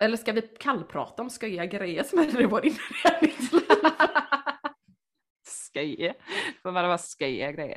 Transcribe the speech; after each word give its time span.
Eller 0.00 0.16
ska 0.16 0.32
vi 0.32 0.42
kallprata 0.42 1.22
om 1.22 1.30
sköja 1.30 1.66
grejer 1.66 2.02
som 2.02 2.18
händer 2.18 2.42
i 2.42 2.46
vår 2.46 2.64
inredningsliv? 2.64 3.62
Sköje. 5.74 6.14
Får 6.62 6.72
man 6.72 6.84
vara 6.84 6.98
sköjiga 6.98 7.52
grejer. 7.52 7.76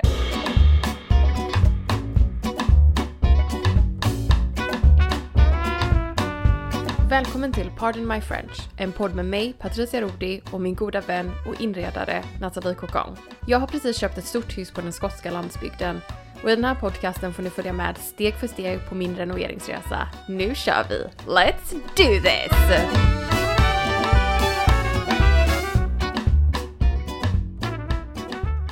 Välkommen 7.10 7.52
till 7.52 7.70
Pardon 7.78 8.08
My 8.08 8.20
French, 8.20 8.68
en 8.78 8.92
podd 8.92 9.14
med 9.14 9.24
mig, 9.24 9.52
Patricia 9.58 10.00
Rodi 10.00 10.40
och 10.52 10.60
min 10.60 10.74
goda 10.74 11.00
vän 11.00 11.30
och 11.48 11.60
inredare 11.60 12.22
Nathalie 12.40 12.74
Kokong. 12.74 13.16
Jag 13.46 13.58
har 13.58 13.66
precis 13.66 13.98
köpt 13.98 14.18
ett 14.18 14.24
stort 14.24 14.58
hus 14.58 14.70
på 14.70 14.80
den 14.80 14.92
skotska 14.92 15.30
landsbygden 15.30 16.00
och 16.42 16.50
i 16.50 16.54
den 16.54 16.64
här 16.64 16.74
podcasten 16.74 17.32
får 17.32 17.42
ni 17.42 17.50
följa 17.50 17.72
med 17.72 17.98
steg 17.98 18.34
för 18.34 18.46
steg 18.46 18.88
på 18.88 18.94
min 18.94 19.16
renoveringsresa. 19.16 20.08
Nu 20.28 20.54
kör 20.54 20.86
vi! 20.88 21.06
Let's 21.26 21.72
do 21.72 22.22
this! 22.22 22.52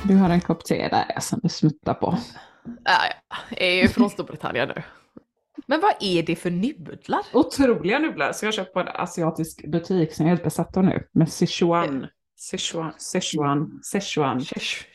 Du 0.07 0.15
har 0.15 0.29
en 0.29 0.41
kopp 0.41 0.65
te 0.65 0.87
där 0.87 1.19
som 1.19 1.39
du 1.43 1.49
smuttar 1.49 1.93
på. 1.93 2.17
Ja, 2.65 2.91
ja, 3.29 3.37
jag 3.49 3.67
är 3.67 3.81
ju 3.81 3.87
från 3.87 4.09
Storbritannien 4.09 4.67
nu. 4.75 4.83
Men 5.65 5.81
vad 5.81 5.93
är 5.99 6.23
det 6.23 6.35
för 6.35 6.51
nudlar? 6.51 7.21
Otroliga 7.33 7.99
nudlar 7.99 8.31
som 8.31 8.45
jag 8.45 8.53
köpt 8.53 8.73
på 8.73 8.79
en 8.79 8.87
asiatisk 8.87 9.71
butik 9.71 10.13
som 10.13 10.25
jag 10.25 10.31
är 10.31 10.35
helt 10.35 10.43
besatt 10.43 10.77
av 10.77 10.83
nu. 10.83 11.07
Med 11.11 11.31
Sichuan. 11.31 12.07
Sichuan, 12.45 12.93
Sichuan, 12.97 13.79
Sichuan. 13.83 14.41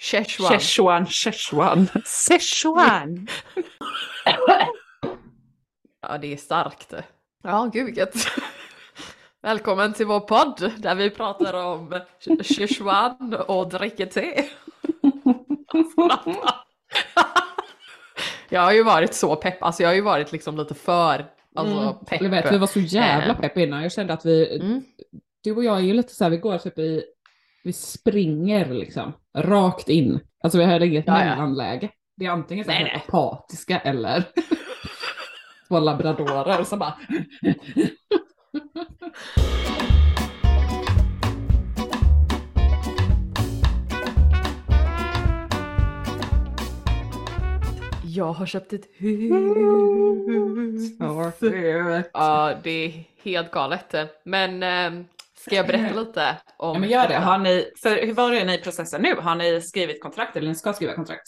Szechuan. 0.00 0.60
Sichuan, 0.60 1.06
Sichuan. 1.06 1.88
Sichuan. 2.04 3.26
Ja, 6.02 6.18
det 6.18 6.32
är 6.32 6.36
starkt. 6.36 6.94
Ja, 7.42 7.70
gud 7.72 7.84
vilket. 7.86 8.14
Välkommen 9.42 9.92
till 9.92 10.06
vår 10.06 10.20
podd 10.20 10.72
där 10.78 10.94
vi 10.94 11.10
pratar 11.10 11.54
om 11.54 12.00
Szechuan 12.42 13.34
och 13.48 13.68
dricker 13.68 14.06
te. 14.06 14.44
Jag 18.48 18.60
har 18.60 18.72
ju 18.72 18.82
varit 18.82 19.14
så 19.14 19.36
pepp, 19.36 19.62
alltså 19.62 19.82
jag 19.82 19.90
har 19.90 19.94
ju 19.94 20.00
varit 20.00 20.32
liksom 20.32 20.56
lite 20.56 20.74
för 20.74 21.26
alltså, 21.54 21.76
Mm. 21.78 21.94
pepp. 22.06 22.20
Jag 22.22 22.30
vet, 22.30 22.52
vi 22.52 22.58
var 22.58 22.66
så 22.66 22.80
jävla 22.80 23.32
Eh, 23.34 23.40
pepp 23.40 23.56
innan. 23.56 23.82
Jag 23.82 23.92
kände 23.92 24.12
att 24.12 24.24
vi, 24.26 24.56
Mm. 24.60 24.82
du 25.44 25.56
och 25.56 25.64
jag 25.64 25.76
är 25.76 25.80
ju 25.82 25.92
lite 25.94 26.14
så 26.14 26.24
här, 26.24 26.30
vi 26.30 26.36
går 26.36 26.58
typ 26.58 26.78
i, 26.78 27.04
vi 27.66 27.72
springer 27.72 28.70
liksom 28.72 29.12
rakt 29.38 29.88
in. 29.88 30.20
Alltså 30.44 30.58
vi 30.58 30.64
har 30.64 30.80
inget 30.80 31.06
Ja, 31.06 31.24
ja. 31.24 31.30
mellanläge. 31.30 31.90
Det 32.16 32.26
är 32.26 32.30
antingen 32.30 32.64
så 32.64 32.70
här 32.70 33.02
apatiska 33.08 33.78
eller 33.78 34.24
två 35.68 35.78
labradorer 35.80 36.64
som 36.64 36.78
bara 36.78 36.94
Jag 48.04 48.32
har 48.32 48.46
köpt 48.46 48.72
ett 48.72 48.86
hus. 48.96 49.30
Ja, 52.12 52.54
det 52.62 52.70
är 52.84 53.04
helt 53.22 53.50
galet. 53.50 53.94
Men 54.24 54.62
eh, 54.62 55.04
ska 55.46 55.56
jag 55.56 55.66
berätta 55.66 56.00
lite 56.00 56.36
om 56.56 56.74
Ja 56.74 56.78
men 56.80 56.88
gör 56.88 57.08
det. 57.08 57.14
Har 57.16 57.38
ni, 57.38 57.70
för 57.82 58.06
hur 58.06 58.14
var 58.14 58.30
det 58.30 58.44
ni 58.44 58.54
i 58.54 58.58
processen 58.58 59.02
nu? 59.02 59.14
Har 59.20 59.34
ni 59.34 59.60
skrivit 59.62 60.02
kontrakt 60.02 60.36
eller 60.36 60.48
ni 60.48 60.54
ska 60.54 60.72
skriva 60.72 60.94
kontrakt? 60.94 61.22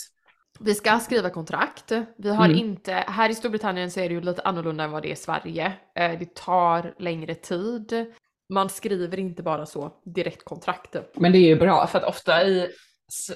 Vi 0.60 0.74
ska 0.74 0.98
skriva 0.98 1.30
kontrakt. 1.30 1.92
Vi 2.18 2.30
har 2.30 2.44
Mm. 2.44 2.56
inte, 2.58 2.92
här 2.92 3.30
i 3.30 3.34
Storbritannien 3.34 3.90
så 3.90 4.00
är 4.00 4.08
det 4.08 4.14
ju 4.14 4.20
lite 4.20 4.42
annorlunda 4.42 4.84
än 4.84 4.90
vad 4.90 5.02
det 5.02 5.08
är 5.08 5.12
i 5.12 5.16
Sverige. 5.16 5.72
Eh, 5.98 6.18
Det 6.18 6.34
tar 6.34 6.94
längre 6.98 7.34
tid. 7.34 8.14
Man 8.54 8.68
skriver 8.70 9.18
inte 9.18 9.42
bara 9.42 9.66
så 9.66 9.92
direkt 10.04 10.44
kontrakt. 10.44 10.96
Men 11.14 11.32
det 11.32 11.38
är 11.38 11.48
ju 11.48 11.56
bra 11.56 11.86
för 11.86 11.98
att 11.98 12.04
ofta 12.04 12.44
i, 12.44 12.68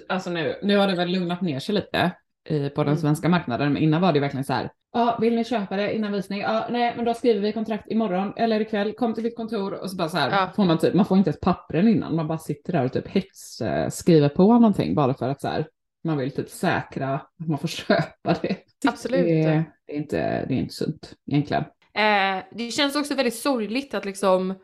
alltså 0.09 0.31
nu, 0.31 0.59
nu 0.63 0.77
har 0.77 0.87
det 0.87 0.95
väl 0.95 1.09
lugnat 1.09 1.41
ner 1.43 1.61
sig 1.61 1.75
lite 1.75 2.11
i, 2.49 2.69
på 2.71 2.83
den 2.85 2.89
Mm. 2.93 3.01
svenska 3.01 3.29
marknaden, 3.29 3.73
men 3.73 3.83
innan 3.83 4.01
var 4.01 4.13
det 4.13 4.21
verkligen 4.21 4.45
så 4.45 4.53
här. 4.53 4.71
Ja, 4.93 5.19
vill 5.21 5.35
ni 5.35 5.45
köpa 5.45 5.77
det 5.77 5.95
innan 5.95 6.13
visning? 6.13 6.41
Ja, 6.41 6.67
nej, 6.71 6.93
men 6.97 7.05
då 7.05 7.15
skriver 7.15 7.41
vi 7.41 7.53
kontrakt 7.53 7.91
imorgon 7.91 8.33
eller 8.37 8.61
ikväll. 8.61 8.93
Kom 8.93 9.15
till 9.15 9.25
mitt 9.25 9.37
kontor 9.37 9.73
och 9.75 9.91
så 9.91 9.97
bara 9.97 10.09
så 10.09 10.17
här 10.17 10.31
Ja. 10.31 10.51
får 10.57 10.65
man 10.65 10.79
typ, 10.79 10.95
man 10.95 11.05
får 11.07 11.19
inte 11.19 11.31
ett 11.31 11.41
pappren 11.41 11.89
innan, 11.89 12.17
man 12.17 12.27
bara 12.27 12.39
sitter 12.39 12.73
där 12.73 12.85
och 12.85 12.93
typ 12.93 13.09
hets 13.09 13.61
eh, 13.61 13.89
skriver 13.89 14.29
på 14.29 14.53
någonting 14.53 14.95
bara 14.95 15.15
för 15.15 15.29
att 15.29 15.41
så 15.41 15.49
här 15.49 15.67
man 16.05 16.19
vill 16.19 16.31
typ 16.31 16.49
säkra 16.51 17.15
att 17.15 17.47
man 17.49 17.59
får 17.59 17.69
köpa 17.89 18.37
det. 18.43 18.57
Absolut. 18.89 19.21
Det 19.25 19.43
är, 19.43 19.65
det 19.87 19.93
är 19.93 19.97
inte, 19.97 20.45
det 20.49 20.55
är 20.55 20.59
inte 20.59 20.75
sunt 20.75 21.15
egentligen. 21.31 21.65
Eh, 21.95 22.43
det 22.53 22.71
känns 22.71 22.97
också 22.97 23.15
väldigt 23.15 23.35
sorgligt 23.37 23.95
att 23.95 24.05
liksom, 24.05 24.55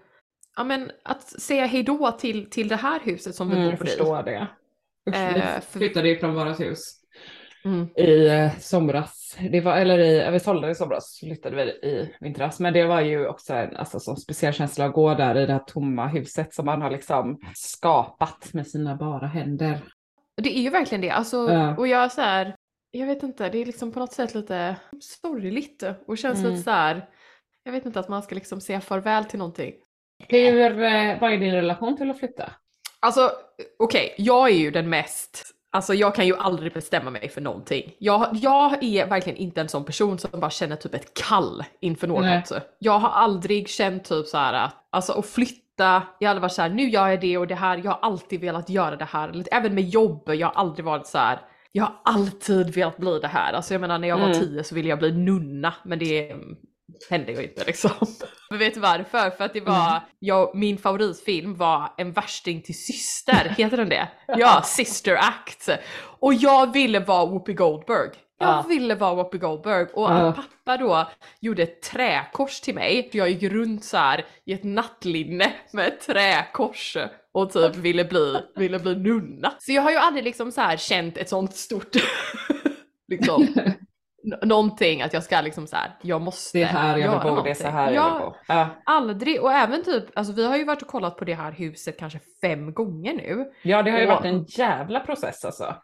ja 0.57 0.65
men 0.65 0.91
att 1.05 1.23
säga 1.23 1.67
hejdå 1.67 2.13
till, 2.13 2.51
till 2.51 2.69
det 2.69 2.77
här 2.77 3.01
huset 3.05 3.35
som 3.35 3.49
vi 3.51 3.55
Mm, 3.57 3.65
bor 3.67 3.73
jag 3.73 3.83
i. 3.83 3.87
förstår 3.87 4.23
det. 4.23 4.47
Usch, 5.11 5.15
Eh, 5.17 5.35
vi 5.35 5.79
flyttade 5.79 6.09
ju 6.09 6.19
från 6.19 6.35
vårt 6.35 6.61
hus 6.61 6.95
Mm. 7.65 7.89
i 7.97 8.27
eh, 8.29 8.59
somras. 8.59 9.37
Det 9.51 9.61
var, 9.61 9.77
eller 9.77 9.99
i, 9.99 10.19
ja, 10.19 10.31
vi 10.31 10.41
sålde 10.41 10.71
i 10.71 10.75
somras, 10.75 11.19
flyttade 11.21 11.57
vi 11.57 11.63
i 11.63 12.15
vintras. 12.21 12.61
Men 12.61 12.73
det 12.73 12.85
var 12.85 13.01
ju 13.01 13.27
också 13.29 13.55
en 13.55 13.77
alltså, 13.77 14.01
sån 14.01 14.17
speciell 14.17 14.53
känsla 14.53 14.85
att 14.85 14.93
gå 14.93 15.15
där 15.15 15.37
i 15.39 15.47
det 15.47 15.53
här 15.53 15.59
tomma 15.67 16.07
huset 16.07 16.55
som 16.55 16.67
man 16.67 16.83
har 16.83 16.91
liksom 16.91 17.41
skapat 17.55 18.53
med 18.53 18.67
sina 18.67 18.97
bara 18.97 19.27
händer. 19.27 19.79
Det 20.43 20.59
är 20.59 20.63
ju 20.63 20.71
verkligen 20.71 21.03
det. 21.03 21.11
Alltså, 21.11 21.37
Ja. 21.37 21.77
Och 21.77 21.89
jag 21.89 22.13
så 22.13 22.21
här, 22.21 22.55
jag 22.91 23.07
vet 23.07 23.23
inte, 23.23 23.49
det 23.49 23.59
är 23.59 23.67
liksom 23.67 23.93
på 23.93 24.01
något 24.01 24.13
sätt 24.13 24.35
lite 24.35 24.77
sorgligt 25.01 25.83
och 26.07 26.19
känns 26.19 26.39
Mm. 26.39 26.51
lite 26.51 26.63
så 26.63 26.71
här. 26.71 27.09
jag 27.65 27.73
vet 27.73 27.87
inte 27.87 28.01
att 28.01 28.09
man 28.09 28.23
ska 28.23 28.35
liksom 28.35 28.61
säga 28.61 28.81
farväl 28.81 29.25
till 29.25 29.39
någonting. 29.39 29.75
Hur, 30.29 30.83
eh, 30.83 31.21
vad 31.21 31.33
är 31.33 31.39
din 31.39 31.55
relation 31.55 31.97
till 31.97 32.11
att 32.11 32.19
flytta? 32.19 32.53
Alltså 33.01 33.31
okej, 33.79 34.15
jag 34.19 34.49
är 34.49 34.55
ju 34.55 34.71
den 34.71 34.89
mest, 34.89 35.43
alltså 35.73 35.95
jag 35.95 36.15
kan 36.15 36.27
ju 36.27 36.37
aldrig 36.37 36.73
bestämma 36.73 37.11
mig 37.11 37.29
för 37.29 37.41
någonting. 37.41 37.93
Jag, 37.99 38.29
jag 38.33 38.83
är 38.85 39.07
verkligen 39.07 39.37
inte 39.39 39.61
en 39.61 39.69
sån 39.69 39.85
person 39.85 40.19
som 40.19 40.41
bara 40.41 40.51
känner 40.51 40.77
typ 40.77 40.95
ett 40.95 41.15
kall 41.15 41.65
inför 41.81 42.07
något. 42.07 42.21
Nej. 42.25 42.45
Jag 42.79 42.99
har 42.99 43.09
aldrig 43.09 43.69
känt 43.69 44.05
typ 44.05 44.27
så 44.27 44.39
här 44.39 44.53
att, 44.55 44.75
alltså 44.91 45.13
att 45.13 45.27
flytta, 45.27 46.03
jag 46.19 46.35
har 46.35 46.41
varit 46.41 46.53
så 46.53 46.63
här, 46.63 46.69
nu 46.69 46.89
gör 46.91 47.09
jag 47.09 47.21
det 47.21 47.39
och 47.39 47.47
det 47.47 47.55
här, 47.55 47.81
jag 47.85 47.91
har 47.91 47.99
alltid 48.03 48.41
velat 48.41 48.69
göra 48.71 48.97
det 48.97 49.05
här. 49.05 49.45
Även 49.53 49.75
med 49.75 49.85
jobb, 49.89 50.23
jag 50.27 50.47
har 50.47 50.55
aldrig 50.55 50.85
varit 50.85 51.07
så 51.07 51.19
här. 51.19 51.41
jag 51.73 51.85
har 51.85 51.95
alltid 52.05 52.75
velat 52.75 52.97
bli 52.97 53.19
det 53.19 53.29
här. 53.29 53.53
Alltså 53.53 53.75
jag 53.75 53.81
menar 53.81 53.99
när 53.99 54.09
jag 54.09 54.19
var 54.19 54.27
Mm. 54.27 54.39
tio 54.41 54.65
så 54.65 54.75
ville 54.75 54.89
jag 54.89 54.99
bli 54.99 55.13
nunna 55.13 55.75
men 55.85 55.99
det 55.99 56.33
hände 57.11 57.33
ju 57.33 57.43
inte 57.43 57.65
liksom. 57.65 57.91
Men 58.51 58.59
vet 58.59 58.75
du 58.75 58.81
varför? 58.81 59.31
För 59.31 59.45
att 59.45 59.53
det 59.53 59.61
var, 59.61 59.89
Mm. 59.91 60.01
jag, 60.19 60.55
min 60.55 60.79
favoritfilm 60.79 61.55
var 61.57 61.95
En 61.97 62.13
värsting 62.13 62.63
till 62.63 62.79
syster, 62.79 63.55
heter 63.59 63.77
den 63.77 63.89
det? 63.89 64.09
Ja, 64.27 64.63
Sister 64.65 65.15
Act. 65.17 65.69
Och 66.21 66.35
jag 66.35 66.73
ville 66.73 67.01
vara 67.01 67.27
Whoopi 67.27 67.53
Goldberg. 67.53 68.09
Jag 68.41 68.49
Ja. 68.49 68.65
ville 68.69 68.95
vara 68.95 69.15
Whoopi 69.15 69.39
Goldberg 69.39 69.87
och 69.93 70.11
Ja. 70.11 70.33
pappa 70.37 70.77
då 70.77 71.09
gjorde 71.41 71.63
ett 71.63 71.83
träkors 71.83 72.61
till 72.61 72.75
mig. 72.75 73.09
Jag 73.13 73.31
gick 73.31 73.53
runt 73.53 73.85
så 73.85 73.97
här 73.97 74.27
i 74.45 74.53
ett 74.53 74.65
nattlinne 74.65 75.53
med 75.73 75.89
ett 75.89 76.01
träkors 76.01 76.97
och 77.33 77.53
typ 77.53 77.77
ville 77.77 78.05
bli, 78.05 78.41
ville 78.57 78.79
bli 78.79 78.95
nunna. 78.97 79.53
Så 79.59 79.73
jag 79.73 79.83
har 79.83 79.91
ju 79.91 79.97
aldrig 79.97 80.25
liksom 80.25 80.53
så 80.53 80.61
här 80.61 80.77
känt 80.77 81.17
ett 81.17 81.29
sånt 81.29 81.57
stort 81.57 81.97
liksom 83.09 83.47
någonting 84.43 85.03
att 85.03 85.13
jag 85.13 85.23
ska 85.23 85.41
liksom 85.41 85.67
så 85.67 85.77
här, 85.77 85.93
jag 86.03 86.21
måste 86.21 86.59
Det 86.59 86.63
är 86.63 86.67
här 86.67 86.97
jag 86.99 87.11
vill 87.25 87.31
bo, 87.35 87.43
det 87.43 87.51
är 87.51 87.55
så 87.55 87.69
här 87.69 87.73
någonting. 87.73 87.95
jag 87.95 88.15
vill 88.15 88.29
bo. 88.29 88.35
Ja. 88.49 88.69
Aldrig, 88.85 89.43
och 89.43 89.53
även 89.53 89.85
typ, 89.85 90.05
alltså 90.19 90.33
vi 90.33 90.47
har 90.47 90.57
ju 90.57 90.65
varit 90.65 90.83
och 90.83 90.89
kollat 90.89 91.17
på 91.17 91.25
det 91.25 91.35
här 91.35 91.53
huset 91.53 91.99
kanske 91.99 92.21
fem 92.41 92.73
gånger 92.75 93.15
nu. 93.15 93.53
ja, 93.63 93.83
det 93.83 93.91
har 93.91 93.99
ju 93.99 94.07
Och- 94.07 94.13
varit 94.13 94.25
en 94.25 94.45
jävla 94.45 95.01
process 95.01 95.45
alltså. 95.45 95.75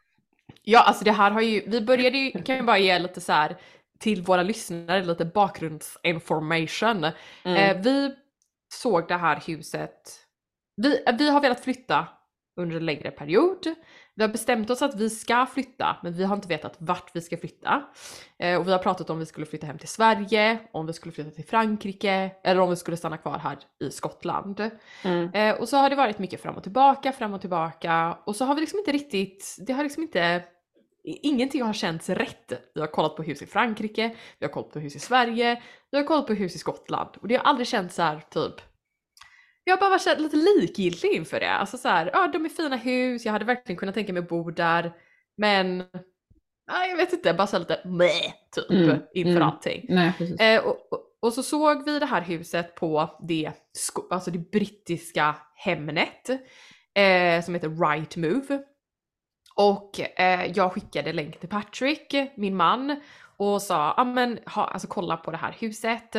Ja, 0.62 0.82
alltså 0.82 1.04
det 1.04 1.12
här 1.12 1.30
har 1.30 1.40
ju, 1.40 1.62
vi 1.66 1.80
började 1.80 2.18
ju, 2.18 2.30
kan 2.42 2.56
ju 2.56 2.62
bara 2.62 2.78
ge 2.78 2.98
lite 2.98 3.20
så 3.20 3.32
här 3.32 3.56
till 3.98 4.22
våra 4.22 4.42
lyssnare 4.42 5.04
lite 5.04 5.24
bakgrundsinformation. 5.24 7.04
Mm. 7.44 7.56
Eh, 7.76 7.82
vi 7.82 8.14
såg 8.74 9.08
det 9.08 9.16
här 9.16 9.42
huset, 9.46 9.90
vi, 10.76 11.04
vi 11.18 11.30
har 11.30 11.40
velat 11.40 11.60
flytta 11.60 12.08
under 12.56 12.76
en 12.76 12.86
längre 12.86 13.10
period. 13.10 13.74
Vi 14.14 14.22
har 14.22 14.28
bestämt 14.28 14.70
oss 14.70 14.82
att 14.82 15.00
vi 15.00 15.10
ska 15.10 15.46
flytta, 15.46 15.96
men 16.02 16.12
vi 16.12 16.24
har 16.24 16.36
inte 16.36 16.48
vetat 16.48 16.76
vart 16.78 17.16
vi 17.16 17.20
ska 17.20 17.36
flytta. 17.36 17.82
Eh, 18.38 18.60
och 18.60 18.68
vi 18.68 18.72
har 18.72 18.78
pratat 18.78 19.10
om 19.10 19.18
vi 19.18 19.26
skulle 19.26 19.46
flytta 19.46 19.66
hem 19.66 19.78
till 19.78 19.88
Sverige, 19.88 20.58
om 20.72 20.86
vi 20.86 20.92
skulle 20.92 21.12
flytta 21.12 21.30
till 21.30 21.44
Frankrike 21.44 22.30
eller 22.44 22.60
om 22.60 22.70
vi 22.70 22.76
skulle 22.76 22.96
stanna 22.96 23.16
kvar 23.16 23.38
här 23.38 23.58
i 23.80 23.90
Skottland. 23.90 24.70
Mm. 25.04 25.32
Eh, 25.34 25.60
och 25.60 25.68
så 25.68 25.76
har 25.76 25.90
det 25.90 25.96
varit 25.96 26.18
mycket 26.18 26.42
fram 26.42 26.56
och 26.56 26.62
tillbaka, 26.62 27.12
fram 27.12 27.34
och 27.34 27.40
tillbaka 27.40 28.18
och 28.24 28.36
så 28.36 28.44
har 28.44 28.54
vi 28.54 28.60
liksom 28.60 28.78
inte 28.78 28.92
riktigt, 28.92 29.56
det 29.58 29.72
har 29.72 29.82
liksom 29.82 30.02
inte, 30.02 30.44
ingenting 31.04 31.62
har 31.62 31.72
känts 31.72 32.08
rätt. 32.08 32.52
Vi 32.74 32.80
har 32.80 32.88
kollat 32.88 33.16
på 33.16 33.22
hus 33.22 33.42
i 33.42 33.46
Frankrike, 33.46 34.16
vi 34.38 34.46
har 34.46 34.52
kollat 34.52 34.72
på 34.72 34.78
hus 34.78 34.96
i 34.96 35.00
Sverige, 35.00 35.62
vi 35.90 35.98
har 35.98 36.04
kollat 36.04 36.26
på 36.26 36.34
hus 36.34 36.54
i 36.54 36.58
Skottland 36.58 37.10
och 37.20 37.28
det 37.28 37.36
har 37.36 37.44
aldrig 37.44 37.66
känts 37.66 37.94
så 37.94 38.02
här 38.02 38.20
typ 38.30 38.73
jag 39.64 39.78
bara 39.78 39.90
här 39.90 40.18
lite 40.18 40.36
likgiltig 40.36 41.12
inför 41.12 41.40
det. 41.40 41.50
Alltså 41.50 41.78
så 41.78 41.88
här, 41.88 42.10
ja 42.12 42.28
de 42.32 42.44
är 42.44 42.48
fina 42.48 42.76
hus, 42.76 43.24
jag 43.24 43.32
hade 43.32 43.44
verkligen 43.44 43.78
kunnat 43.78 43.94
tänka 43.94 44.12
mig 44.12 44.22
att 44.22 44.28
bo 44.28 44.50
där. 44.50 44.92
Men, 45.36 45.84
ja, 46.66 46.86
jag 46.88 46.96
vet 46.96 47.12
inte, 47.12 47.34
bara 47.34 47.46
så 47.46 47.58
lite 47.58 47.80
meh, 47.84 48.32
typ 48.54 48.70
Mm, 48.70 48.98
inför 49.14 49.30
mm. 49.30 49.42
allting. 49.42 49.86
Nej. 49.88 50.12
Eh, 50.40 50.64
och, 50.64 50.76
och, 51.20 51.32
så 51.32 51.42
såg 51.42 51.84
vi 51.84 51.98
det 51.98 52.06
här 52.06 52.22
huset 52.22 52.74
på 52.74 53.18
det, 53.28 53.52
alltså 54.10 54.30
det 54.30 54.50
brittiska 54.50 55.36
Hemnet 55.54 56.30
eh, 56.94 57.44
som 57.44 57.54
heter 57.54 57.90
Right 57.90 58.16
Move. 58.16 58.62
Och 59.56 60.20
eh, 60.20 60.52
jag 60.54 60.72
skickade 60.72 61.12
länk 61.12 61.40
till 61.40 61.48
Patrick, 61.48 62.14
min 62.36 62.56
man, 62.56 63.00
och 63.36 63.62
sa 63.62 63.94
ja 63.96 64.04
men 64.04 64.38
ha, 64.46 64.64
alltså, 64.64 64.88
kolla 64.88 65.16
på 65.16 65.30
det 65.30 65.36
här 65.36 65.56
huset. 65.58 66.16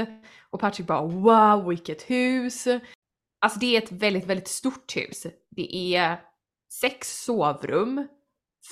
Och 0.50 0.59
Patrick 0.59 0.88
bara 0.88 1.01
wow 1.01 1.68
vilket 1.68 2.09
hus! 2.09 2.68
Alltså 3.45 3.59
det 3.59 3.75
är 3.77 3.81
ett 3.81 3.92
väldigt, 3.92 4.25
väldigt 4.25 4.47
stort 4.47 4.95
hus. 4.97 5.25
Det 5.50 5.95
är 5.95 6.19
sex 6.81 7.24
sovrum, 7.24 8.07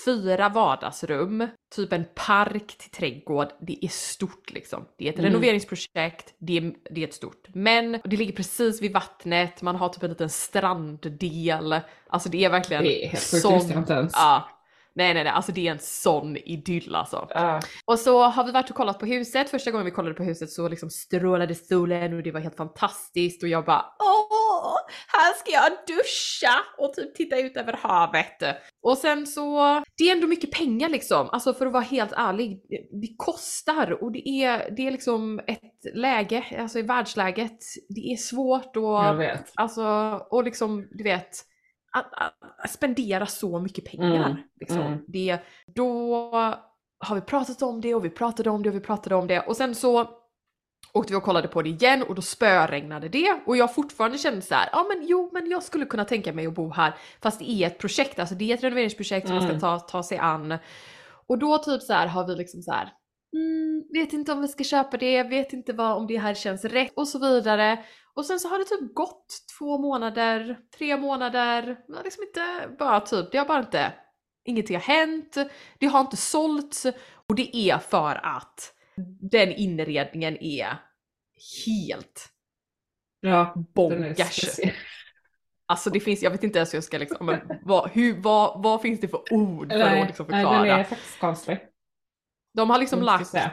fyra 0.06 0.50
vardagsrum, 0.50 1.48
typ 1.76 1.94
en 1.94 2.06
park 2.16 2.78
till 2.78 2.92
trädgård. 2.92 3.48
Det 3.68 3.86
är 3.86 3.90
stort 3.90 4.52
liksom. 4.52 4.86
Det 4.98 5.06
är 5.08 5.10
ett 5.10 5.20
Mm. 5.20 5.32
renoveringsprojekt, 5.32 6.34
det 6.40 6.58
är, 6.58 6.74
det 6.92 7.04
är 7.04 7.08
ett 7.08 7.14
stort. 7.14 7.48
Men 7.54 7.92
det 8.04 8.18
ligger 8.18 8.34
precis 8.34 8.82
vid 8.82 8.94
vattnet, 8.94 9.62
man 9.62 9.76
har 9.76 9.90
typ 9.90 10.04
en 10.04 10.10
liten 10.10 10.30
stranddel. 10.30 11.80
Alltså 12.08 12.30
det 12.30 12.46
är 12.46 12.50
verkligen 12.50 12.84
Det 12.84 13.06
är 13.06 13.10
helt 13.10 13.90
ens. 13.90 14.14
Ja. 14.16 14.50
Nej 14.96 15.14
nej 15.14 15.24
nej, 15.24 15.34
alltså 15.34 15.52
det 15.52 15.68
är 15.68 15.72
en 15.72 15.80
sån 15.80 16.38
idyll 16.38 16.96
alltså. 16.96 17.28
Ja. 17.30 17.60
Och 17.86 18.00
så 18.00 18.24
har 18.24 18.44
vi 18.46 18.52
varit 18.52 18.70
och 18.70 18.76
kollat 18.76 19.00
på 19.00 19.06
huset. 19.06 19.50
Första 19.50 19.72
gången 19.72 19.86
vi 19.86 19.92
kollade 19.92 20.16
på 20.16 20.24
huset 20.24 20.50
så 20.50 20.68
liksom 20.68 20.90
strålade 20.90 21.56
solen 21.56 22.14
och 22.14 22.24
det 22.24 22.32
var 22.32 22.40
helt 22.40 22.56
fantastiskt 22.56 23.44
och 23.44 23.50
jag 23.50 23.66
bara 23.66 23.86
åh, 24.00 24.43
här 25.08 25.34
ska 25.34 25.52
jag 25.52 25.72
duscha 25.88 26.64
och 26.78 26.94
typ 26.94 27.16
titta 27.16 27.40
ut 27.40 27.58
över 27.58 27.74
havet. 27.74 28.44
Och 28.84 28.98
sen 28.98 29.28
så, 29.28 29.60
det 29.98 30.04
är 30.04 30.12
ändå 30.16 30.28
mycket 30.28 30.52
pengar 30.52 30.90
liksom. 30.90 31.30
Alltså 31.32 31.54
för 31.54 31.66
att 31.66 31.74
vara 31.74 31.84
helt 31.84 32.14
ärlig, 32.18 32.66
det, 32.70 33.00
det 33.02 33.16
kostar 33.18 34.04
och 34.04 34.12
det 34.12 34.28
är, 34.30 34.72
det 34.72 34.88
är 34.88 34.92
liksom 34.92 35.40
ett 35.48 35.96
läge, 35.96 36.46
alltså 36.60 36.80
i 36.80 36.82
världsläget, 36.82 37.60
det 37.90 38.14
är 38.14 38.18
svårt 38.18 38.76
och 38.76 38.84
Jag 38.84 39.16
vet. 39.16 39.52
Alltså, 39.56 39.84
och 40.30 40.44
liksom, 40.44 40.88
du 40.92 41.04
vet, 41.04 41.30
att, 41.94 42.14
att, 42.14 42.34
att 42.64 42.72
spendera 42.72 43.26
så 43.26 43.60
mycket 43.60 43.86
pengar. 43.86 44.30
Mm, 44.30 44.38
Liksom. 44.60 44.82
mm. 44.82 45.00
Det, 45.08 45.40
då 45.76 46.26
har 47.00 47.16
vi 47.16 47.22
pratat 47.22 47.62
om 47.62 47.82
det 47.82 47.96
och 47.96 48.06
vi 48.06 48.10
pratade 48.10 48.50
om 48.50 48.64
det 48.64 48.70
och 48.70 48.76
vi 48.76 48.80
pratade 48.80 49.16
om 49.16 49.28
det 49.28 49.40
och 49.40 49.58
sen 49.58 49.76
så 49.76 50.23
åkte 50.94 51.14
vi 51.14 51.20
och 51.20 51.24
kollade 51.24 51.48
på 51.48 51.62
det 51.62 51.70
igen 51.70 52.04
och 52.04 52.16
då 52.16 52.22
spöregnade 52.22 53.10
det 53.10 53.40
och 53.46 53.58
jag 53.58 53.76
fortfarande 53.76 54.18
kände 54.18 54.42
så 54.42 54.56
här, 54.56 54.70
ja 54.72 54.86
men 54.90 55.08
jo 55.08 55.30
men 55.34 55.50
jag 55.50 55.64
skulle 55.64 55.86
kunna 55.86 56.06
tänka 56.06 56.34
mig 56.34 56.48
att 56.48 56.54
bo 56.54 56.70
här 56.72 56.94
fast 57.22 57.40
det 57.40 57.50
är 57.52 57.68
ett 57.68 57.78
projekt, 57.80 58.20
alltså 58.20 58.36
det 58.36 58.52
är 58.52 58.56
ett 58.56 58.64
renoveringsprojekt 58.64 59.28
som 59.28 59.36
man 59.36 59.46
Mm. 59.46 59.60
ska 59.60 59.68
ta, 59.68 59.80
ta 59.80 60.04
sig 60.04 60.18
an. 60.18 60.58
Och 61.28 61.38
då 61.38 61.58
typ 61.58 61.82
så 61.82 61.94
här 61.94 62.08
har 62.08 62.28
vi 62.28 62.36
liksom 62.36 62.62
så 62.62 62.72
här, 62.72 62.90
mm, 63.36 63.84
vet 63.94 64.14
inte 64.14 64.32
om 64.32 64.42
vi 64.42 64.48
ska 64.48 64.64
köpa 64.64 64.98
det, 64.98 65.24
vet 65.24 65.54
inte 65.54 65.74
vad, 65.74 65.98
om 65.98 66.08
det 66.08 66.18
här 66.18 66.34
känns 66.34 66.66
rätt 66.66 66.92
och 66.96 67.08
så 67.08 67.20
vidare. 67.20 67.80
Och 68.16 68.26
sen 68.26 68.40
så 68.40 68.48
har 68.48 68.58
det 68.60 68.66
typ 68.66 68.96
gått 68.96 69.26
två 69.60 69.78
månader, 69.78 70.58
tre 70.78 70.98
månader, 70.98 71.78
har 71.96 72.04
liksom 72.04 72.24
inte, 72.24 72.42
bara 72.80 73.00
typ, 73.00 73.32
det 73.32 73.38
har 73.38 73.46
bara 73.46 73.60
inte, 73.60 73.94
ingenting 74.46 74.76
har 74.76 74.82
hänt, 74.84 75.38
det 75.80 75.86
har 75.86 76.02
inte 76.02 76.18
sålts 76.18 76.86
och 77.30 77.36
det 77.36 77.56
är 77.56 77.78
för 77.78 78.26
att 78.26 78.73
den 79.22 79.52
inredningen 79.52 80.38
är 80.38 80.78
helt 81.66 82.30
Ja, 83.26 83.54
bonkers. 83.74 84.60
Alltså 85.66 85.90
det 85.90 86.00
finns, 86.00 86.24
jag 86.24 86.32
vet 86.32 86.44
inte 86.44 86.60
ens 86.60 86.74
hur 86.74 86.78
jag 86.78 86.84
ska 86.84 86.98
liksom, 86.98 87.26
men 87.26 87.40
vad, 87.62 87.90
hur, 87.92 88.22
vad, 88.22 88.64
vad 88.64 88.82
finns 88.82 89.00
det 89.00 89.08
för 89.08 89.34
ord 89.34 89.72
för 89.72 89.78
Nej, 89.78 90.02
att 90.02 90.08
liksom 90.08 90.26
nej, 90.30 90.44
förklara? 90.44 90.66
den 90.66 90.80
är 90.80 90.84
faktiskt 90.84 91.20
konstig. 91.20 91.60
De 92.54 92.70
har 92.70 92.80
liksom 92.80 93.02
lagt 93.02 93.28
säga? 93.28 93.52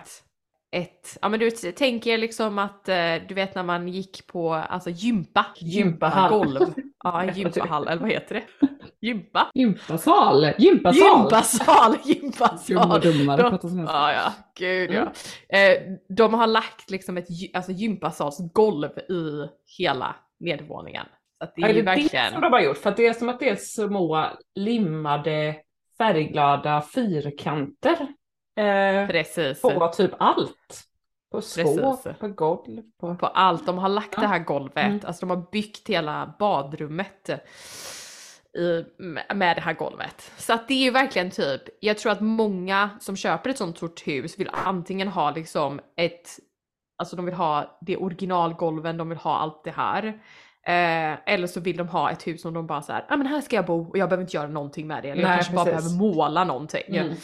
Ett, 0.73 1.19
ja 1.23 1.29
men 1.29 1.41
du 1.41 1.45
vet, 1.51 1.77
tänk 1.77 2.07
er 2.07 2.19
liksom 2.19 2.59
att 2.59 2.89
eh, 2.89 3.15
du 3.29 3.35
vet 3.35 3.55
när 3.55 3.63
man 3.63 3.89
gick 3.89 4.27
på 4.27 4.55
alltså 4.55 4.91
gympa, 4.91 5.47
Gympahall. 5.57 6.31
golv. 6.31 6.75
Ja 7.05 7.23
en 7.23 7.35
gympahall 7.35 7.89
eller 7.89 8.03
vad 8.03 8.11
heter 8.11 8.35
det? 8.35 8.69
Gympa? 9.01 9.51
Gympasal! 9.55 10.47
Gympasal! 10.59 10.97
Gympasal! 10.97 11.97
Gympasal! 12.05 13.01
dummare. 13.01 13.43
De-. 13.43 13.85
Ja 13.89 14.13
ja, 14.13 14.33
gud 14.59 14.91
ja. 14.91 15.13
Mm. 15.49 15.93
Eh, 15.93 15.99
de 16.09 16.35
har 16.35 16.47
lagt 16.47 16.91
liksom 16.91 17.17
ett 17.17 17.27
alltså, 17.55 17.73
gympasalsgolv 17.73 18.91
i 18.99 19.49
hela 19.79 20.17
nedervåningen. 20.41 21.07
Så 21.45 21.51
det 21.57 21.63
är 21.63 21.69
Är 21.69 21.75
det 21.75 21.81
det 21.81 21.83
verkligen... 21.87 22.33
som 22.33 22.41
de 22.41 22.53
har 22.53 22.61
gjort? 22.61 22.79
För 22.79 22.95
det 22.97 23.07
är 23.07 23.13
som 23.13 23.29
att 23.29 23.41
det 23.41 23.49
är 23.49 23.57
små 23.57 24.27
limmade 24.55 25.57
färgglada 25.99 26.83
fyrkanter. 26.95 28.07
Eh, 28.57 29.07
Precis. 29.09 29.61
på 29.63 29.89
typ 29.89 30.11
allt. 30.19 30.85
På 31.33 31.41
skåp, 31.41 31.65
Precis. 32.05 32.19
på 32.21 32.29
golv, 32.29 32.83
på... 33.01 33.15
på 33.15 33.27
allt. 33.27 33.67
De 33.67 33.79
har 33.79 33.89
lagt 33.89 34.13
Ja. 34.17 34.21
det 34.21 34.27
här 34.27 34.39
golvet, 34.39 34.85
Mm. 34.87 35.01
alltså 35.05 35.27
de 35.27 35.31
har 35.31 35.47
byggt 35.53 35.89
hela 35.89 36.35
badrummet 36.39 37.31
i, 38.59 38.85
med 39.35 39.57
det 39.57 39.61
här 39.61 39.73
golvet. 39.75 40.33
Så 40.37 40.53
att 40.53 40.69
det 40.69 40.75
är 40.75 40.85
ju 40.85 40.91
verkligen 40.91 41.31
typ, 41.31 41.63
jag 41.81 41.99
tror 41.99 42.13
att 42.13 42.21
många 42.21 42.91
som 43.01 43.17
köper 43.17 43.51
ett 43.51 43.59
sånt 43.59 43.77
stort 43.77 44.07
hus 44.07 44.39
vill 44.39 44.51
antingen 44.53 45.09
ha 45.09 45.31
liksom 45.31 45.81
ett, 45.97 46.29
alltså 46.99 47.17
de 47.17 47.25
vill 47.25 47.35
ha 47.35 47.79
det 47.81 47.97
originalgolven, 47.97 48.97
de 48.97 49.09
vill 49.09 49.19
ha 49.19 49.37
allt 49.37 49.65
det 49.65 49.71
här. 49.71 50.05
Eh, 50.67 51.19
eller 51.35 51.47
så 51.47 51.61
vill 51.61 51.77
de 51.77 51.89
ha 51.89 52.11
ett 52.11 52.27
hus 52.27 52.43
som 52.43 52.55
de 52.55 52.67
bara 52.67 52.83
såhär, 52.83 53.05
ja 53.09 53.15
ah, 53.15 53.17
men 53.17 53.27
här 53.27 53.41
ska 53.41 53.57
jag 53.57 53.67
bo 53.67 53.89
och 53.91 53.99
jag 53.99 54.09
behöver 54.09 54.23
inte 54.25 54.37
göra 54.37 54.49
någonting 54.49 54.87
med 54.87 55.03
det. 55.03 55.11
Eller 55.11 55.23
jag 55.23 55.29
Nej, 55.29 55.37
kanske 55.37 55.55
bara 55.55 55.65
precis. 55.65 55.99
behöver 55.99 56.15
måla 56.15 56.45
någonting. 56.45 56.97
Mm. 56.97 57.15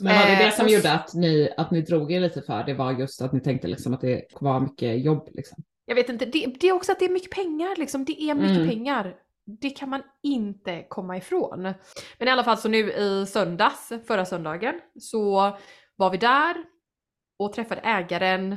Men 0.00 0.16
var 0.18 0.26
det 0.26 0.32
Eh, 0.32 0.38
det 0.46 0.52
som 0.52 0.64
och- 0.64 0.70
gjorde 0.70 0.92
att 0.92 1.14
ni, 1.14 1.48
att 1.56 1.70
ni 1.70 1.80
drog 1.82 2.12
er 2.12 2.20
lite 2.20 2.42
för 2.42 2.64
det 2.64 2.74
var 2.74 2.92
just 2.92 3.22
att 3.22 3.32
ni 3.32 3.40
tänkte 3.40 3.68
liksom 3.68 3.94
att 3.94 4.00
det 4.00 4.24
var 4.40 4.60
mycket 4.60 5.04
jobb 5.04 5.28
liksom? 5.32 5.62
Jag 5.86 5.94
vet 5.94 6.08
inte, 6.08 6.26
det, 6.26 6.46
det 6.60 6.68
är 6.68 6.72
också 6.72 6.92
att 6.92 6.98
det 6.98 7.04
är 7.04 7.10
mycket 7.10 7.30
pengar 7.30 7.76
liksom. 7.76 8.04
Det 8.04 8.22
är 8.22 8.34
mycket 8.34 8.56
Mm. 8.56 8.68
pengar. 8.68 9.14
Det 9.60 9.70
kan 9.70 9.88
man 9.88 10.02
inte 10.22 10.84
komma 10.88 11.16
ifrån. 11.16 11.62
Men 12.18 12.28
i 12.28 12.30
alla 12.30 12.44
fall 12.44 12.58
så 12.58 12.68
nu 12.68 12.92
i 12.92 13.26
söndags, 13.26 13.92
förra 14.06 14.24
söndagen, 14.24 14.74
så 15.00 15.56
var 15.96 16.10
vi 16.10 16.16
där 16.18 16.54
och 17.38 17.52
träffade 17.52 17.80
ägaren 17.80 18.56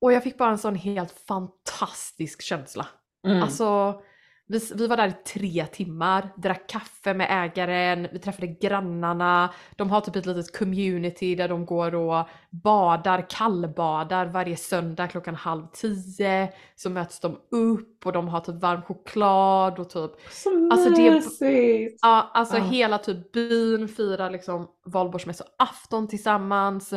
och 0.00 0.12
jag 0.12 0.22
fick 0.22 0.38
bara 0.38 0.50
en 0.50 0.58
sån 0.58 0.74
helt 0.74 1.10
fantastisk 1.28 2.42
känsla. 2.42 2.86
Mm. 3.26 3.42
Alltså 3.42 4.00
vi, 4.48 4.60
vi 4.74 4.86
var 4.86 4.96
där 4.96 5.08
i 5.08 5.12
tre 5.12 5.66
timmar, 5.66 6.28
drack 6.36 6.68
kaffe 6.68 7.14
med 7.14 7.26
ägaren, 7.30 8.08
vi 8.12 8.18
träffade 8.18 8.46
grannarna, 8.46 9.50
de 9.76 9.90
har 9.90 10.00
typ 10.00 10.16
ett 10.16 10.26
litet 10.26 10.58
community 10.58 11.34
där 11.34 11.48
de 11.48 11.66
går 11.66 11.94
och 11.94 12.28
badar, 12.50 13.26
kallbadar 13.30 14.26
varje 14.26 14.56
söndag 14.56 15.08
klockan 15.08 15.34
halv 15.34 15.66
tio. 15.72 16.52
Så 16.76 16.90
möts 16.90 17.20
de 17.20 17.36
upp 17.50 18.06
och 18.06 18.12
de 18.12 18.28
har 18.28 18.40
typ 18.40 18.62
varm 18.62 18.82
choklad 18.82 19.78
och 19.78 19.90
typ 19.90 20.10
Så 20.30 20.70
Alltså, 20.72 20.90
det-! 20.90 21.96
Ja, 22.02 22.30
alltså 22.34 22.56
Ja. 22.56 22.62
hela 22.62 22.98
typ 22.98 23.32
byn 23.32 23.88
firar 23.88 24.30
liksom 24.30 24.68
valborgsmässoafton 24.86 26.08
tillsammans. 26.08 26.92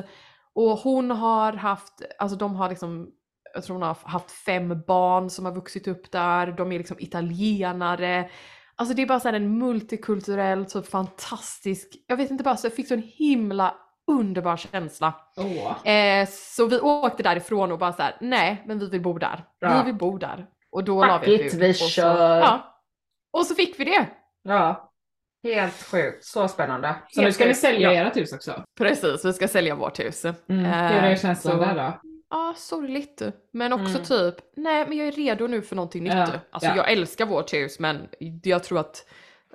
Och 0.54 0.78
hon 0.78 1.12
har 1.12 1.54
haft, 1.54 1.94
alltså 2.20 2.38
de 2.38 2.56
har 2.56 2.70
liksom, 2.70 3.08
jag 3.54 3.64
tror 3.64 3.74
hon 3.76 3.84
har 3.84 3.98
haft 4.04 4.32
fem 4.32 4.82
barn 4.88 5.30
som 5.30 5.46
har 5.46 5.52
vuxit 5.52 5.88
upp 5.88 6.12
där, 6.12 6.48
de 6.52 6.72
är 6.72 6.78
liksom 6.78 6.98
italienare. 7.00 8.30
Alltså 8.76 8.96
det 8.96 9.02
är 9.02 9.06
bara 9.06 9.20
så 9.20 9.28
här 9.28 9.36
en 9.36 9.58
multikulturell, 9.58 10.66
typ 10.66 10.88
fantastisk, 10.88 11.88
jag 12.08 12.18
vet 12.18 12.32
inte 12.32 12.44
bara, 12.44 12.58
så 12.58 12.68
jag 12.68 12.74
fick 12.76 12.88
så 12.88 12.94
en 12.94 13.04
himla 13.18 13.76
underbar 14.12 14.58
känsla. 14.58 15.14
Åh. 15.38 15.88
Eh, 15.92 16.28
så 16.32 16.68
vi 16.68 16.80
åkte 16.80 17.24
därifrån 17.24 17.72
och 17.72 17.80
bara 17.80 17.94
så 17.94 18.02
här: 18.02 18.18
nej 18.22 18.64
men 18.68 18.80
vi 18.80 18.90
vill 18.90 19.02
bo 19.02 19.18
där. 19.18 19.44
Ja. 19.60 19.78
Vi 19.80 19.86
vill 19.92 19.96
bo 20.00 20.18
där. 20.18 20.46
Och 20.72 20.84
då 20.84 21.02
Fuck 21.02 21.08
la 21.08 21.18
vi 21.26 21.36
ett 21.46 21.52
bud. 21.52 21.62
vi 21.62 21.72
och 21.72 21.76
så. 21.76 22.02
Ja. 22.02 22.78
Och 23.34 23.46
så 23.46 23.56
fick 23.56 23.80
vi 23.80 23.84
det. 23.86 24.08
Ja, 24.44 24.92
helt 25.44 25.84
sjukt. 25.84 26.26
Så 26.26 26.48
spännande. 26.48 26.96
Så 27.10 27.22
Helt 27.22 27.28
nu 27.28 27.32
ska 27.34 27.44
ni 27.44 27.50
sjukt, 27.50 27.60
sälja 27.60 27.94
ja. 27.94 28.02
ert 28.08 28.18
hus 28.18 28.34
också? 28.34 28.64
Precis, 28.78 29.26
vi 29.26 29.34
ska 29.34 29.48
sälja 29.48 29.76
vårt 29.76 30.00
hus. 30.00 30.26
Mm. 30.26 30.36
Hur 30.50 30.66
är 30.74 31.12
Eh, 31.12 31.18
känslan 31.18 31.56
så- 31.58 31.62
där 31.66 31.76
då? 31.76 32.10
Ja, 32.32 32.54
sorgligt. 32.58 33.22
Men 33.52 33.74
också 33.74 33.90
Mm. 33.96 34.04
typ, 34.04 34.36
nej 34.56 34.86
men 34.88 34.98
jag 34.98 35.08
är 35.08 35.12
redo 35.12 35.48
nu 35.48 35.62
för 35.62 35.76
någonting 35.76 36.04
nytt. 36.04 36.14
Ja, 36.14 36.28
Alltså 36.52 36.70
ja. 36.70 36.76
jag 36.76 36.92
älskar 36.92 37.26
vårt 37.26 37.54
hus 37.54 37.80
men 37.80 38.08
jag 38.44 38.64
tror 38.64 38.80
att 38.80 39.06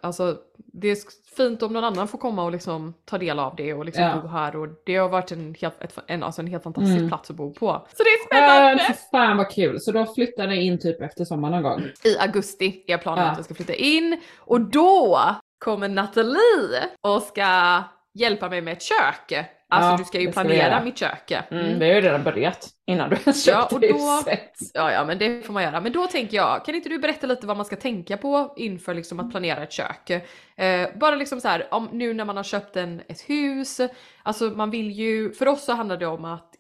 alltså, 0.03 0.37
det 0.57 0.89
är 0.89 0.97
fint 1.37 1.63
om 1.63 1.73
någon 1.73 1.85
annan 1.85 2.09
får 2.09 2.19
komma 2.19 2.45
och 2.45 2.53
liksom 2.53 2.95
ta 3.05 3.19
del 3.19 3.39
av 3.39 3.57
det 3.57 3.75
och 3.75 3.85
liksom 3.85 4.05
Ja. 4.05 4.21
bo 4.23 4.29
här 4.29 4.57
och 4.57 4.69
det 4.87 4.97
har 4.97 5.09
varit 5.09 5.33
en 5.33 5.55
helt, 5.61 5.83
ett, 5.83 5.99
en, 6.07 6.23
alltså 6.23 6.41
en 6.43 6.47
helt 6.47 6.63
fantastisk 6.63 6.97
Mm. 6.97 7.09
plats 7.09 7.31
att 7.31 7.37
bo 7.37 7.53
på. 7.55 7.87
Så 7.97 8.03
det 8.03 8.09
är 8.09 8.27
spännande! 8.27 8.83
Äh, 8.83 8.97
fan 9.11 9.37
vad 9.37 9.51
kul. 9.51 9.81
Så 9.81 9.93
då 9.93 10.15
flyttar 10.15 10.47
ni 10.47 10.67
in 10.67 10.79
typ 10.79 11.03
efter 11.03 11.25
sommaren 11.25 11.55
någon 11.55 11.63
gång? 11.63 11.83
I 12.05 12.19
augusti 12.19 12.85
är 12.87 12.99
planen 12.99 13.25
Ja. 13.25 13.31
att 13.31 13.39
jag 13.39 13.45
ska 13.45 13.55
flytta 13.55 13.75
in 13.75 14.21
och 14.39 14.61
då 14.61 15.21
kommer 15.59 15.89
Nathalie 15.89 16.85
och 17.01 17.23
ska 17.23 17.83
hjälpa 18.15 18.49
mig 18.49 18.61
med 18.61 18.73
ett 18.73 18.83
kök. 18.83 19.47
Alltså 19.69 19.91
Ja, 19.91 19.97
du 19.97 20.05
ska 20.05 20.21
ju 20.21 20.33
ska 20.33 20.41
planera 20.43 20.57
göra. 20.71 20.85
mitt 20.85 20.99
kök. 20.99 21.31
Mm. 21.31 21.65
Mm. 21.67 21.79
Vi 21.79 21.89
har 21.89 21.95
ju 21.95 22.01
redan 22.01 22.23
börjat 22.25 22.69
innan 22.87 23.11
du 23.11 23.17
ens 23.25 23.47
Ja, 23.47 23.69
och 23.73 23.81
då- 23.81 23.87
huset. 23.87 24.53
Ja, 24.75 24.93
ja, 24.93 25.05
men 25.05 25.19
det 25.19 25.43
får 25.47 25.53
man 25.53 25.63
göra. 25.63 25.81
Men 25.81 25.93
då 25.93 26.07
tänker 26.07 26.37
jag, 26.37 26.65
kan 26.65 26.75
inte 26.75 26.89
du 26.89 26.99
berätta 26.99 27.27
lite 27.27 27.47
vad 27.47 27.57
man 27.57 27.67
ska 27.67 27.77
tänka 27.77 28.17
på 28.17 28.55
inför 28.57 28.95
liksom 28.95 29.21
att 29.21 29.31
planera 29.31 29.63
ett 29.63 29.73
kök? 29.73 30.11
Eh, 30.57 30.89
bara 31.01 31.15
liksom 31.15 31.41
så 31.41 31.49
här, 31.49 31.75
om, 31.75 31.89
nu 31.93 32.15
när 32.15 32.25
man 32.25 32.37
har 32.37 32.45
köpt 32.45 32.77
en, 32.77 33.03
ett 33.09 33.21
hus, 33.21 33.81
alltså 34.23 34.45
man 34.45 34.71
vill 34.71 34.91
ju, 34.91 35.33
för 35.33 35.49
oss 35.49 35.65
så 35.65 35.73
handlar 35.73 35.97
det 35.97 36.07
om 36.07 36.25
att 36.25 36.51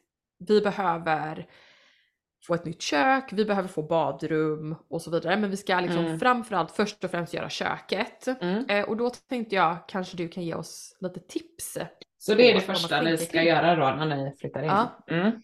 vi 0.48 0.60
behöver 0.60 1.46
få 2.46 2.54
ett 2.54 2.64
nytt 2.64 2.82
kök, 2.82 3.25
vi 3.32 3.44
behöver 3.44 3.68
få 3.68 3.82
badrum 3.82 4.76
och 4.90 5.02
så 5.02 5.10
vidare. 5.10 5.36
Men 5.36 5.50
vi 5.50 5.56
ska 5.56 5.80
liksom 5.80 6.04
Mm. 6.06 6.18
framförallt 6.20 6.70
först 6.70 7.04
och 7.04 7.10
främst 7.10 7.34
göra 7.34 7.48
köket. 7.50 8.26
Mm. 8.40 8.64
Eh, 8.68 8.84
och 8.84 8.96
då 8.96 9.10
tänkte 9.10 9.54
jag, 9.54 9.76
kanske 9.88 10.16
du 10.16 10.28
kan 10.28 10.42
ge 10.42 10.54
oss 10.54 10.96
lite 11.00 11.20
tips? 11.20 11.78
Så 12.26 12.35
det 12.35 12.50
är 12.50 12.54
det 12.54 12.61
första 12.61 13.00
ni 13.00 13.18
ska 13.18 13.26
kring. 13.33 13.47
göra 13.47 13.76
då 13.76 14.04
när 14.04 14.16
ni 14.16 14.37
flyttar 14.40 14.61
in? 14.62 14.66
Ja. 14.68 15.04
Mm. 15.11 15.42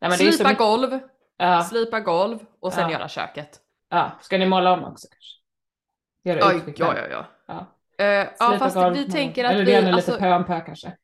Nej, 0.00 0.10
så 0.10 0.16
Slipa 0.16 0.44
mycket... 0.48 0.58
golv, 0.58 1.00
ja. 1.36 1.62
slipa 1.62 2.00
golv 2.00 2.38
och 2.60 2.72
sen 2.72 2.90
Ja. 2.90 2.92
göra 2.92 3.08
köket. 3.08 3.60
ja. 3.90 4.10
Ska 4.20 4.38
ni 4.38 4.46
måla 4.46 4.72
om 4.72 4.84
också 4.84 5.08
kanske? 5.10 5.38
Göra 6.24 6.54
Oj, 6.66 6.74
ja, 6.76 6.94
ja, 6.98 7.06
ja. 7.10 7.26
ja. 7.98 8.04
Eh, 8.04 8.28
ja 8.38 8.58
fast 8.58 8.74
golv, 8.76 8.94
vi 8.96 9.10
tänker 9.12 9.44
att 9.44 9.52
Eller 9.52 9.64
vi, 9.64 9.70
gärna 9.72 9.86
lite 9.86 9.96
alltså, 9.96 10.18
pö 10.18 10.34
om 10.34 10.44
pö 10.44 10.60
kanske? 10.60 10.96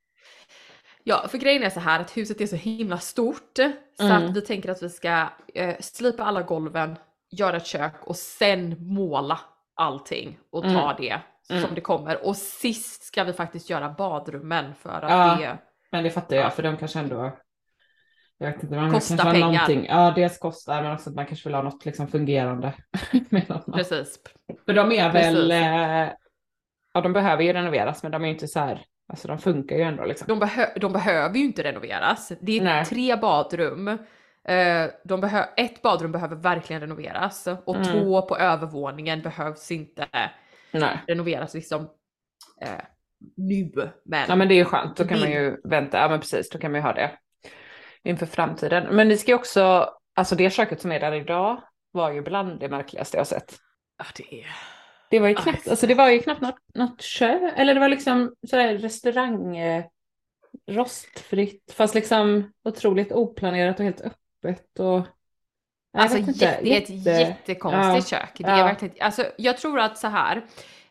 ja 1.05 1.29
för 1.29 1.39
grejen 1.39 1.63
är 1.63 1.71
så 1.71 1.81
här 1.81 2.01
att 2.01 2.17
huset 2.17 2.41
är 2.41 2.47
så 2.47 2.57
himla 2.57 2.99
stort 2.99 3.57
så 3.99 4.05
Mm. 4.05 4.17
att 4.27 4.37
vi 4.37 4.41
tänker 4.41 4.71
att 4.71 4.83
vi 4.83 4.91
ska 4.91 5.29
eh, 5.55 5.77
slipa 5.81 6.25
alla 6.25 6.43
golven, 6.43 6.97
göra 7.31 7.57
ett 7.57 7.67
kök 7.67 7.95
och 8.01 8.17
sen 8.17 8.77
måla 8.79 9.41
allting 9.75 10.39
och 10.51 10.63
ta 10.63 10.69
Mm. 10.91 10.97
det 10.99 11.21
Mm. 11.51 11.63
som 11.63 11.75
det 11.75 11.81
kommer. 11.81 12.27
Och 12.27 12.37
sist 12.37 13.03
ska 13.03 13.25
vi 13.25 13.33
faktiskt 13.33 13.71
göra 13.71 13.89
badrummen 13.99 14.75
för 14.75 14.91
att 15.05 15.11
Ja. 15.11 15.37
det, 15.41 15.59
Men 15.93 16.05
det 16.05 16.11
fattar 16.11 16.37
jag, 16.37 16.55
för 16.55 16.63
de 16.63 16.77
kanske 16.77 16.99
ändå... 16.99 17.37
Jag 18.39 18.53
vet 18.53 18.63
inte, 18.63 18.75
man 18.77 18.93
Kostar 18.93 19.17
kanske 19.17 19.33
pengar. 19.33 19.47
någonting. 19.53 19.87
Ja, 19.89 20.13
dels 20.17 20.39
kostar, 20.39 20.83
men 20.83 20.93
också 20.93 21.11
att 21.11 21.17
man 21.17 21.27
kanske 21.27 21.49
vill 21.49 21.55
ha 21.55 21.63
något 21.63 21.85
liksom 21.85 22.09
fungerande. 22.09 22.73
Man. 23.31 23.63
precis. 23.73 24.19
För 24.67 24.73
de 24.73 24.93
är 24.93 25.13
väl... 25.13 25.35
Precis. 25.35 25.51
Eh, 25.53 26.09
ja, 26.95 27.01
de 27.01 27.13
behöver 27.13 27.43
ju 27.43 27.53
renoveras, 27.53 28.03
men 28.03 28.13
de 28.13 28.23
är 28.23 28.27
ju 28.29 28.33
inte 28.35 28.49
så 28.49 28.61
här... 28.61 28.85
Alltså 29.09 29.29
de 29.29 29.39
funkar 29.39 29.77
ju 29.77 29.83
ändå 29.83 30.05
liksom. 30.05 30.27
De, 30.29 30.47
behö- 30.47 30.79
de 30.79 30.93
behöver 30.93 31.37
ju 31.39 31.45
inte 31.45 31.63
renoveras. 31.63 32.33
Det 32.41 32.59
är 32.59 32.65
Nej. 32.65 32.85
tre 32.85 33.17
badrum. 33.17 33.89
Eh, 33.89 34.87
de 35.05 35.21
behö- 35.25 35.47
ett 35.57 35.83
badrum 35.83 36.13
behöver 36.13 36.37
verkligen 36.37 36.81
renoveras 36.83 37.49
och 37.65 37.77
Mm. 37.77 37.85
två 37.89 38.23
på 38.23 38.37
övervåningen 38.37 39.23
behövs 39.23 39.71
inte 39.71 40.07
Nej. 40.71 40.99
renoveras 41.07 41.55
liksom 41.55 41.83
eh, 42.63 42.71
nu. 43.37 43.73
Men, 44.05 44.27
Ja, 44.29 44.37
men 44.37 44.49
det 44.49 44.55
är 44.55 44.57
ju 44.57 44.65
skönt. 44.65 44.97
Då 44.97 45.05
kan 45.05 45.21
man 45.21 45.31
ju 45.31 45.57
vänta. 45.65 45.99
Ja, 45.99 46.09
men 46.09 46.21
precis. 46.21 46.49
Då 46.51 46.59
kan 46.59 46.73
man 46.73 46.81
ju 46.81 46.83
ha 46.87 46.93
det 46.93 47.11
inför 48.03 48.27
framtiden. 48.27 48.97
Men 48.97 49.09
ni 49.09 49.17
ska 49.19 49.31
ju 49.31 49.35
också... 49.35 49.91
Alltså 50.15 50.35
det 50.35 50.51
köket 50.51 50.81
som 50.81 50.93
är 50.93 51.01
där 51.01 51.13
idag 51.13 51.63
var 51.91 52.13
ju 52.13 52.23
bland 52.23 52.61
det 52.61 52.69
märkligaste 52.69 53.17
jag 53.17 53.27
sett. 53.27 53.59
ja, 53.99 54.05
det 54.17 54.41
är... 54.41 54.47
Det 55.11 55.21
var 55.21 55.29
ju 55.29 55.35
Ja, 55.35 55.41
knappt, 55.41 55.65
det- 55.65 55.71
alltså 55.71 55.87
det 55.87 55.95
var 55.95 56.09
ju 56.11 56.19
knappt 56.19 56.41
något, 56.41 56.59
något 56.75 57.03
kö, 57.03 57.51
eller 57.57 57.75
det 57.75 57.81
var 57.81 57.89
liksom 57.89 58.35
sådär 58.51 58.79
restaurang, 58.79 59.57
eh, 59.57 59.85
rostfritt, 60.71 61.73
fast 61.77 61.95
liksom 61.95 62.53
otroligt 62.65 63.13
oplanerat 63.13 63.79
och 63.79 63.85
helt 63.85 64.01
öppet 64.01 64.79
och... 64.79 65.07
Alltså 66.03 66.19
vet 66.19 66.29
inte, 66.29 66.45
jätte, 66.45 66.63
det 66.65 66.73
är 66.77 66.79
ett 66.83 66.91
jätte- 66.91 67.11
jättekonstigt 67.21 68.09
kök. 68.09 68.31
Det 68.39 68.45
är 68.45 68.59
Ja. 68.59 68.65
verkligen, 68.65 68.95
alltså, 69.01 69.25
jag 69.37 69.59
tror 69.59 69.79
att 69.81 69.99
så 69.99 70.07
här. 70.09 70.45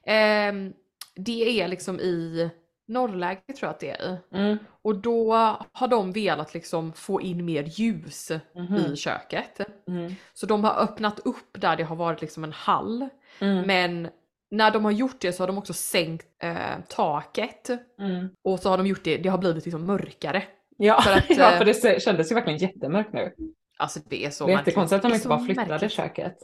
ehm, 0.06 0.74
det 1.16 1.62
är 1.62 1.68
liksom 1.68 2.00
i 2.00 2.50
norrläge 2.88 3.42
tror 3.48 3.58
jag 3.62 3.70
att 3.70 3.80
det 3.80 3.90
är 3.90 4.14
i. 4.14 4.18
Mm, 4.38 4.58
Och 4.82 4.96
då 4.96 5.34
har 5.72 5.88
de 5.88 6.12
velat 6.12 6.54
liksom 6.54 6.94
få 6.94 7.22
in 7.22 7.46
mer 7.46 7.64
ljus 7.64 8.32
mhm, 8.56 8.76
i 8.76 8.96
köket. 8.96 9.60
mm, 9.88 10.16
Så 10.34 10.46
de 10.46 10.64
har 10.64 10.74
öppnat 10.84 11.20
upp 11.20 11.50
där 11.62 11.76
det 11.76 11.84
har 11.84 11.96
varit 11.96 12.22
liksom 12.22 12.44
en 12.44 12.52
hall. 12.54 13.10
mm, 13.40 13.68
Men 13.68 14.10
när 14.52 14.72
de 14.72 14.86
har 14.86 14.92
gjort 14.92 15.20
det 15.20 15.34
så 15.34 15.44
har 15.44 15.48
de 15.48 15.58
också 15.58 15.74
sänkt 15.74 16.28
eh, 16.44 16.56
taket. 16.90 17.70
mm. 18.00 18.30
Och 18.44 18.60
så 18.60 18.70
har 18.70 18.78
de 18.78 18.88
gjort 18.88 19.04
det, 19.04 19.18
det 19.18 19.30
har 19.30 19.38
blivit 19.38 19.66
liksom 19.66 19.86
mörkare. 19.86 20.44
Ja, 20.78 21.02
För 21.02 21.12
att, 21.12 21.26
ja, 21.38 21.52
eh, 21.52 21.58
för 21.58 21.66
det 21.66 21.74
se- 21.74 22.00
kändes 22.00 22.32
ju 22.32 22.36
verkligen 22.36 22.60
jättemörkt 22.60 23.14
nu. 23.14 23.34
Alltså 23.80 24.00
det 24.06 24.26
är 24.26 24.30
så 24.30 24.46
det 24.48 24.54
är 24.54 24.58
jättekonstigt 24.58 25.06
att 25.06 25.12
de 25.12 25.16
inte 25.16 25.28
bara 25.28 25.40
flyttade 25.40 25.68
märkligt. 25.70 25.92
köket. 25.92 26.36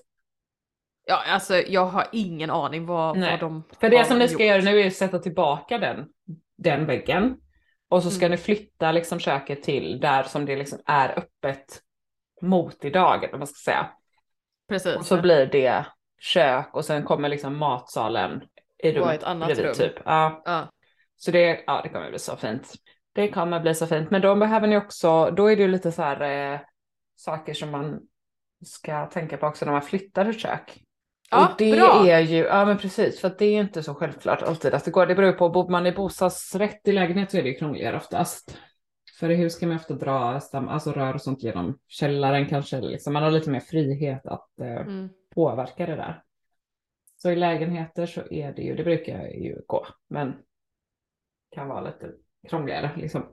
Ja, 1.05 1.23
alltså 1.27 1.55
jag 1.55 1.85
har 1.85 2.07
ingen 2.11 2.49
aning 2.49 2.85
vad, 2.85 3.17
Nej. 3.17 3.31
vad 3.31 3.39
de 3.39 3.63
För 3.79 3.89
det 3.89 3.97
har 3.97 4.03
som 4.03 4.19
ni 4.19 4.27
ska 4.27 4.33
gjort. 4.43 4.49
göra 4.49 4.61
nu 4.61 4.79
är 4.81 4.87
att 4.87 4.93
sätta 4.93 5.19
tillbaka 5.19 5.77
den, 5.77 6.05
den 6.57 6.85
väggen. 6.85 7.37
Och 7.89 8.03
så 8.03 8.09
ska 8.09 8.25
Mm. 8.25 8.31
ni 8.31 8.37
flytta 8.37 8.91
liksom 8.91 9.19
köket 9.19 9.63
till 9.63 9.99
där 9.99 10.23
som 10.23 10.45
det 10.45 10.55
liksom 10.55 10.79
är 10.85 11.19
öppet 11.19 11.81
mot 12.41 12.85
i 12.85 12.89
dagen, 12.89 13.29
om 13.33 13.39
man 13.39 13.47
ska 13.47 13.71
säga. 13.71 13.89
Precis. 14.69 14.95
Och 14.95 15.05
så 15.05 15.21
blir 15.21 15.45
det 15.45 15.85
kök 16.19 16.69
och 16.75 16.85
sen 16.85 17.03
kommer 17.03 17.29
liksom 17.29 17.57
matsalen 17.57 18.41
i 18.83 18.91
rummet 18.91 19.15
ett 19.15 19.23
annat 19.23 19.47
bredvid 19.47 19.65
rum. 19.65 19.73
typ. 19.75 19.93
Ja. 20.05 20.41
Ja. 20.45 20.67
Så 21.15 21.31
det, 21.31 21.63
ja, 21.67 21.81
det 21.83 21.89
kommer 21.89 22.09
bli 22.09 22.19
så 22.19 22.35
fint. 22.35 22.73
Det 23.13 23.27
kommer 23.31 23.59
bli 23.59 23.75
så 23.75 23.87
fint. 23.87 24.11
Men 24.11 24.21
då 24.21 24.35
behöver 24.35 24.67
ni 24.67 24.77
också, 24.77 25.31
då 25.31 25.51
är 25.51 25.55
det 25.55 25.61
ju 25.61 25.67
lite 25.67 25.91
så 25.91 26.01
här 26.01 26.21
eh, 26.53 26.59
saker 27.23 27.53
som 27.53 27.69
man 27.71 27.99
ska 28.65 29.05
tänka 29.05 29.37
på 29.37 29.47
också 29.47 29.65
när 29.65 29.71
man 29.71 29.81
flyttar 29.81 30.25
ett 30.25 30.39
kök. 30.39 30.83
Ja, 31.31 31.49
och 31.51 31.57
det 31.57 31.71
bra. 31.71 32.07
är 32.07 32.19
ju, 32.19 32.37
ja 32.37 32.65
men 32.65 32.77
precis, 32.77 33.19
för 33.21 33.35
det 33.39 33.45
är 33.45 33.61
inte 33.61 33.83
så 33.83 33.93
självklart 33.93 34.41
alltid 34.41 34.73
att 34.73 34.85
det 34.85 34.91
går. 34.91 35.05
Det 35.05 35.15
beror 35.15 35.31
på, 35.33 35.49
bor 35.49 35.69
man 35.69 35.85
i 35.87 35.91
bostadsrätt 35.91 36.87
i 36.87 36.91
lägenhet 36.91 37.31
så 37.31 37.37
är 37.37 37.43
det 37.43 37.49
ju 37.49 37.55
krångligare 37.55 37.97
oftast. 37.97 38.57
För 39.19 39.29
i 39.29 39.35
hus 39.35 39.59
kan 39.59 39.69
man 39.69 39.77
ofta 39.77 39.93
dra 39.93 40.39
stam, 40.39 40.67
alltså 40.67 40.91
rör 40.91 41.13
och 41.13 41.21
sånt 41.21 41.43
genom 41.43 41.79
källaren 41.87 42.49
kanske. 42.49 42.81
Liksom. 42.81 43.13
Man 43.13 43.23
har 43.23 43.31
lite 43.31 43.49
mer 43.49 43.59
frihet 43.59 44.25
att 44.25 44.59
eh, 44.59 44.67
Mm. 44.81 45.09
påverka 45.35 45.85
det 45.85 45.95
där. 45.95 46.23
Så 47.15 47.29
i 47.31 47.35
lägenheter 47.35 48.05
så 48.05 48.21
är 48.31 48.53
det 48.53 48.61
ju, 48.61 48.75
det 48.75 48.83
brukar 48.83 49.27
ju 49.27 49.61
gå, 49.67 49.87
men 50.09 50.33
kan 51.51 51.67
vara 51.67 51.81
lite 51.81 52.11
krångligare 52.49 52.91
liksom. 52.95 53.25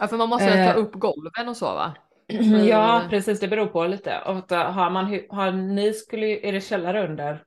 ja, 0.00 0.08
för 0.08 0.16
man 0.16 0.28
måste 0.28 0.44
Eh. 0.48 0.72
ta 0.72 0.78
upp 0.80 0.92
golven 0.92 1.48
och 1.48 1.56
så 1.56 1.64
va? 1.74 1.94
Ja, 2.68 3.06
precis, 3.10 3.40
det 3.40 3.48
beror 3.48 3.66
på 3.66 3.86
lite. 3.86 4.18
Och 4.26 4.50
har 4.50 4.90
man, 4.90 5.20
har 5.28 5.52
ni 5.52 5.92
skulle, 5.92 6.26
är 6.26 6.52
det 6.52 6.60
källare 6.60 7.08
under? 7.08 7.44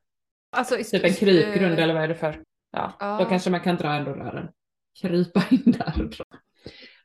Alltså, 0.51 0.75
Typ 0.75 1.03
en 1.03 1.13
krypgrund 1.13 1.79
eh, 1.79 1.83
eller 1.83 1.93
vad 1.93 2.03
är 2.03 2.07
det 2.07 2.15
för? 2.15 2.41
Ja, 2.71 2.93
ja. 2.99 3.17
då 3.19 3.25
kanske 3.25 3.49
man 3.49 3.59
kan 3.59 3.75
dra 3.75 3.93
ändå 3.93 4.11
rören. 4.11 4.49
Krypa 5.01 5.43
in 5.51 5.63
där. 5.65 6.09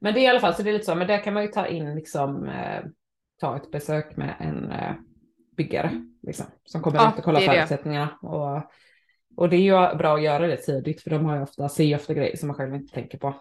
Men 0.00 0.15
det 0.15 0.21
är 0.21 0.23
i 0.23 0.27
alla 0.27 0.41
fall, 0.41 0.55
så 0.55 0.62
det 0.62 0.71
är 0.71 0.73
lite 0.73 0.85
så, 0.85 0.95
men 0.95 1.07
där 1.07 1.25
kan 1.25 1.35
man 1.35 1.43
ju 1.43 1.49
ta 1.49 1.67
in 1.67 1.95
liksom, 1.95 2.49
eh, 2.49 2.83
ta 3.41 3.57
ett 3.57 3.71
besök 3.71 4.17
med 4.17 4.35
en 4.39 4.71
eh, 4.71 4.95
byggare 5.57 6.05
liksom, 6.23 6.47
som 6.65 6.83
kommer 6.83 6.99
Ja, 6.99 7.12
ut 7.12 7.19
och 7.19 7.25
kollar 7.25 7.41
förutsättningarna. 7.41 8.19
Och, 8.23 8.71
och 9.37 9.49
det 9.49 9.57
är 9.57 9.61
ju 9.61 9.97
bra 9.97 10.15
att 10.15 10.23
göra 10.23 10.47
det 10.47 10.57
tidigt 10.57 11.03
för 11.03 11.11
de 11.11 11.25
har 11.25 11.37
ju 11.37 11.43
ofta, 11.43 11.69
ser 11.69 11.85
ju 11.85 11.95
ofta 11.95 12.15
grejer 12.15 12.37
som 12.37 12.47
man 12.47 12.57
själv 12.57 12.75
inte 12.75 12.95
tänker 12.95 13.19
på 13.19 13.35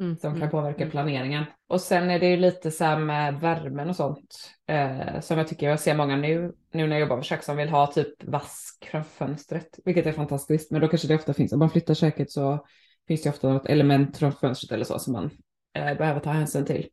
Mm, 0.00 0.16
som 0.16 0.30
kan 0.32 0.42
mm, 0.42 0.50
påverka 0.50 0.82
mm. 0.82 0.90
planeringen. 0.90 1.44
Och 1.68 1.80
sen 1.80 2.10
är 2.10 2.18
det 2.18 2.26
ju 2.26 2.36
lite 2.36 2.70
så 2.70 2.84
här 2.84 2.98
med 2.98 3.40
värmen 3.40 3.88
och 3.88 3.96
sånt 3.96 4.50
eh, 4.66 5.20
som 5.20 5.38
jag 5.38 5.48
tycker 5.48 5.68
jag 5.68 5.80
ser 5.80 5.94
många 5.94 6.16
nu, 6.16 6.52
nu 6.72 6.86
när 6.86 6.96
jag 6.96 7.00
jobbar 7.00 7.16
med 7.16 7.24
kök 7.24 7.42
som 7.42 7.56
vill 7.56 7.68
ha 7.68 7.86
typ 7.86 8.24
vask 8.24 8.88
från 8.90 9.04
fönstret, 9.04 9.78
vilket 9.84 10.06
är 10.06 10.12
fantastiskt. 10.12 10.70
Men 10.70 10.80
då 10.80 10.88
kanske 10.88 11.08
det 11.08 11.14
ofta 11.14 11.34
finns, 11.34 11.52
om 11.52 11.58
man 11.58 11.70
flyttar 11.70 11.94
köket 11.94 12.30
så 12.30 12.66
finns 13.08 13.22
det 13.22 13.30
ofta 13.30 13.48
något 13.48 13.66
element 13.66 14.16
från 14.16 14.32
fönstret 14.32 14.72
eller 14.72 14.84
så 14.84 14.98
som 14.98 15.12
man 15.12 15.30
eh, 15.74 15.98
behöver 15.98 16.20
ta 16.20 16.30
hänsyn 16.30 16.64
till. 16.64 16.88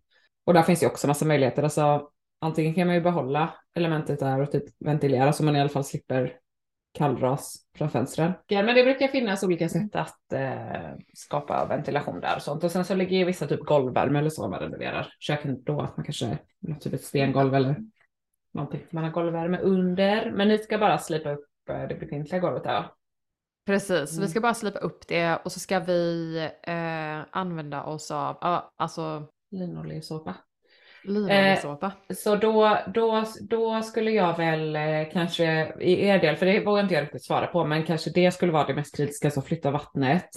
Och 0.45 0.53
där 0.53 0.63
finns 0.63 0.79
det 0.79 0.87
också 0.87 1.07
massa 1.07 1.25
möjligheter. 1.25 1.63
Alltså, 1.63 2.09
antingen 2.41 2.73
kan 2.73 2.87
man 2.87 2.95
ju 2.95 3.01
behålla 3.01 3.53
elementet 3.75 4.19
där 4.19 4.41
och 4.41 4.51
typ 4.51 4.63
ventilera 4.79 5.33
så 5.33 5.43
man 5.43 5.55
i 5.55 5.59
alla 5.59 5.69
fall 5.69 5.83
slipper 5.83 6.33
kallras 6.93 7.55
från 7.77 7.89
fönstren. 7.89 8.31
Ja, 8.47 8.63
men 8.63 8.75
det 8.75 8.83
brukar 8.83 9.07
finnas 9.07 9.43
olika 9.43 9.69
sätt 9.69 9.95
att 9.95 10.33
eh, 10.33 10.91
skapa 11.13 11.65
ventilation 11.65 12.19
där 12.19 12.35
och 12.35 12.41
sånt. 12.41 12.63
Och 12.63 12.71
sen 12.71 12.85
så 12.85 12.95
ligger 12.95 13.17
ju 13.17 13.25
vissa 13.25 13.47
typ 13.47 13.59
golvvärme 13.59 14.19
eller 14.19 14.29
så 14.29 14.43
om 14.45 14.51
man 14.51 14.59
renoverar 14.59 15.13
köken 15.19 15.63
då. 15.63 15.81
Att 15.81 15.97
man 15.97 16.03
kanske 16.03 16.37
vill 16.59 16.73
ha 16.73 16.79
typ 16.79 16.93
ett 16.93 17.03
stengolv 17.03 17.55
eller 17.55 17.75
någonting. 18.53 18.81
Man 18.89 19.03
har 19.03 19.11
golvvärme 19.11 19.57
under. 19.57 20.31
Men 20.31 20.47
ni 20.47 20.57
ska 20.57 20.77
bara 20.77 20.97
slipa 20.97 21.31
upp 21.31 21.45
eh, 21.69 21.87
det 21.87 21.95
befintliga 21.99 22.39
golvet 22.41 22.63
där? 22.63 22.85
Precis, 23.65 24.11
Mm. 24.11 24.21
vi 24.21 24.27
ska 24.27 24.41
bara 24.41 24.53
slipa 24.53 24.79
upp 24.79 25.07
det 25.07 25.35
och 25.45 25.51
så 25.51 25.59
ska 25.59 25.79
vi 25.79 26.37
eh, 26.63 27.19
använda 27.31 27.83
oss 27.83 28.11
av, 28.11 28.37
ja, 28.41 28.73
alltså 28.77 29.27
Linoljessåpa. 31.03 31.29
linoljesåpa. 31.29 31.91
Så 32.15 32.35
då, 32.35 32.77
då, 32.93 33.23
då 33.41 33.81
skulle 33.81 34.11
jag 34.11 34.37
väl 34.37 34.75
eh, 34.75 35.11
kanske 35.13 35.73
i 35.79 36.05
er 36.07 36.19
del, 36.19 36.35
för 36.35 36.45
det 36.45 36.65
vågar 36.65 36.83
inte 36.83 36.93
jag 36.95 37.01
riktigt 37.03 37.25
svara 37.25 37.47
på, 37.47 37.65
men 37.65 37.83
kanske 37.83 38.09
det 38.09 38.31
skulle 38.31 38.51
vara 38.51 38.67
det 38.67 38.73
mest 38.75 38.97
kritiska, 38.97 39.31
så 39.31 39.41
flytta 39.41 39.71
vattnet. 39.71 40.29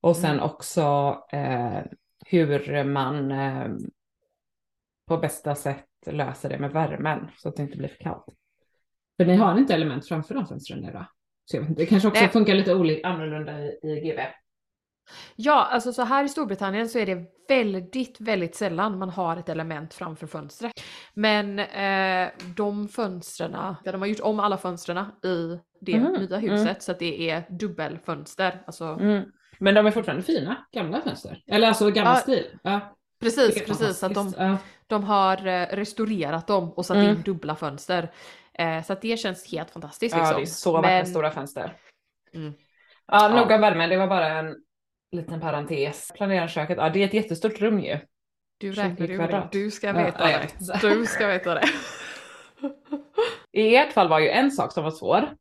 Och 0.00 0.16
sen 0.16 0.30
Mm. 0.30 0.44
också 0.44 1.16
eh, 1.32 1.78
hur 2.26 2.84
man 2.84 3.30
eh, 3.30 3.66
på 5.08 5.16
bästa 5.18 5.54
sätt 5.54 5.86
löser 6.06 6.48
det 6.48 6.58
med 6.58 6.72
värmen 6.72 7.30
så 7.36 7.48
att 7.48 7.56
det 7.56 7.62
inte 7.62 7.76
blir 7.76 7.88
för 7.88 8.04
kallt. 8.04 8.24
För 9.16 9.24
ni 9.24 9.36
har 9.36 9.58
inte 9.58 9.74
element 9.74 10.08
framför 10.08 10.34
de 10.34 10.46
fönstren 10.46 10.80
nu 10.80 10.92
då? 10.92 11.06
Det 11.76 11.86
kanske 11.86 12.08
också 12.08 12.20
Nej. 12.22 12.30
funkar 12.30 12.54
lite 12.54 12.74
olika 12.74 13.08
annorlunda 13.08 13.60
i, 13.60 13.78
i 13.82 14.00
GV. 14.00 14.18
Ja, 15.36 15.64
alltså 15.70 15.92
så 15.92 16.02
här 16.02 16.24
i 16.24 16.28
Storbritannien 16.28 16.88
så 16.88 16.98
är 16.98 17.06
det 17.06 17.24
väldigt, 17.48 18.20
väldigt 18.20 18.54
sällan 18.54 18.98
man 18.98 19.10
har 19.10 19.36
ett 19.36 19.48
element 19.48 19.94
framför 19.94 20.26
fönstret. 20.26 20.72
Men 21.14 21.58
eh, 21.58 22.28
de 22.56 22.88
fönstren, 22.88 23.52
ja, 23.52 23.76
de 23.84 24.00
har 24.00 24.06
gjort 24.08 24.20
om 24.20 24.40
alla 24.40 24.56
fönstren 24.58 24.98
i 25.24 25.58
det 25.80 25.98
Mhm, 26.00 26.12
nya 26.12 26.36
huset 26.36 26.82
så 26.82 26.92
att 26.92 26.98
det 26.98 27.30
är 27.30 27.42
dubbelfönster. 27.48 28.62
Alltså, 28.66 28.84
Mm. 28.84 29.24
Men 29.58 29.74
de 29.74 29.86
är 29.86 29.90
fortfarande 29.90 30.22
fina, 30.22 30.66
gamla 30.72 31.00
fönster. 31.00 31.42
Eller 31.46 31.68
alltså 31.68 31.90
gammal 31.90 32.14
Ja, 32.14 32.20
stil. 32.20 32.58
Ja, 32.62 32.96
Precis, 33.20 33.66
precis. 33.66 34.02
Att 34.02 34.14
de. 34.14 34.34
Ja. 34.38 34.56
de 34.86 35.04
har 35.04 35.46
eh, 35.46 35.66
restaurerat 35.66 36.46
dem 36.46 36.72
och 36.72 36.86
satt 36.86 36.96
Mm. 36.96 37.08
in 37.08 37.22
dubbla 37.22 37.56
fönster. 37.56 38.10
Eh, 38.54 38.82
så 38.82 38.92
att 38.92 39.02
det 39.02 39.16
känns 39.16 39.52
helt 39.52 39.70
fantastiskt. 39.70 40.14
Ja, 40.16 40.20
liksom. 40.22 40.36
det 40.36 40.42
är 40.42 40.46
så 40.46 40.72
vackra 40.72 40.90
Men- 40.90 41.06
stora 41.06 41.30
fönster. 41.30 41.76
Mm. 42.34 42.52
Ja, 43.06 43.28
Ja. 43.30 43.36
nog 43.40 43.50
om 43.50 43.60
värmen, 43.60 43.88
det 43.90 43.96
var 43.96 44.06
bara 44.06 44.28
en 44.28 44.56
liten 45.12 45.40
parentes. 45.40 46.12
Planeringsköket, 46.14 46.76
ja 46.76 46.90
det 46.90 47.02
är 47.02 47.06
ett 47.06 47.14
jättestort 47.14 47.60
rum 47.60 47.80
ju. 47.80 47.98
Du 48.58 48.72
20 48.72 48.80
räknar 48.80 49.06
du 49.06 49.16
med. 49.16 49.48
Du 49.52 49.70
ska 49.70 49.92
veta 49.92 50.30
ja, 50.30 50.38
det. 50.58 50.88
Du 50.88 51.06
ska 51.06 51.26
veta 51.26 51.54
det. 51.54 51.62
I 53.52 53.76
ert 53.76 53.92
fall 53.92 54.08
var 54.08 54.18
ju 54.18 54.28
en 54.28 54.50
sak 54.50 54.72
som 54.72 54.84
var 54.84 54.90
svår 54.90 55.36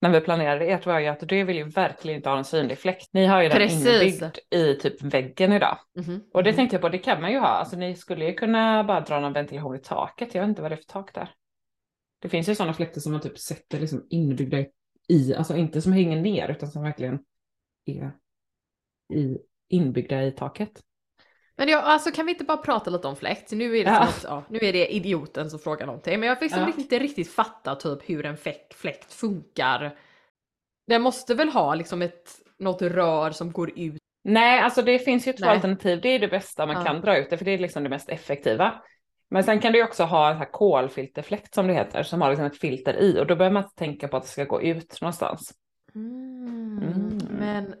när 0.00 0.10
vi 0.10 0.20
planerade 0.20 0.66
ert 0.66 0.86
var 0.86 0.98
ju 0.98 1.06
att 1.06 1.28
du 1.28 1.44
vill 1.44 1.56
ju 1.56 1.64
verkligen 1.64 2.16
inte 2.16 2.28
ha 2.28 2.38
en 2.38 2.44
synlig 2.44 2.78
fläkt. 2.78 3.08
Ni 3.12 3.26
har 3.26 3.42
ju 3.42 3.48
den 3.48 3.58
Precis. 3.58 3.86
inbyggd 3.86 4.38
i 4.50 4.74
typ 4.74 5.02
väggen 5.02 5.52
idag. 5.52 5.78
Mhm, 5.96 6.20
Och 6.34 6.44
det 6.44 6.50
mhm. 6.50 6.56
tänkte 6.56 6.74
jag 6.74 6.80
på, 6.80 6.88
det 6.88 6.98
kan 6.98 7.20
man 7.20 7.32
ju 7.32 7.38
ha. 7.38 7.48
Alltså 7.48 7.76
ni 7.76 7.96
skulle 7.96 8.24
ju 8.24 8.34
kunna 8.34 8.84
bara 8.84 9.00
dra 9.00 9.20
någon 9.20 9.32
ventilation 9.32 9.76
i 9.76 9.78
taket. 9.78 10.34
Jag 10.34 10.42
vet 10.42 10.48
inte 10.48 10.62
vad 10.62 10.70
det 10.70 10.74
är 10.74 10.76
för 10.76 10.84
tak 10.84 11.14
där. 11.14 11.30
Det 12.22 12.28
finns 12.28 12.48
ju 12.48 12.54
sådana 12.54 12.74
fläktar 12.74 13.00
som 13.00 13.12
man 13.12 13.20
typ 13.20 13.38
sätter 13.38 13.80
liksom 13.80 14.06
inbyggda 14.10 14.64
i, 15.08 15.34
alltså 15.34 15.56
inte 15.56 15.82
som 15.82 15.92
hänger 15.92 16.20
ner 16.20 16.48
utan 16.50 16.70
som 16.70 16.82
verkligen 16.82 17.18
är 17.84 18.12
i, 19.14 19.38
inbyggda 19.68 20.22
i 20.22 20.32
taket. 20.32 20.80
Men 21.56 21.68
ja, 21.68 21.80
alltså 21.82 22.10
kan 22.10 22.26
vi 22.26 22.32
inte 22.32 22.44
bara 22.44 22.56
prata 22.56 22.90
lite 22.90 23.08
om 23.08 23.16
fläkt? 23.16 23.52
Nu 23.52 23.78
är 23.78 23.84
det, 23.84 23.90
Ja. 23.90 24.00
att, 24.00 24.24
ja, 24.28 24.44
nu 24.48 24.58
är 24.58 24.72
det 24.72 24.94
idioten 24.94 25.50
som 25.50 25.58
frågar 25.58 25.86
någonting. 25.86 26.20
Men 26.20 26.28
jag 26.28 26.38
fick 26.38 26.50
liksom 26.50 26.72
Ja. 26.76 26.82
inte 26.82 26.98
riktigt 26.98 27.30
fatta 27.30 27.74
typ 27.74 28.10
hur 28.10 28.26
en 28.26 28.36
fläkt, 28.36 28.74
fläkt 28.74 29.12
funkar. 29.12 29.98
Den 30.86 31.02
måste 31.02 31.34
väl 31.34 31.48
ha 31.48 31.74
liksom 31.74 32.02
ett, 32.02 32.30
något 32.58 32.82
rör 32.82 33.30
som 33.30 33.52
går 33.52 33.78
ut. 33.78 34.02
Nej, 34.24 34.60
alltså 34.60 34.82
det 34.82 34.98
finns 34.98 35.28
ju 35.28 35.32
två 35.32 35.44
Nej. 35.46 35.54
alternativ. 35.54 36.00
Det 36.00 36.08
är 36.08 36.18
det 36.18 36.28
bästa 36.28 36.66
man 36.66 36.76
Ja. 36.76 36.84
kan 36.84 37.00
dra 37.00 37.18
ut 37.18 37.30
det, 37.30 37.38
för 37.38 37.44
det 37.44 37.50
är 37.50 37.58
liksom 37.58 37.82
det 37.82 37.88
mest 37.88 38.08
effektiva. 38.08 38.82
Men 39.30 39.44
sen 39.44 39.60
kan 39.60 39.72
du 39.72 39.82
också 39.84 40.04
ha 40.04 40.30
en 40.30 40.36
här 40.36 40.52
kolfilterfläkt 40.52 41.54
som 41.54 41.66
det 41.66 41.74
heter, 41.74 42.02
som 42.02 42.20
har 42.20 42.28
liksom 42.30 42.46
ett 42.46 42.58
filter 42.58 42.94
i 42.94 43.20
och 43.20 43.26
då 43.26 43.36
behöver 43.36 43.54
man 43.54 43.62
inte 43.62 43.76
tänka 43.76 44.08
på 44.08 44.16
att 44.16 44.22
det 44.22 44.28
ska 44.28 44.44
gå 44.44 44.62
ut 44.62 45.00
någonstans. 45.00 45.54
Mm. 45.94 47.18
Men 47.30 47.74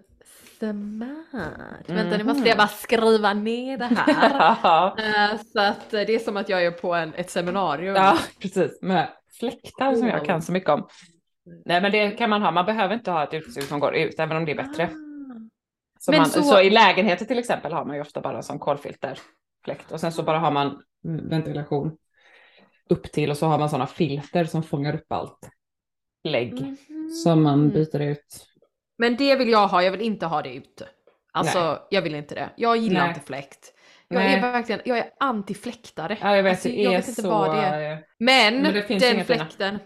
smart. 0.58 1.84
Vänta 1.90 2.16
nu 2.16 2.24
måste 2.24 2.48
jag 2.48 2.58
bara 2.58 2.68
skriva 2.68 3.34
ner 3.34 3.78
det 3.78 3.84
här. 3.84 4.92
Eh, 5.32 5.38
Så 5.52 5.60
att 5.60 5.90
det 5.90 6.14
är 6.14 6.18
som 6.18 6.36
att 6.36 6.48
jag 6.48 6.64
är 6.64 6.70
på 6.70 6.94
en, 6.94 7.14
ett 7.14 7.30
seminarium. 7.30 7.94
ja, 7.94 8.18
precis. 8.42 8.78
Med 8.82 9.08
fläktar 9.38 9.94
som 9.94 10.06
jag 10.08 10.24
kan 10.24 10.42
så 10.42 10.52
mycket 10.52 10.70
om. 10.70 10.88
Nej, 11.64 11.80
men 11.80 11.92
det 11.92 12.10
kan 12.10 12.30
man 12.30 12.42
ha. 12.42 12.50
Man 12.50 12.66
behöver 12.66 12.94
inte 12.94 13.10
ha 13.10 13.24
ett 13.24 13.34
utsug 13.34 13.62
som 13.62 13.80
går 13.80 13.94
ut, 13.94 14.18
även 14.20 14.36
om 14.36 14.44
det 14.44 14.52
är 14.52 14.56
bättre. 14.56 14.84
Ah. 14.84 14.94
Så, 16.00 16.12
man, 16.12 16.26
så- 16.26 16.42
så... 16.42 16.60
i 16.60 16.70
lägenheter 16.70 17.24
till 17.24 17.38
exempel 17.38 17.72
har 17.72 17.84
man 17.84 17.94
ju 17.96 18.00
ofta 18.02 18.20
bara 18.20 18.36
en 18.36 18.42
sån 18.42 18.58
kolfilterfläkt 18.58 19.92
och 19.92 20.00
sen 20.00 20.12
så 20.12 20.22
bara 20.22 20.38
har 20.38 20.50
man 20.50 20.82
ventilation 21.30 21.96
upp 22.90 23.12
till 23.12 23.30
och 23.30 23.36
så 23.36 23.46
har 23.46 23.58
man 23.58 23.70
sådana 23.70 23.86
filter 23.86 24.44
som 24.44 24.62
fångar 24.62 24.94
upp 24.94 25.12
allt 25.12 25.48
lägg 26.24 26.52
Mhm. 26.60 27.10
som 27.24 27.42
man 27.42 27.68
byter 27.70 28.00
ut. 28.00 28.46
Men 28.98 29.16
det 29.16 29.36
vill 29.36 29.48
jag 29.48 29.68
ha, 29.68 29.82
jag 29.82 29.90
vill 29.92 30.00
inte 30.00 30.26
ha 30.26 30.42
det 30.42 30.54
ute. 30.54 30.88
Alltså 31.32 31.60
Nej. 31.60 31.78
jag 31.90 32.02
vill 32.02 32.14
inte 32.14 32.34
det. 32.34 32.50
Jag 32.56 32.76
gillar 32.76 33.00
Nej. 33.00 33.08
inte 33.08 33.20
fläkt. 33.20 33.74
Jag 34.08 34.18
Nej. 34.18 34.34
är 34.34 34.40
verkligen, 34.40 34.80
jag 34.84 34.98
är 34.98 35.10
anti-fläktare. 35.20 36.16
Ja, 36.20 36.36
jag 36.36 36.42
vet, 36.42 36.50
Alltså, 36.52 36.68
det 36.68 36.74
jag 36.82 36.92
är 36.92 36.96
vet 36.96 37.08
inte 37.08 37.22
så... 37.22 37.30
vad 37.30 37.56
det 37.56 37.62
är. 37.62 38.04
Men, 38.18 38.62
Men 38.62 38.74
det 38.74 38.88
den 38.88 39.02
inga 39.14 39.24
fina. 39.24 39.24
fläkten, 39.24 39.78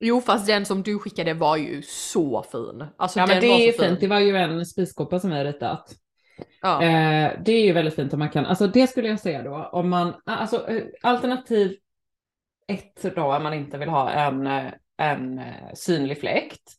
jo 0.00 0.20
fast 0.20 0.46
den 0.46 0.64
som 0.66 0.82
du 0.82 0.98
skickade 0.98 1.34
var 1.34 1.56
ju 1.56 1.82
så 1.82 2.42
fin. 2.42 2.84
Alltså 2.96 3.18
Ja, 3.18 3.26
den 3.26 3.34
men 3.34 3.40
det 3.40 3.48
var 3.48 3.60
är 3.60 3.72
så 3.72 3.78
fin. 3.78 3.88
fint. 3.88 4.00
Det 4.00 4.06
var 4.06 4.20
ju 4.20 4.36
en 4.36 4.66
spiskåpa 4.66 5.20
som 5.20 5.30
jag 5.32 5.46
ritat. 5.46 5.94
Ja. 6.62 6.82
Eh, 6.82 7.32
det 7.44 7.52
är 7.52 7.64
ju 7.64 7.72
väldigt 7.72 7.94
fint 7.94 8.12
om 8.12 8.18
man 8.18 8.30
kan, 8.30 8.46
alltså 8.46 8.66
det 8.66 8.86
skulle 8.86 9.08
jag 9.08 9.20
säga 9.20 9.42
då, 9.42 9.68
om 9.72 9.90
man, 9.90 10.14
alltså 10.26 10.68
eh, 10.68 10.82
alternativ 11.02 11.76
ett 12.68 13.14
då, 13.16 13.22
om 13.36 13.42
man 13.42 13.54
inte 13.54 13.78
vill 13.78 13.88
ha 13.88 14.10
en, 14.10 14.46
eh, 14.46 14.64
en 14.98 15.38
eh, 15.38 15.74
synlig 15.74 16.20
fläkt, 16.20 16.72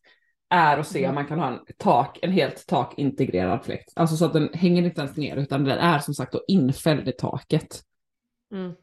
är 0.49 0.77
att 0.77 0.87
se 0.87 0.99
Mm. 0.99 1.09
om 1.09 1.15
man 1.15 1.25
kan 1.25 1.39
ha 1.39 1.47
en 1.47 1.59
tak, 1.77 2.19
en 2.21 2.31
helt 2.31 2.67
takintegrerad 2.67 3.65
fläkt. 3.65 3.93
Alltså 3.95 4.15
så 4.15 4.25
att 4.25 4.33
den 4.33 4.49
hänger 4.53 4.83
inte 4.83 5.01
ens 5.01 5.17
ner, 5.17 5.35
utan 5.35 5.63
den 5.63 5.77
är 5.79 5.99
som 5.99 6.13
sagt 6.13 6.31
då 6.31 6.41
infälld 6.47 7.07
i 7.07 7.11
taket. 7.11 7.81
Mm. 8.53 8.73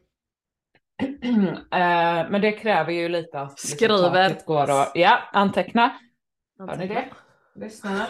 Eh, 1.71 2.29
men 2.29 2.41
det 2.41 2.51
kräver 2.51 2.91
ju 2.93 3.09
lite 3.09 3.39
att 3.41 3.51
liksom 3.51 3.75
Skriver. 3.77 4.29
taket 4.29 4.45
går 4.45 4.63
och, 4.81 4.91
ja, 4.95 5.19
anteckna. 5.33 5.91
Hör 6.59 6.75
ni 6.75 6.87
det? 6.87 7.05
Lyssna. 7.55 8.07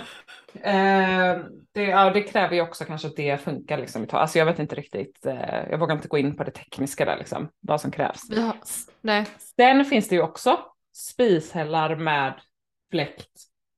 Eh, 0.53 1.37
det, 1.73 1.83
ja, 1.83 2.09
det 2.13 2.21
kräver 2.21 2.55
ju 2.55 2.61
också 2.61 2.85
kanske 2.85 3.07
att 3.07 3.15
det 3.15 3.37
funkar 3.41 3.77
liksom. 3.77 4.07
Alltså 4.11 4.39
jag 4.39 4.45
vet 4.45 4.59
inte 4.59 4.75
riktigt, 4.75 5.25
eh, 5.25 5.69
jag 5.69 5.77
vågar 5.77 5.95
inte 5.95 6.07
gå 6.07 6.17
in 6.17 6.35
på 6.35 6.43
det 6.43 6.51
tekniska 6.51 7.05
där 7.05 7.17
liksom, 7.17 7.49
vad 7.59 7.81
som 7.81 7.91
krävs. 7.91 8.29
Har, 8.37 8.55
nej. 9.01 9.25
Sen 9.55 9.85
finns 9.85 10.07
det 10.09 10.15
ju 10.15 10.21
också 10.21 10.59
spishällar 10.95 11.95
med 11.95 12.33
fläkt 12.93 13.31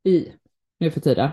i 0.03 0.33
nu 0.79 0.91
för 0.91 0.99
tiden. 1.01 1.29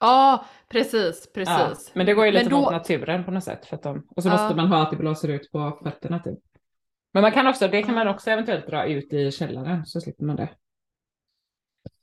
Ja, 0.00 0.44
precis, 0.68 1.32
precis. 1.32 1.56
Ja, 1.58 1.74
men 1.94 2.06
det 2.06 2.14
går 2.14 2.26
ju 2.26 2.32
lite 2.32 2.50
då- 2.50 2.60
mot 2.60 2.72
naturen 2.72 3.24
på 3.24 3.30
något 3.30 3.44
sätt. 3.44 3.66
För 3.66 3.76
att 3.76 3.82
de, 3.82 4.06
och 4.16 4.22
så 4.22 4.28
Ja. 4.28 4.32
måste 4.32 4.56
man 4.56 4.66
ha 4.66 4.82
att 4.82 4.90
det 4.90 4.96
blåser 4.96 5.28
ut 5.28 5.52
på 5.52 5.80
fötterna 5.84 6.18
typ. 6.18 6.38
Men 7.12 7.22
man 7.22 7.32
kan 7.32 7.46
också, 7.46 7.68
det 7.68 7.82
kan 7.82 7.94
man 7.94 8.08
också 8.08 8.30
eventuellt 8.30 8.66
dra 8.66 8.86
ut 8.86 9.12
i 9.12 9.30
källaren 9.30 9.86
så 9.86 10.00
slipper 10.00 10.24
man 10.24 10.36
det. 10.36 10.48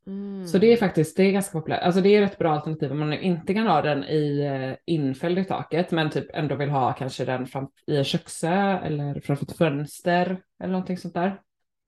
Mm. 0.08 0.48
Så 0.48 0.58
det 0.58 0.74
är 0.74 0.78
faktiskt, 0.78 1.18
det 1.18 1.24
är 1.24 1.32
ganska 1.32 1.60
populärt. 1.60 1.82
Alltså 1.84 2.02
det 2.02 2.10
är 2.10 2.22
ett 2.22 2.38
bra 2.38 2.52
alternativ 2.54 2.92
om 2.92 3.00
man 3.00 3.14
inte 3.14 3.54
kan 3.54 3.68
ha 3.68 3.82
den 3.82 4.04
i 4.04 4.40
eh, 4.40 4.94
infälld 4.96 5.40
i 5.40 5.44
taket 5.46 5.92
men 5.92 6.10
typ 6.10 6.26
ändå 6.34 6.56
vill 6.56 6.70
ha 6.70 6.94
kanske 6.94 7.26
den 7.26 7.46
fram, 7.48 7.68
i 7.88 7.98
en 7.98 8.04
köksö 8.04 8.78
eller 8.84 9.20
framför 9.20 9.46
ett 9.46 9.58
fönster 9.58 10.42
eller 10.60 10.72
någonting 10.72 10.98
sånt 10.98 11.14
där. 11.14 11.42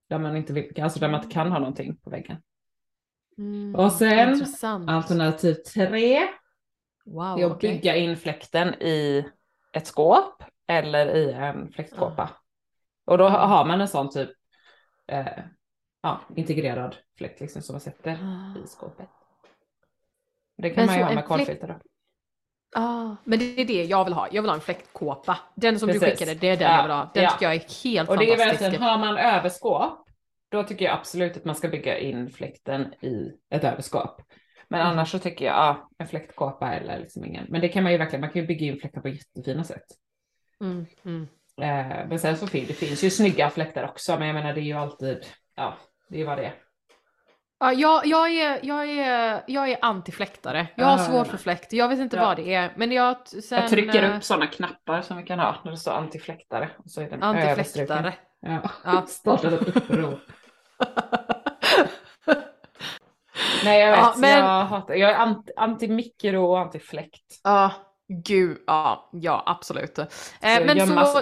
Där 0.08 0.20
man 0.20 0.38
inte 0.38 0.54
vill, 0.54 0.82
alltså 0.82 1.00
där 1.00 1.10
man 1.10 1.22
inte 1.24 1.34
kan 1.34 1.52
ha 1.52 1.60
någonting 1.60 1.98
på 1.98 2.10
väggen. 2.10 2.38
Mm, 3.38 3.76
Och 3.76 3.92
sen 3.92 4.30
Intressant. 4.34 4.90
Alternativ 4.90 5.54
tre 5.54 6.20
wow, 7.06 7.40
är 7.40 7.46
att 7.46 7.52
okej. 7.52 7.72
bygga 7.74 7.96
in 7.96 8.18
fläkten 8.18 8.74
i 8.74 9.26
ett 9.74 9.88
skåp 9.88 10.44
eller 10.68 11.16
i 11.16 11.32
en 11.32 11.72
fläktkåpa. 11.72 12.30
Och 13.06 13.18
då 13.18 13.30
ha- 13.30 13.46
har 13.46 13.66
man 13.66 13.82
en 13.82 13.88
sån 13.88 14.10
typ 14.10 14.30
eh, 15.08 15.28
ja, 16.02 16.22
integrerad 16.36 16.96
fläkt 17.18 17.40
liksom 17.40 17.62
som 17.62 17.74
man 17.74 17.82
sätter 17.82 18.12
i 18.64 18.68
skåpet. 18.68 19.10
Det 20.58 20.70
kan 20.70 20.76
Men 20.76 20.86
man 20.86 20.98
ju 20.98 21.04
ha 21.04 21.14
med 21.16 21.26
kolfilter 21.26 21.68
då. 21.68 21.80
Ah, 22.76 23.16
men 23.24 23.40
det 23.40 23.62
är 23.62 23.66
det 23.66 23.84
jag 23.84 24.04
vill 24.06 24.14
ha. 24.14 24.28
Jag 24.32 24.42
vill 24.42 24.50
ha 24.50 24.56
en 24.56 24.62
fläktkåpa. 24.62 25.38
Den 25.56 25.80
som 25.80 25.88
du 25.88 26.00
Precis. 26.00 26.20
skickade, 26.20 26.40
det 26.40 26.50
är 26.50 26.58
den 26.58 26.68
Ja, 26.68 26.76
jag 26.76 26.84
vill 26.84 26.92
ha. 26.92 27.12
Den 27.14 27.24
ja. 27.24 27.30
tycker 27.32 27.46
jag 27.46 27.56
är 27.56 27.84
helt 27.84 28.10
Och 28.10 28.18
det 28.18 28.34
är 28.34 28.38
verkligen, 28.38 28.82
har 28.82 28.98
man 28.98 29.18
överskåp, 29.18 30.08
då 30.50 30.64
tycker 30.64 30.86
jag 30.86 30.94
absolut 30.94 31.38
att 31.38 31.46
man 31.46 31.56
ska 31.56 31.68
bygga 31.68 32.00
in 32.00 32.30
fläkten 32.30 32.94
i 33.02 33.32
ett 33.50 33.64
överskåp. 33.64 34.22
Men 34.70 34.82
Mm. 34.82 34.92
annars 34.92 35.12
så 35.12 35.20
tycker 35.20 35.46
jag, 35.46 35.56
ja, 35.56 35.90
en 35.98 36.08
fläktkåpa 36.08 36.74
eller 36.74 37.00
liksom 37.00 37.26
ingen. 37.26 37.46
Men 37.50 37.62
det 37.62 37.68
kan 37.70 37.84
man 37.84 37.92
ju 37.92 37.98
verkligen, 37.98 38.22
man 38.22 38.30
kan 38.30 38.42
ju 38.42 38.48
bygga 38.48 38.66
in 38.66 38.80
fläktar 38.80 39.02
på 39.02 39.10
jättefina 39.10 39.64
sätt. 39.64 39.86
Mm, 40.62 40.86
mm. 41.06 41.28
Eh, 41.62 42.08
men 42.10 42.20
sen 42.20 42.38
så 42.38 42.48
finns 42.48 42.68
det 42.68 42.74
finns 42.74 43.04
ju 43.04 43.10
snygga 43.10 43.50
fläktar 43.50 43.84
också, 43.84 44.18
men 44.20 44.28
jag 44.28 44.34
menar 44.34 44.54
det 44.54 44.62
är 44.62 44.64
ju 44.64 44.74
alltid, 44.74 45.26
ja, 45.56 45.78
det 46.10 46.16
är 46.16 46.20
ju 46.20 46.26
vad 46.26 46.38
det 46.38 46.46
är. 46.46 46.54
Ja, 47.60 47.74
jag, 47.74 48.06
jag, 48.06 48.30
är, 48.30 48.60
jag, 48.64 48.90
är, 48.90 49.44
jag 49.48 49.70
är 49.70 49.78
anti-fläktare. 49.82 50.68
Jag 50.76 50.86
har 50.86 50.98
svårt 50.98 51.28
för 51.28 51.38
fläkt. 51.38 51.74
Jag 51.74 51.90
vet 51.90 52.00
inte 52.00 52.18
Ja. 52.18 52.26
vad 52.26 52.38
det 52.38 52.54
är. 52.54 52.74
Men 52.76 52.92
jag 52.92 53.28
sen... 53.28 53.60
jag 53.62 53.70
trycker 53.70 54.04
eh, 54.04 54.18
upp 54.18 54.24
sådana 54.24 54.48
knappar 54.48 55.02
som 55.02 55.18
vi 55.18 55.24
kan 55.24 55.40
ha 55.40 55.56
när 55.64 55.72
det 55.72 55.78
står 55.78 55.92
antifläktare. 55.92 56.70
Och 56.78 56.92
så 56.92 57.02
är 57.02 57.10
den 57.10 57.24
Antifläktare. 57.24 58.14
Ja, 58.42 58.60
Ja. 58.86 59.06
startade 59.08 59.56
ett 59.56 59.76
uppror. 59.76 60.20
Nej 63.64 63.80
jag 63.82 63.92
vet, 63.92 64.00
Ja, 64.00 64.14
men- 64.18 64.40
jag 64.46 64.66
hatar, 64.66 64.94
jag 64.96 65.12
är 65.12 65.16
anti, 65.16 65.52
anti-mikro 65.58 66.38
och 66.38 66.60
anti-fläkt. 66.60 67.40
Ja, 67.44 67.72
gud. 68.26 68.58
Ja, 68.68 69.10
ja 69.14 69.44
absolut. 69.46 70.00
Eh, 70.00 70.06
men 70.42 70.88
så, 70.88 71.22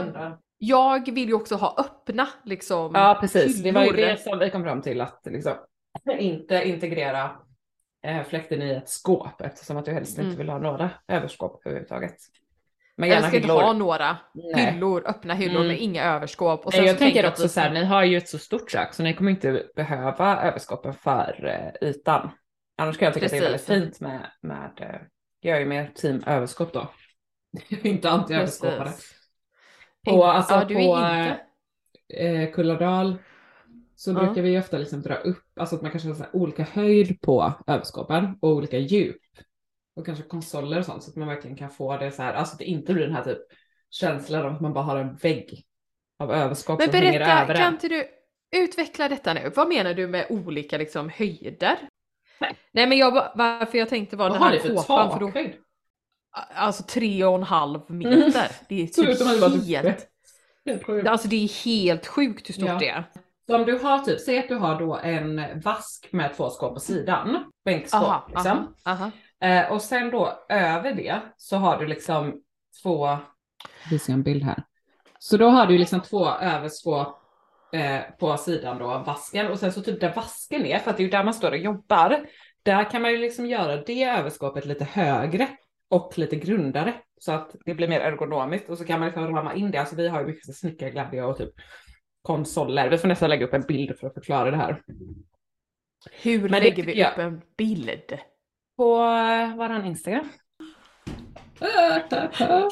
jag 0.57 1.11
vill 1.11 1.27
ju 1.27 1.33
också 1.33 1.55
ha 1.55 1.75
öppna 1.77 2.27
liksom. 2.43 2.91
Ja 2.95 3.17
precis, 3.21 3.63
det 3.63 3.71
var 3.71 3.81
ju 3.81 3.87
hyllor. 3.87 4.07
det 4.07 4.17
som 4.21 4.39
vi 4.39 4.49
kom 4.49 4.63
fram 4.63 4.81
till 4.81 5.01
att 5.01 5.21
liksom, 5.25 5.53
inte 6.11 6.63
integrera 6.69 7.31
eh, 8.05 8.23
fläkten 8.23 8.61
i 8.61 8.71
ett 8.71 8.89
skåp 8.89 9.41
eftersom 9.41 9.77
att 9.77 9.85
du 9.85 9.91
helst 9.91 10.17
Mm. 10.17 10.27
inte 10.29 10.37
vill 10.41 10.49
ha 10.49 10.57
några 10.59 10.89
överskåp 11.07 11.61
överhuvudtaget. 11.65 12.15
Men 12.97 13.09
Jag 13.09 13.15
gärna 13.15 13.27
ska 13.27 13.37
inte 13.37 13.47
hyllor. 13.47 13.61
ha 13.61 13.73
några 13.73 14.17
Nej. 14.33 14.71
hyllor, 14.71 15.03
öppna 15.07 15.33
hyllor 15.33 15.55
Mm. 15.55 15.67
med 15.67 15.79
inga 15.81 16.03
överskåp. 16.03 16.65
Och 16.65 16.73
sen 16.73 16.85
jag 16.85 16.97
tänker 16.97 17.27
också 17.27 17.47
så 17.49 17.59
här, 17.59 17.67
ska- 17.67 17.73
ni 17.79 17.85
har 17.85 18.03
ju 18.03 18.17
ett 18.17 18.29
så 18.29 18.37
stort 18.39 18.71
kök 18.71 18.93
så 18.93 19.03
ni 19.03 19.13
kommer 19.13 19.31
inte 19.31 19.65
behöva 19.75 20.41
överskåpen 20.41 20.93
för 20.93 21.45
eh, 21.81 21.87
ytan. 21.89 22.29
Annars 22.77 22.97
kan 22.97 23.05
jag 23.05 23.13
tycka 23.13 23.25
att 23.25 23.31
det 23.31 23.37
är 23.37 23.41
väldigt 23.41 23.65
Precis. 23.67 23.83
fint 23.83 23.99
med, 23.99 24.31
med 24.41 24.71
eh, 24.81 25.01
jag 25.39 25.55
är 25.55 25.59
ju 25.59 25.65
mer 25.65 25.91
team 25.95 26.23
överskåp 26.27 26.73
då. 26.73 26.89
Jag 27.69 27.85
inte 27.85 28.09
anti-överskåpare. 28.09 28.83
Precis. 28.83 29.15
På, 30.07 30.25
alltså, 30.25 30.53
ja, 30.53 30.65
på 30.65 30.73
inte. 30.73 31.39
eh, 32.23 32.51
Kulladal 32.51 33.17
så 33.95 34.11
Ja. 34.11 34.13
brukar 34.19 34.41
vi 34.41 34.59
ofta 34.59 34.77
liksom 34.77 35.01
dra 35.01 35.15
upp, 35.15 35.43
alltså 35.59 35.75
att 35.75 35.81
man 35.81 35.91
kanske 35.91 36.09
har 36.09 36.35
olika 36.35 36.63
höjd 36.63 37.21
på 37.21 37.53
överskåpen 37.67 38.37
och 38.41 38.49
olika 38.49 38.77
djup. 38.77 39.21
Och 39.95 40.05
kanske 40.05 40.23
konsoler 40.23 40.79
och 40.79 40.85
sånt 40.85 41.03
så 41.03 41.09
att 41.11 41.15
man 41.15 41.27
verkligen 41.27 41.57
kan 41.57 41.69
få 41.69 41.97
det 41.97 42.11
så 42.11 42.21
här, 42.21 42.33
alltså 42.33 42.53
att 42.53 42.59
det 42.59 42.65
inte 42.65 42.93
blir 42.93 43.03
den 43.05 43.15
här 43.15 43.23
typ 43.23 43.37
känslan 43.89 44.45
av 44.45 44.53
att 44.55 44.61
man 44.61 44.73
bara 44.73 44.83
har 44.83 44.97
en 44.97 45.15
vägg 45.15 45.63
av 46.19 46.31
överskåp 46.31 46.79
Men 46.79 46.89
som 46.91 46.99
hänger 46.99 47.19
berätta, 47.19 47.41
över 47.41 47.55
kan 47.55 47.73
inte 47.73 47.87
du 47.87 48.07
utveckla 48.55 49.09
detta 49.09 49.33
nu? 49.33 49.51
Vad 49.55 49.67
menar 49.67 49.93
du 49.93 50.07
med 50.07 50.25
olika 50.29 50.77
liksom 50.77 51.09
höjder? 51.09 51.77
Nej. 52.39 52.55
Nej 52.71 52.87
men 52.87 52.97
jag, 52.97 53.11
varför 53.35 53.77
jag 53.77 53.89
tänkte 53.89 54.15
var 54.15 54.29
Vad 54.29 54.35
den 54.35 54.41
har 54.41 54.49
här 54.49 54.55
ni 54.55 54.61
för 54.61 54.75
kåpan 54.75 55.11
för 55.11 55.19
då, 55.19 55.27
takhöjd? 55.27 55.53
alltså 56.55 56.83
tre 56.83 57.25
och 57.25 57.35
en 57.35 57.43
halv 57.43 57.79
meter. 57.91 58.51
Det 58.69 58.75
är 58.75 58.83
ut 58.83 59.17
som 59.17 59.27
att 59.27 59.33
det 59.33 59.39
var 59.41 59.49
typ 59.49 59.63
typ 60.65 60.87
helt, 60.87 61.07
alltså 61.07 61.27
det 61.27 61.35
är 61.35 61.65
helt 61.65 62.07
sjukt 62.07 62.49
hur 62.49 62.53
stort 62.53 62.67
Ja. 62.67 62.77
det 62.79 62.89
är. 62.89 63.03
Så 63.47 63.55
om 63.55 63.65
du 63.65 63.79
har 63.79 63.99
typ, 63.99 64.19
säg 64.19 64.39
att 64.39 64.47
du 64.47 64.55
har 64.55 64.79
då 64.79 64.95
en 64.95 65.61
vask 65.61 66.07
med 66.11 66.33
två 66.33 66.49
skåp 66.49 66.73
på 66.73 66.79
sidan, 66.79 67.51
bänkskåp 67.65 68.01
Aha, 68.01 68.25
liksom. 68.29 68.73
aha, 68.85 68.95
aha. 68.95 69.11
Eh, 69.49 69.71
och 69.71 69.81
sen 69.81 70.11
då 70.11 70.45
över 70.49 70.93
det 70.93 71.19
så 71.37 71.57
har 71.57 71.77
du 71.77 71.87
liksom 71.87 72.41
två, 72.83 73.17
vi 73.89 73.99
ser 73.99 74.13
en 74.13 74.23
bild 74.23 74.43
här. 74.43 74.63
Så 75.19 75.37
då 75.37 75.47
har 75.47 75.65
du 75.65 75.77
liksom 75.77 76.01
två 76.01 76.29
överskåp 76.29 77.21
eh, 77.73 78.01
på 78.19 78.37
sidan 78.37 78.77
då 78.77 78.91
av 78.91 79.05
vasken 79.05 79.47
och 79.47 79.59
sen 79.59 79.71
så 79.71 79.81
typ 79.81 80.01
där 80.01 80.13
vasken 80.15 80.65
är, 80.65 80.79
för 80.79 80.91
att 80.91 80.97
det 80.97 81.01
är 81.01 81.05
ju 81.05 81.11
där 81.11 81.23
man 81.23 81.33
står 81.33 81.51
och 81.51 81.57
jobbar, 81.57 82.25
där 82.63 82.91
kan 82.91 83.01
man 83.01 83.11
ju 83.11 83.17
liksom 83.17 83.45
göra 83.45 83.77
det 83.77 84.03
överskåpet 84.03 84.65
lite 84.65 84.83
högre 84.85 85.47
och 85.89 86.17
lite 86.17 86.35
grundare 86.35 86.93
så 87.19 87.31
att 87.31 87.55
det 87.65 87.73
blir 87.73 87.87
mer 87.87 87.99
ergonomiskt 87.99 88.69
och 88.69 88.77
så 88.77 88.85
kan 88.85 88.99
man 88.99 89.09
liksom 89.09 89.35
ramma 89.35 89.53
in 89.53 89.71
det. 89.71 89.77
Alltså 89.77 89.95
vi 89.95 90.07
har 90.07 90.19
ju 90.19 90.27
mycket 90.27 90.55
snickarglädje 90.55 91.23
och 91.23 91.37
typ 91.37 91.53
konsoler. 92.25 92.89
Vi 92.89 92.97
får 92.97 93.07
nästan 93.07 93.29
lägga 93.29 93.45
upp 93.45 93.53
en 93.53 93.61
bild 93.61 93.99
för 93.99 94.07
att 94.07 94.13
förklara 94.13 94.51
det 94.51 94.57
här. 94.57 94.81
Hur 96.21 96.41
Men 96.41 96.51
det 96.51 96.59
lägger 96.59 96.75
vi 96.75 96.91
tycker 96.91 96.99
jag- 97.01 97.11
upp 97.11 97.17
en 97.17 97.41
bild? 97.57 98.17
På 98.77 98.95
eh, 99.03 99.55
våran 99.55 99.85
Instagram. 99.85 100.29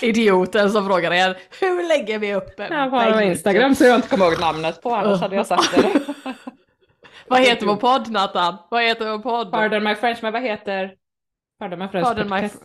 Idioten 0.02 0.72
som 0.72 0.86
frågar 0.86 1.14
er, 1.14 1.38
hur 1.62 1.88
lägger 1.88 2.20
vi 2.20 2.34
upp 2.36 2.60
en 2.60 2.74
Ja, 2.74 2.90
på 2.90 3.18
bild? 3.20 3.32
Instagram 3.32 3.76
så 3.76 3.84
jag 3.84 3.96
inte 3.96 4.08
kommer 4.08 4.26
ihåg 4.26 4.40
namnet 4.42 4.82
på 4.82 4.96
annars 4.96 5.22
hade 5.22 5.36
jag 5.36 5.48
sagt 5.48 5.76
det. 5.76 6.02
Vad 7.28 7.40
heter 7.42 7.66
vår 7.66 7.76
podd 7.76 8.12
Nathan? 8.12 8.58
Vad 8.72 8.84
heter 8.84 9.12
vår 9.12 9.20
podd? 9.20 9.52
Pardon 9.52 9.84
my 9.84 9.96
French, 9.96 10.20
men 10.22 10.34
vad 10.34 10.42
heter 10.42 10.96
Pardon 11.60 11.80
my 11.80 11.88
French 11.88 12.06
Pardon 12.08 12.30
my 12.30 12.42
podcast? 12.42 12.64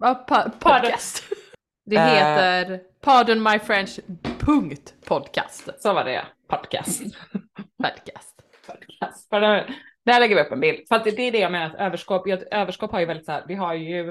Ja, 0.00 0.14
pa- 0.28 0.50
podcast. 0.58 1.24
Det 1.86 1.96
Eh. 1.96 2.06
heter 2.06 2.80
Pardon 3.00 3.42
my 3.42 3.58
French 3.58 4.00
punkt 4.38 4.94
podcast. 5.12 5.68
Så 5.78 5.92
var 5.92 6.04
det 6.04 6.12
ja, 6.12 6.22
podcast. 6.48 7.02
podcast. 7.82 8.36
podcast. 8.66 9.30
Där 10.04 10.20
lägger 10.20 10.36
vi 10.36 10.42
upp 10.42 10.52
en 10.52 10.60
bild. 10.60 10.88
För 10.88 10.96
att 10.96 11.04
det 11.04 11.10
är 11.10 11.32
det 11.32 11.38
jag 11.38 11.52
menar, 11.52 11.66
att 11.66 11.74
överskåp, 11.74 12.26
överskåp 12.50 12.92
har 12.92 13.00
ju 13.00 13.06
väldigt 13.06 13.26
så 13.26 13.32
här, 13.32 13.44
det 13.48 13.54
har 13.54 13.74
ju 13.74 14.08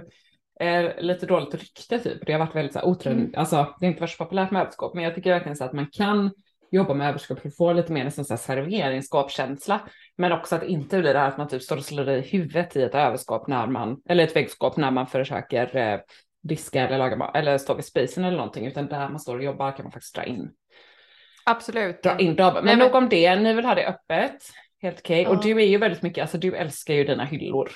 eh, 0.60 0.92
lite 1.00 1.26
dåligt 1.26 1.54
rykte 1.54 2.00
typ. 2.00 2.26
Det 2.26 2.32
har 2.32 2.40
varit 2.40 2.56
väldigt 2.56 2.74
så 2.74 2.80
här 2.80 2.86
otrend, 2.86 3.36
alltså 3.36 3.56
det 3.56 3.86
har 3.86 3.90
inte 3.90 4.02
varit 4.02 4.10
så 4.10 4.24
populärt 4.24 4.52
med 4.52 4.62
överskåp, 4.62 4.94
men 4.94 5.04
jag 5.04 5.16
tycker 5.16 5.34
verkligen 5.34 5.56
så 5.56 5.64
att 5.64 5.74
man 5.74 5.88
kan 5.92 6.32
jobba 6.72 6.94
med 6.94 7.10
överskåp 7.10 7.40
för 7.40 7.48
att 7.48 7.58
få 7.58 7.74
lite 7.74 7.94
mer 7.94 8.04
här 8.04 8.38
serveringsskåpskänsla. 8.38 9.82
Men 10.18 10.32
också 10.32 10.56
att 10.56 10.64
inte 10.64 11.00
blir 11.00 11.14
det 11.14 11.20
här 11.20 11.28
att 11.28 11.38
man 11.38 11.48
typ 11.48 11.62
står 11.62 11.78
och 11.78 11.86
slår 11.86 12.10
i 12.10 12.22
huvudet 12.22 12.76
i 12.76 12.84
ett 12.84 12.96
överskåp 12.96 13.48
när 13.48 13.68
man, 13.68 14.02
eller 14.10 14.24
ett 14.24 14.36
väggskåp 14.36 14.78
när 14.78 14.92
man 14.92 15.08
försöker 15.08 15.76
eh, 15.78 16.00
diska 16.44 16.88
eller 16.88 16.98
laga 16.98 17.32
eller 17.34 17.58
stå 17.58 17.74
vid 17.74 17.86
spisen 17.86 18.24
eller 18.24 18.38
någonting, 18.38 18.66
utan 18.66 18.88
där 18.88 19.10
man 19.10 19.20
står 19.20 19.38
och 19.38 19.44
jobbar 19.44 19.72
kan 19.72 19.86
man 19.86 19.92
faktiskt 19.92 20.16
dra 20.16 20.24
in, 20.24 20.52
Absolut. 21.52 22.04
dra 22.04 22.20
in 22.20 22.36
dem. 22.36 22.54
Men, 22.54 22.66
Nej, 22.66 22.76
men- 22.76 22.88
nog 22.88 22.96
om 22.96 23.10
det, 23.10 23.36
ni 23.36 23.54
vill 23.54 23.66
ha 23.66 23.76
det 23.76 23.88
öppet, 23.88 24.44
helt 24.82 25.00
okej. 25.00 25.28
Och 25.28 25.36
Ja. 25.36 25.40
du 25.44 25.62
är 25.62 25.66
ju 25.66 25.78
väldigt 25.78 26.02
mycket, 26.02 26.22
alltså 26.22 26.38
du 26.38 26.56
älskar 26.56 26.94
ju 26.94 27.04
dina 27.04 27.26
hyllor. 27.26 27.72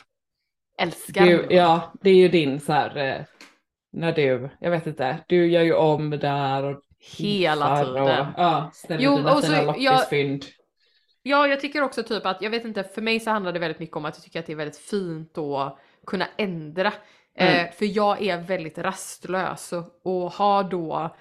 Älskar 0.79 1.25
Du, 1.25 1.47
ja, 1.49 1.93
det 2.01 2.09
är 2.09 2.15
ju 2.15 2.27
din 2.27 2.59
så 2.59 2.73
här, 2.73 2.97
eh, 2.97 3.21
när 3.91 4.11
du, 4.11 4.49
jag 4.59 4.71
vet 4.71 4.87
inte, 4.87 5.17
du 5.27 5.47
gör 5.47 5.61
ju 5.63 5.73
om 5.73 6.09
där 6.09 6.63
och 6.63 6.81
Hela 7.17 7.85
tiden. 7.85 8.03
Och, 8.03 8.09
ja, 8.37 8.71
ställer 8.73 9.01
Jo, 9.03 9.15
dina 9.17 9.33
och 9.33 9.43
så 9.43 9.51
fina 9.51 9.61
loppisfynd. 9.61 10.43
Ja, 11.21 11.47
jag 11.47 11.59
tycker 11.59 11.81
också 11.81 12.03
typ 12.03 12.25
att, 12.25 12.41
jag 12.41 12.49
vet 12.49 12.65
inte, 12.65 12.83
för 12.83 13.01
mig 13.01 13.19
så 13.19 13.29
handlar 13.31 13.51
det 13.51 13.59
väldigt 13.59 13.79
mycket 13.79 13.97
om 13.97 14.05
att 14.05 14.15
jag 14.15 14.23
tycker 14.23 14.39
att 14.39 14.45
det 14.45 14.51
är 14.51 14.57
väldigt 14.57 14.77
fint 14.77 15.37
att 15.37 15.79
kunna 16.07 16.27
ändra. 16.37 16.93
Mm. 17.37 17.65
Eh, 17.65 17.71
för 17.71 17.97
jag 17.97 18.21
är 18.21 18.37
väldigt 18.37 18.77
rastlös 18.77 19.73
och, 19.73 20.01
och 20.03 20.31
har 20.31 20.63
då 20.63 21.15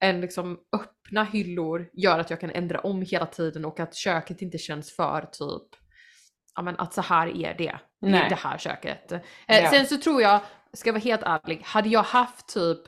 en 0.00 0.20
liksom 0.20 0.58
öppna 0.76 1.24
hyllor 1.24 1.88
gör 1.92 2.18
att 2.18 2.30
jag 2.30 2.40
kan 2.40 2.50
ändra 2.50 2.80
om 2.80 3.02
hela 3.02 3.26
tiden 3.26 3.64
och 3.64 3.80
att 3.80 3.94
köket 3.94 4.42
inte 4.42 4.58
känns 4.58 4.96
för 4.96 5.20
typ, 5.20 5.80
ja 6.54 6.62
men 6.62 6.78
att 6.78 6.94
så 6.94 7.02
här 7.02 7.26
är 7.26 7.54
det. 7.58 7.78
Det 8.00 8.06
är 8.16 8.28
det 8.28 8.34
här 8.34 8.58
köket. 8.58 9.12
Eh, 9.12 9.20
Ja. 9.46 9.70
Sen 9.70 9.86
så 9.86 9.98
tror 9.98 10.22
jag, 10.22 10.40
ska 10.72 10.88
jag 10.88 10.94
vara 10.94 11.02
helt 11.02 11.22
ärlig, 11.22 11.62
hade 11.64 11.88
jag 11.88 12.02
haft 12.02 12.48
typ 12.48 12.78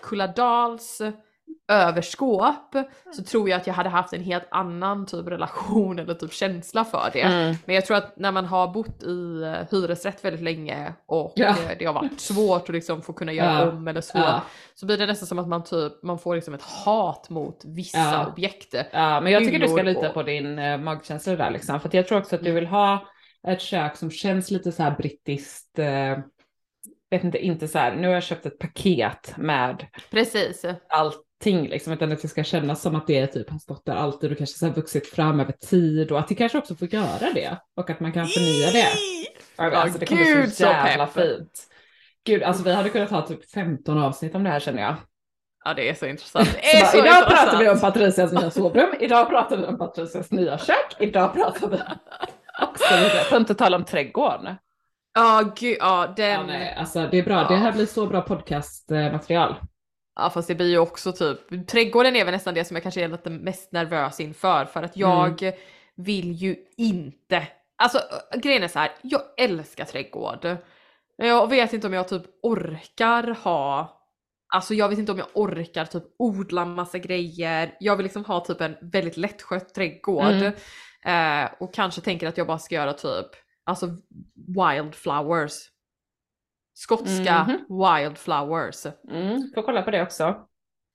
Kulladals 0.00 1.00
överskåp 1.72 2.74
så 3.16 3.22
tror 3.24 3.50
jag 3.50 3.60
att 3.60 3.66
jag 3.66 3.74
hade 3.74 3.88
haft 3.88 4.12
en 4.12 4.22
helt 4.22 4.48
annan 4.50 5.06
typ 5.06 5.26
relation 5.28 5.98
eller 5.98 6.14
typ 6.14 6.32
känsla 6.32 6.84
för 6.84 7.10
det. 7.12 7.20
Mm. 7.20 7.54
Men 7.64 7.74
jag 7.74 7.86
tror 7.86 7.96
att 7.96 8.16
när 8.16 8.32
man 8.32 8.44
har 8.46 8.68
bott 8.68 9.02
i 9.02 9.42
eh, 9.42 9.78
hyresrätt 9.78 10.24
väldigt 10.24 10.42
länge 10.42 10.92
och 11.06 11.32
Ja. 11.36 11.48
eh, 11.48 11.54
det 11.78 11.84
har 11.84 11.92
varit 11.92 12.20
svårt 12.20 12.62
att 12.62 12.68
liksom 12.68 13.02
få 13.02 13.12
kunna 13.12 13.32
göra 13.32 13.60
Ja. 13.60 13.68
om 13.70 13.88
eller 13.88 14.00
så, 14.00 14.18
Ja. 14.18 14.42
så 14.74 14.86
blir 14.86 14.96
det 14.98 15.06
nästan 15.06 15.26
som 15.26 15.38
att 15.38 15.48
man 15.48 15.64
typ, 15.64 16.02
man 16.02 16.18
får 16.18 16.34
liksom 16.34 16.54
ett 16.54 16.62
hat 16.62 17.30
mot 17.30 17.62
vissa 17.64 18.26
objekt. 18.26 18.74
Ja, 18.92 19.20
men 19.20 19.32
jag 19.32 19.44
tycker 19.44 19.58
du 19.58 19.68
ska 19.68 19.82
lita 19.82 20.08
på 20.08 20.22
din 20.22 20.58
eh, 20.58 20.78
magkänsla 20.78 21.36
där 21.36 21.50
liksom. 21.50 21.80
För 21.80 21.88
att 21.88 21.94
jag 21.94 22.06
tror 22.08 22.18
också 22.18 22.36
att 22.36 22.44
du 22.44 22.52
vill 22.52 22.66
ha 22.66 23.06
ett 23.48 23.60
kök 23.60 23.96
som 23.96 24.10
känns 24.10 24.50
lite 24.50 24.72
så 24.72 24.82
här 24.82 24.90
brittiskt. 24.96 25.78
Eh, 25.78 26.18
vet 27.10 27.24
inte, 27.24 27.38
inte 27.38 27.68
så 27.68 27.78
här. 27.78 27.96
Nu 27.96 28.06
har 28.06 28.14
jag 28.14 28.22
köpt 28.22 28.46
ett 28.46 28.58
paket 28.58 29.34
med 29.36 29.86
Precis. 30.10 30.64
Allting 31.38 31.68
liksom. 31.68 31.92
Utan 31.92 32.12
att 32.12 32.22
det 32.22 32.28
ska 32.28 32.44
kännas 32.44 32.82
som 32.82 32.96
att 32.96 33.06
det 33.06 33.26
typ 33.26 33.50
har 33.50 33.58
stått 33.58 33.86
där 33.86 33.94
alltid 33.94 34.32
och 34.32 34.38
kanske 34.38 34.58
så 34.58 34.66
här 34.66 34.72
vuxit 34.72 35.06
fram 35.06 35.40
över 35.40 35.52
tid. 35.52 36.12
Och 36.12 36.18
att 36.18 36.28
det 36.28 36.34
kanske 36.34 36.58
också 36.58 36.74
får 36.74 36.94
göra 36.94 37.32
det. 37.34 37.58
Och 37.76 37.90
att 37.90 38.00
man 38.00 38.12
kan 38.12 38.26
förnya 38.26 38.70
det. 38.70 38.88
Alltså, 39.56 39.98
det 39.98 40.06
kommer 40.06 40.24
bli 40.24 40.32
gud, 40.34 40.52
så 40.52 40.62
jävla 40.62 41.06
fint. 41.06 41.66
Gud, 42.24 42.42
alltså 42.42 42.62
vi 42.62 42.72
hade 42.72 42.88
kunnat 42.88 43.10
ha 43.10 43.26
typ 43.26 43.50
15 43.50 43.98
avsnitt 43.98 44.34
om 44.34 44.44
det 44.44 44.50
här 44.50 44.60
känner 44.60 44.82
jag. 44.82 44.94
Ja 45.64 45.74
det 45.74 45.88
är 45.88 45.94
så 45.94 46.06
intressant. 46.06 46.48
Det 46.62 46.68
Så 46.68 46.76
är 46.76 46.80
bara, 46.80 46.90
så 46.90 46.98
idag 46.98 47.18
intressant. 47.18 47.50
pratar 47.50 47.58
vi 47.58 47.68
om 47.68 47.80
Patricias 47.80 48.32
nya 48.32 48.50
sovrum, 48.50 48.94
idag 49.00 49.28
pratar 49.28 49.56
vi 49.56 49.64
om 49.64 49.78
Patricias 49.78 50.30
nya 50.30 50.58
kök, 50.58 50.96
idag 50.98 51.34
pratar 51.34 51.68
vi 51.68 51.76
och 52.62 52.78
så 52.78 52.96
vidare. 52.96 53.24
För 53.24 53.36
att 53.36 53.40
inte 53.40 53.54
tala 53.54 53.76
om 53.76 53.84
trädgården. 53.84 54.54
Ja 55.14 55.52
gud, 55.56 55.76
ja 55.80 56.14
den. 56.16 56.30
Ja, 56.30 56.42
nej, 56.46 56.74
alltså 56.78 57.08
det 57.10 57.18
är 57.18 57.22
bra, 57.22 57.44
det 57.48 57.56
här 57.56 57.72
blir 57.72 57.86
så 57.86 58.06
bra 58.06 58.22
podcastmaterial. 58.22 59.54
Ja 60.18 60.30
fast 60.30 60.48
det 60.48 60.54
blir 60.54 60.70
ju 60.70 60.78
också 60.78 61.12
typ, 61.12 61.68
trädgården 61.68 62.16
är 62.16 62.24
väl 62.24 62.32
nästan 62.32 62.54
det 62.54 62.64
som 62.64 62.76
jag 62.76 62.82
kanske 62.82 63.04
är 63.04 63.08
lite 63.08 63.30
mest 63.30 63.72
nervös 63.72 64.20
inför 64.20 64.64
för 64.64 64.82
att 64.82 64.96
jag 64.96 65.42
Mm. 65.42 65.54
vill 65.96 66.32
ju 66.32 66.56
inte, 66.76 67.48
alltså 67.76 67.98
äh, 68.34 68.40
grejen 68.40 68.62
är 68.62 68.68
så 68.68 68.78
här, 68.78 68.90
jag 69.02 69.20
älskar 69.36 69.84
trädgård. 69.84 70.56
Jag 71.16 71.50
vet 71.50 71.72
inte 71.72 71.86
om 71.86 71.92
jag 71.92 72.08
typ 72.08 72.22
orkar 72.42 73.34
ha, 73.44 73.98
alltså 74.54 74.74
jag 74.74 74.88
vet 74.88 74.98
inte 74.98 75.12
om 75.12 75.18
jag 75.18 75.28
orkar 75.34 75.84
typ 75.84 76.04
odla 76.18 76.64
massa 76.64 76.98
grejer. 76.98 77.76
Jag 77.80 77.96
vill 77.96 78.04
liksom 78.04 78.24
ha 78.24 78.40
typ 78.44 78.60
en 78.60 78.76
väldigt 78.82 79.16
lättskött 79.16 79.74
trädgård. 79.74 80.24
Mm. 81.04 81.44
Eh, 81.44 81.50
och 81.60 81.74
kanske 81.74 82.00
tänker 82.00 82.26
att 82.28 82.38
jag 82.38 82.46
bara 82.46 82.58
ska 82.58 82.74
göra 82.74 82.92
typ, 82.92 83.26
alltså 83.64 83.86
wildflowers. 84.56 85.52
Skotska 86.78 87.44
Mhm. 87.44 87.58
wildflowers. 87.68 88.86
Mm, 89.10 89.50
får 89.54 89.62
kolla 89.62 89.82
på 89.82 89.90
det 89.90 90.02
också. 90.02 90.36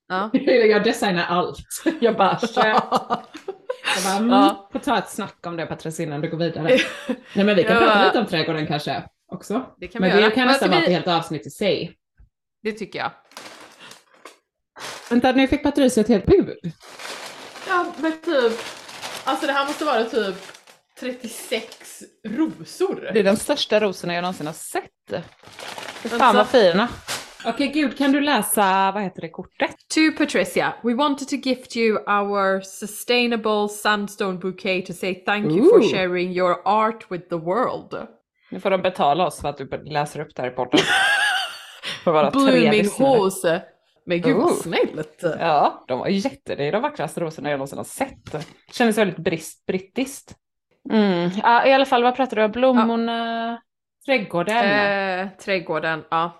Ja. 0.07 0.29
Jag 0.45 0.83
designar 0.83 1.25
allt. 1.29 1.57
Jag 2.01 2.17
bara. 2.17 2.39
Jag 2.55 4.03
bara, 4.03 4.15
mm, 4.17 4.29
Ja. 4.29 4.69
får 4.71 4.79
ta 4.79 4.97
ett 4.97 5.09
snack 5.09 5.45
om 5.47 5.55
det 5.57 5.65
Patricia 5.65 6.05
innan 6.05 6.21
du 6.21 6.29
går 6.29 6.37
vidare. 6.37 6.67
Nej 7.35 7.45
men 7.45 7.55
vi 7.55 7.63
kan 7.63 7.73
Ja. 7.75 7.79
prata 7.79 8.05
lite 8.05 8.19
om 8.19 8.25
trädgården 8.25 8.67
kanske 8.67 9.03
också. 9.31 9.65
Det 9.77 9.87
kan 9.87 10.01
vi 10.01 10.07
men 10.07 10.17
det 10.17 10.23
göra. 10.23 10.31
kan 10.35 10.47
nästan 10.47 10.67
ska 10.69 10.75
vara 10.75 10.83
ett 10.83 10.89
vi- 10.89 10.93
helt 10.93 11.07
avsnitt 11.07 11.47
i 11.47 11.49
sig. 11.49 11.97
Det 12.63 12.71
tycker 12.71 12.99
jag. 12.99 13.11
Vänta, 15.09 15.31
nu 15.31 15.47
fick 15.47 15.63
Patricia 15.63 16.01
ett 16.01 16.07
helt 16.07 16.25
bud. 16.25 16.57
Ja 17.67 17.85
men 17.97 18.11
typ, 18.11 18.59
alltså 19.23 19.45
det 19.47 19.53
här 19.53 19.65
måste 19.65 19.85
vara 19.85 20.03
typ 20.03 20.35
36 21.03 22.03
rosor. 22.27 23.09
Det 23.13 23.19
är 23.19 23.23
de 23.23 23.35
största 23.35 23.79
rosorna 23.79 24.13
jag 24.13 24.21
någonsin 24.21 24.45
har 24.47 24.53
sett. 24.53 24.83
Fy 26.01 26.09
fan 26.09 26.21
Alltså- 26.21 26.37
vad 26.37 26.47
fina. 26.47 26.87
Okej 27.45 27.67
gud, 27.67 27.97
kan 27.97 28.11
du 28.11 28.21
läsa, 28.21 28.91
vad 28.93 29.03
heter 29.03 29.21
det, 29.21 29.29
kortet? 29.29 29.75
To 29.95 30.17
Patricia, 30.17 30.73
we 30.83 30.93
wanted 30.93 31.27
to 31.27 31.35
gift 31.35 31.77
you 31.77 31.97
our 31.97 32.61
sustainable 32.61 33.69
sandstone 33.69 34.37
bouquet 34.37 34.85
to 34.85 34.93
say 34.93 35.15
thank 35.15 35.45
you 35.45 35.69
for 35.69 35.79
Ooh. 35.79 35.91
sharing 35.93 36.31
your 36.31 36.61
art 36.65 37.11
with 37.11 37.29
the 37.29 37.35
world. 37.35 38.07
Nu 38.51 38.59
får 38.59 38.69
de 38.69 38.81
betala 38.81 39.27
oss 39.27 39.41
för 39.41 39.49
att 39.49 39.57
du 39.57 39.83
läser 39.83 40.19
upp 40.19 40.35
det 40.35 40.41
här 40.41 40.49
i 40.49 40.55
podden. 40.55 40.79
För 42.03 42.11
våra 42.11 42.31
tre 42.31 42.41
Blooming 42.41 42.89
hose. 42.97 43.63
Men 44.05 44.21
gud 44.21 44.37
vad 44.37 44.55
snällt. 44.55 45.19
Ja, 45.39 45.85
de 45.87 45.99
var 45.99 46.07
jätte, 46.07 46.55
det 46.55 46.67
är 46.67 46.71
de 46.71 46.81
vackraste 46.81 47.21
rosorna 47.21 47.49
jag 47.49 47.57
någonsin 47.57 47.77
har 47.77 47.85
sett. 47.85 48.47
Kändes 48.71 48.97
väldigt 48.97 49.17
brist, 49.17 49.65
brittiskt. 49.65 50.35
Mm. 50.91 51.29
Ja, 51.43 51.65
I 51.67 51.73
alla 51.73 51.85
fall, 51.85 52.03
vad 52.03 52.15
pratar 52.15 52.37
du 52.37 52.43
om? 52.43 52.51
Blommorna, 52.51 53.61
trädgården. 54.05 54.65
Eh, 54.65 55.27
trädgården, 55.37 56.03
ja. 56.11 56.39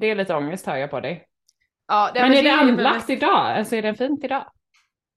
Det 0.00 0.06
är 0.10 0.14
lite 0.14 0.34
ångest 0.34 0.66
hör 0.66 0.76
jag 0.76 0.90
på 0.90 1.00
dig. 1.00 1.26
ja 1.88 2.10
men 2.14 2.32
är 2.32 2.42
det 2.42 2.42
väl 2.42 2.58
anlagt 2.68 2.96
mest- 2.96 3.10
idag? 3.10 3.30
Alltså 3.58 3.76
är 3.76 3.82
den 3.82 3.94
fint 3.94 4.24
idag? 4.24 4.44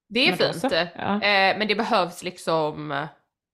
Det 0.10 0.20
är 0.28 0.30
Men 0.30 0.38
fint. 0.38 0.56
så. 0.60 0.68
Ja. 0.96 1.14
Eh, 1.14 1.58
men 1.58 1.68
det 1.68 1.76
behövs 1.76 2.24
liksom, 2.24 3.06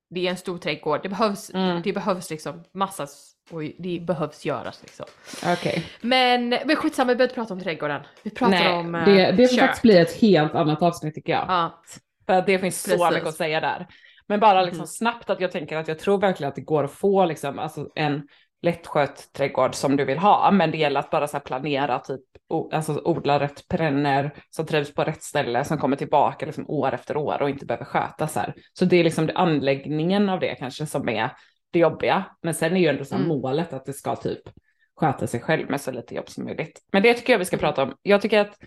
det 0.10 0.26
är 0.28 0.30
en 0.30 0.38
stor 0.38 0.58
trädgård, 0.58 1.00
det 1.04 1.10
behövs, 1.10 1.50
Mm. 1.54 1.82
det 1.82 1.94
behövs 1.94 2.30
liksom 2.30 2.64
massa, 2.74 3.08
oj, 3.52 3.76
det 3.80 4.00
behövs 4.00 4.46
göras 4.46 4.82
liksom. 4.82 5.06
Okej. 5.46 5.86
Men, 6.02 6.50
men 6.50 6.76
skitsamma, 6.76 7.08
vi 7.12 7.16
behöver 7.16 7.24
inte 7.32 7.36
prata 7.36 7.54
om 7.54 7.60
trädgården. 7.60 8.02
Vi 8.24 8.30
pratar 8.30 8.52
Nej, 8.52 8.74
om 8.74 8.96
eh, 8.96 9.06
det, 9.06 9.32
det 9.32 9.48
får 9.48 9.56
kök. 9.56 9.60
faktiskt 9.60 9.82
bli 9.82 9.98
ett 9.98 10.22
helt 10.22 10.56
annat 10.56 10.82
avsnitt 10.82 11.16
tycker 11.16 11.34
jag. 11.34 11.46
Ja, 11.48 11.82
För 12.26 12.42
det 12.42 12.60
finns 12.60 12.82
så 12.84 12.90
Precis. 12.90 13.12
mycket 13.14 13.28
att 13.30 13.36
säga 13.36 13.60
där. 13.62 13.88
Men 14.28 14.40
bara 14.40 14.62
liksom 14.62 14.80
Mhm. 14.80 14.88
snabbt 14.88 15.30
att 15.30 15.40
jag 15.42 15.52
tänker 15.52 15.78
att 15.78 15.88
jag 15.88 16.00
tror 16.00 16.18
verkligen 16.18 16.50
att 16.50 16.56
det 16.56 16.62
går 16.62 16.84
att 16.84 16.92
få 16.92 17.26
liksom, 17.26 17.60
alltså 17.60 17.90
en 17.96 18.28
lättskött 18.62 19.30
trädgård 19.34 19.76
som 19.76 19.96
du 19.96 20.06
vill 20.06 20.18
ha. 20.18 20.52
Men 20.52 20.72
det 20.72 20.78
gäller 20.78 21.00
att 21.00 21.10
bara 21.10 21.28
så 21.28 21.40
planera, 21.40 22.00
typ, 22.00 22.22
alltså 22.74 23.02
odla 23.06 23.40
rätt 23.40 23.68
perenner 23.68 24.32
som 24.50 24.66
trivs 24.66 24.94
på 24.94 25.04
rätt 25.04 25.24
ställe, 25.24 25.64
som 25.66 25.78
kommer 25.78 25.96
tillbaka 25.96 26.46
liksom 26.46 26.70
år 26.70 26.94
efter 26.94 27.18
år 27.18 27.42
och 27.42 27.50
inte 27.50 27.66
behöver 27.66 27.86
skötas 27.86 28.36
här. 28.36 28.54
Så 28.74 28.86
det 28.86 28.98
är 28.98 29.04
liksom 29.04 29.26
det, 29.28 29.34
anläggningen 29.34 30.30
av 30.30 30.40
det 30.40 30.56
kanske 30.56 30.86
som 30.86 31.10
är 31.10 31.30
det 31.72 31.80
jobbiga. 31.80 32.24
Men 32.42 32.54
sen 32.54 32.76
är 32.76 32.80
ju 32.82 32.88
ändå 32.88 33.06
så 33.06 33.16
Mm. 33.16 33.28
målet 33.28 33.74
att 33.74 33.86
det 33.86 33.94
ska 33.94 34.16
typ 34.16 34.42
sköta 34.96 35.28
sig 35.28 35.40
själv 35.40 35.70
med 35.70 35.82
så 35.82 35.92
lite 35.92 36.16
jobb 36.16 36.30
som 36.30 36.44
möjligt. 36.46 36.80
Men 36.92 37.04
det 37.04 37.14
tycker 37.14 37.34
jag 37.34 37.40
vi 37.40 37.46
ska 37.46 37.58
prata 37.58 37.84
om. 37.84 37.94
Jag 38.02 38.22
tycker 38.22 38.40
att 38.40 38.58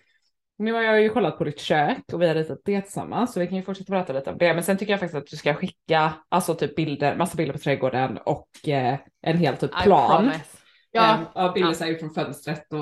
nu 0.58 0.72
har 0.72 0.82
jag 0.82 1.02
ju 1.02 1.08
kollat 1.08 1.38
på 1.38 1.44
ditt 1.44 1.60
kök 1.60 1.98
och 2.12 2.22
vi 2.22 2.26
har 2.28 2.34
ritat 2.34 2.58
det 2.64 2.80
tillsammans 2.80 3.32
så 3.32 3.40
vi 3.40 3.46
kan 3.46 3.56
ju 3.56 3.62
fortsätta 3.62 3.92
prata 3.92 4.12
lite 4.12 4.30
om 4.30 4.38
det. 4.38 4.54
Men 4.54 4.62
sen 4.62 4.76
tycker 4.76 4.92
jag 4.92 5.00
faktiskt 5.00 5.18
att 5.22 5.26
du 5.30 5.36
ska 5.36 5.54
skicka 5.54 6.12
alltså 6.28 6.54
typ 6.54 6.76
bilder, 6.76 7.16
massa 7.16 7.36
bilder 7.36 7.52
på 7.52 7.58
trädgården 7.58 8.18
och 8.24 8.68
eh, 8.68 8.98
en 9.22 9.38
hel 9.38 9.56
typ 9.56 9.82
plan. 9.82 10.16
promise. 10.16 10.44
Ja, 10.90 11.18
Eh, 11.36 11.52
bilder 11.52 11.68
ja. 11.70 11.74
så 11.74 11.84
här 11.84 11.90
ut 11.90 12.00
från 12.00 12.10
fönstret 12.14 12.72
och 12.72 12.78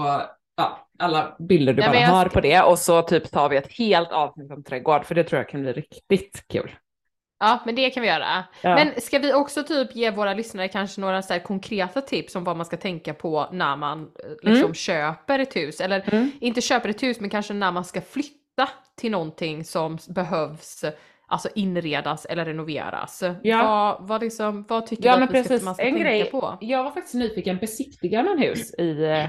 ja, 0.56 0.88
alla 0.98 1.37
bilder 1.38 1.72
du 1.72 1.82
Ja, 1.82 1.88
bara 1.92 2.06
har 2.06 2.24
ska- 2.24 2.34
på 2.34 2.40
det 2.40 2.62
och 2.62 2.78
så 2.78 3.02
typ 3.02 3.30
tar 3.30 3.48
vi 3.48 3.56
ett 3.56 3.72
helt 3.78 4.12
avsnitt 4.12 4.50
om 4.52 4.64
trädgård 4.64 5.04
för 5.04 5.14
det 5.14 5.24
tror 5.24 5.38
jag 5.40 5.48
kan 5.48 5.62
bli 5.62 5.72
riktigt 5.72 6.44
kul. 6.48 6.70
Ja, 7.40 7.59
men 7.66 7.75
det 7.75 7.90
kan 7.90 8.01
vi 8.03 8.09
göra. 8.09 8.44
Ja. 8.62 8.75
Men 8.75 9.01
ska 9.01 9.18
vi 9.18 9.33
också 9.35 9.62
typ 9.62 9.97
ge 9.97 10.11
våra 10.11 10.35
lyssnare 10.35 10.68
kanske 10.68 11.01
några 11.01 11.23
så 11.23 11.33
här 11.33 11.40
konkreta 11.40 12.01
tips 12.01 12.37
om 12.37 12.44
vad 12.44 12.57
man 12.57 12.66
ska 12.66 12.77
tänka 12.77 13.14
på 13.14 13.49
när 13.53 13.77
man 13.77 14.01
eh, 14.03 14.51
liksom 14.53 14.75
köper 14.75 15.38
ett 15.38 15.57
hus? 15.57 15.81
Eller 15.81 16.05
Mm. 16.14 16.31
inte 16.40 16.61
köper 16.61 16.88
ett 16.88 17.03
hus, 17.03 17.20
men 17.20 17.31
kanske 17.31 17.55
när 17.55 17.73
man 17.73 17.85
ska 17.85 18.01
flytta 18.01 18.68
till 18.97 19.11
någonting 19.11 19.64
som 19.64 19.99
behövs 20.09 20.85
alltså 21.27 21.49
inredas 21.55 22.25
eller 22.25 22.44
renoveras. 22.44 23.23
Ja. 23.42 23.66
Vad, 23.99 24.09
vad, 24.09 24.23
liksom, 24.23 24.64
vad 24.68 24.87
tycker 24.87 25.07
Ja 25.09 25.16
du 25.16 25.23
att 25.25 25.31
vi 25.35 25.40
ska, 25.40 25.49
precis, 25.49 25.64
man 25.64 25.75
ska 25.75 25.85
en 25.85 25.92
tänka 25.94 26.05
grej. 26.09 26.31
på? 26.31 26.59
Jag 26.61 26.85
var 26.85 26.90
faktiskt 26.90 27.14
nyfiken, 27.14 27.57
besiktigar 27.57 28.23
man 28.25 28.38
hus 28.38 28.75
i, 28.75 29.05
eh, 29.05 29.27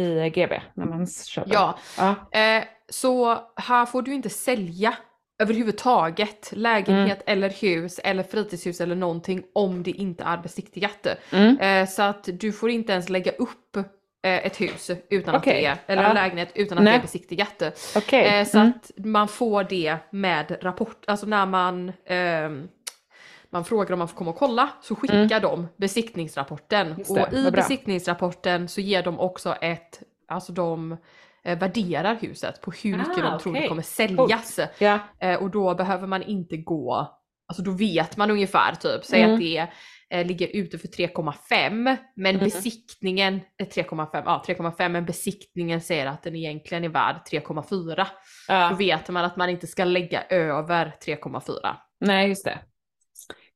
i 0.00 0.30
GB 0.30 0.60
när 0.74 0.84
man 0.86 1.06
köper? 1.06 1.52
Ja, 1.52 1.78
ja. 1.98 2.38
Eh, 2.40 2.64
så 2.88 3.38
här 3.56 3.86
får 3.86 4.02
du 4.02 4.14
inte 4.14 4.28
sälja 4.28 4.94
överhuvudtaget 5.38 6.52
lägenhet 6.52 7.22
Mm. 7.26 7.38
eller 7.38 7.50
hus 7.50 7.98
eller 8.04 8.22
fritidshus 8.22 8.80
eller 8.80 8.94
någonting 8.94 9.42
om 9.52 9.82
det 9.82 9.90
inte 9.90 10.24
är 10.24 10.36
besiktigat. 10.38 11.06
Mm. 11.32 11.58
Eh, 11.58 11.88
så 11.88 12.02
att 12.02 12.28
du 12.32 12.52
får 12.52 12.70
inte 12.70 12.92
ens 12.92 13.08
lägga 13.08 13.32
upp 13.32 13.76
eh, 13.76 13.82
ett 14.22 14.60
hus 14.60 14.90
utan 15.10 15.34
Okej, 15.34 15.66
att 15.66 15.78
det 15.86 15.92
är, 15.92 15.92
eller 15.92 16.02
ja. 16.02 16.08
en 16.08 16.14
lägenhet 16.14 16.48
utan 16.54 16.78
att 16.78 16.84
Nej. 16.84 16.92
det 16.92 16.98
är 16.98 17.02
besiktigat. 17.02 17.62
Okej. 17.96 18.38
Eh, 18.40 18.46
så 18.46 18.58
Mm. 18.58 18.70
att 18.76 18.90
man 19.04 19.28
får 19.28 19.64
det 19.64 19.96
med 20.10 20.58
rapport, 20.62 21.04
alltså 21.06 21.26
när 21.26 21.46
man 21.46 21.92
ehm, 22.06 22.68
man 23.50 23.64
frågar 23.64 23.92
om 23.92 23.98
man 23.98 24.08
får 24.08 24.16
komma 24.16 24.30
och 24.30 24.36
kolla 24.38 24.68
så 24.82 24.94
skickar 24.96 25.40
de 25.40 25.66
besiktningsrapporten. 25.76 26.86
Mm. 26.86 27.02
Det, 27.08 27.22
och 27.22 27.32
i 27.32 27.50
besiktningsrapporten 27.50 28.68
så 28.68 28.80
ger 28.80 29.02
de 29.02 29.20
också 29.20 29.54
ett, 29.60 30.02
alltså 30.28 30.52
de 30.52 30.96
eh, 31.46 31.58
värderar 31.58 32.14
huset 32.20 32.60
på 32.60 32.70
hur 32.70 32.96
mycket 32.98 33.18
Ah, 33.24 33.30
de 33.30 33.38
tror 33.40 33.52
det 33.54 33.68
kommer 33.68 33.82
säljas. 33.82 34.60
Ja. 34.78 34.98
Eh, 35.20 35.42
och 35.42 35.50
då 35.50 35.74
behöver 35.74 36.06
man 36.06 36.22
inte 36.22 36.56
gå, 36.56 37.16
alltså 37.48 37.62
då 37.62 37.70
vet 37.70 38.16
man 38.16 38.30
ungefär 38.30 38.74
typ, 38.74 39.04
säg 39.04 39.22
Mm. 39.22 39.34
att 39.34 39.40
det 39.40 39.66
eh, 40.10 40.26
ligger 40.26 40.46
ute 40.56 40.78
för 40.78 40.88
3,5 40.88 41.96
men 42.16 42.34
Mm. 42.34 42.44
besiktningen 42.44 43.40
är 43.58 43.64
3,5, 43.64 44.22
ja 44.24 44.42
3,5 44.46 44.88
men 44.88 45.04
besiktningen 45.06 45.80
säger 45.80 46.06
att 46.06 46.22
den 46.22 46.36
egentligen 46.36 46.84
är 46.84 46.88
värd 46.88 47.16
3,4. 47.32 47.96
Då 47.96 48.04
ja. 48.48 48.76
vet 48.78 49.08
man 49.08 49.24
att 49.24 49.36
man 49.36 49.50
inte 49.50 49.66
ska 49.66 49.84
lägga 49.84 50.22
över 50.22 50.96
3,4. 51.06 51.74
Nej, 52.00 52.28
just 52.28 52.44
det. 52.44 52.58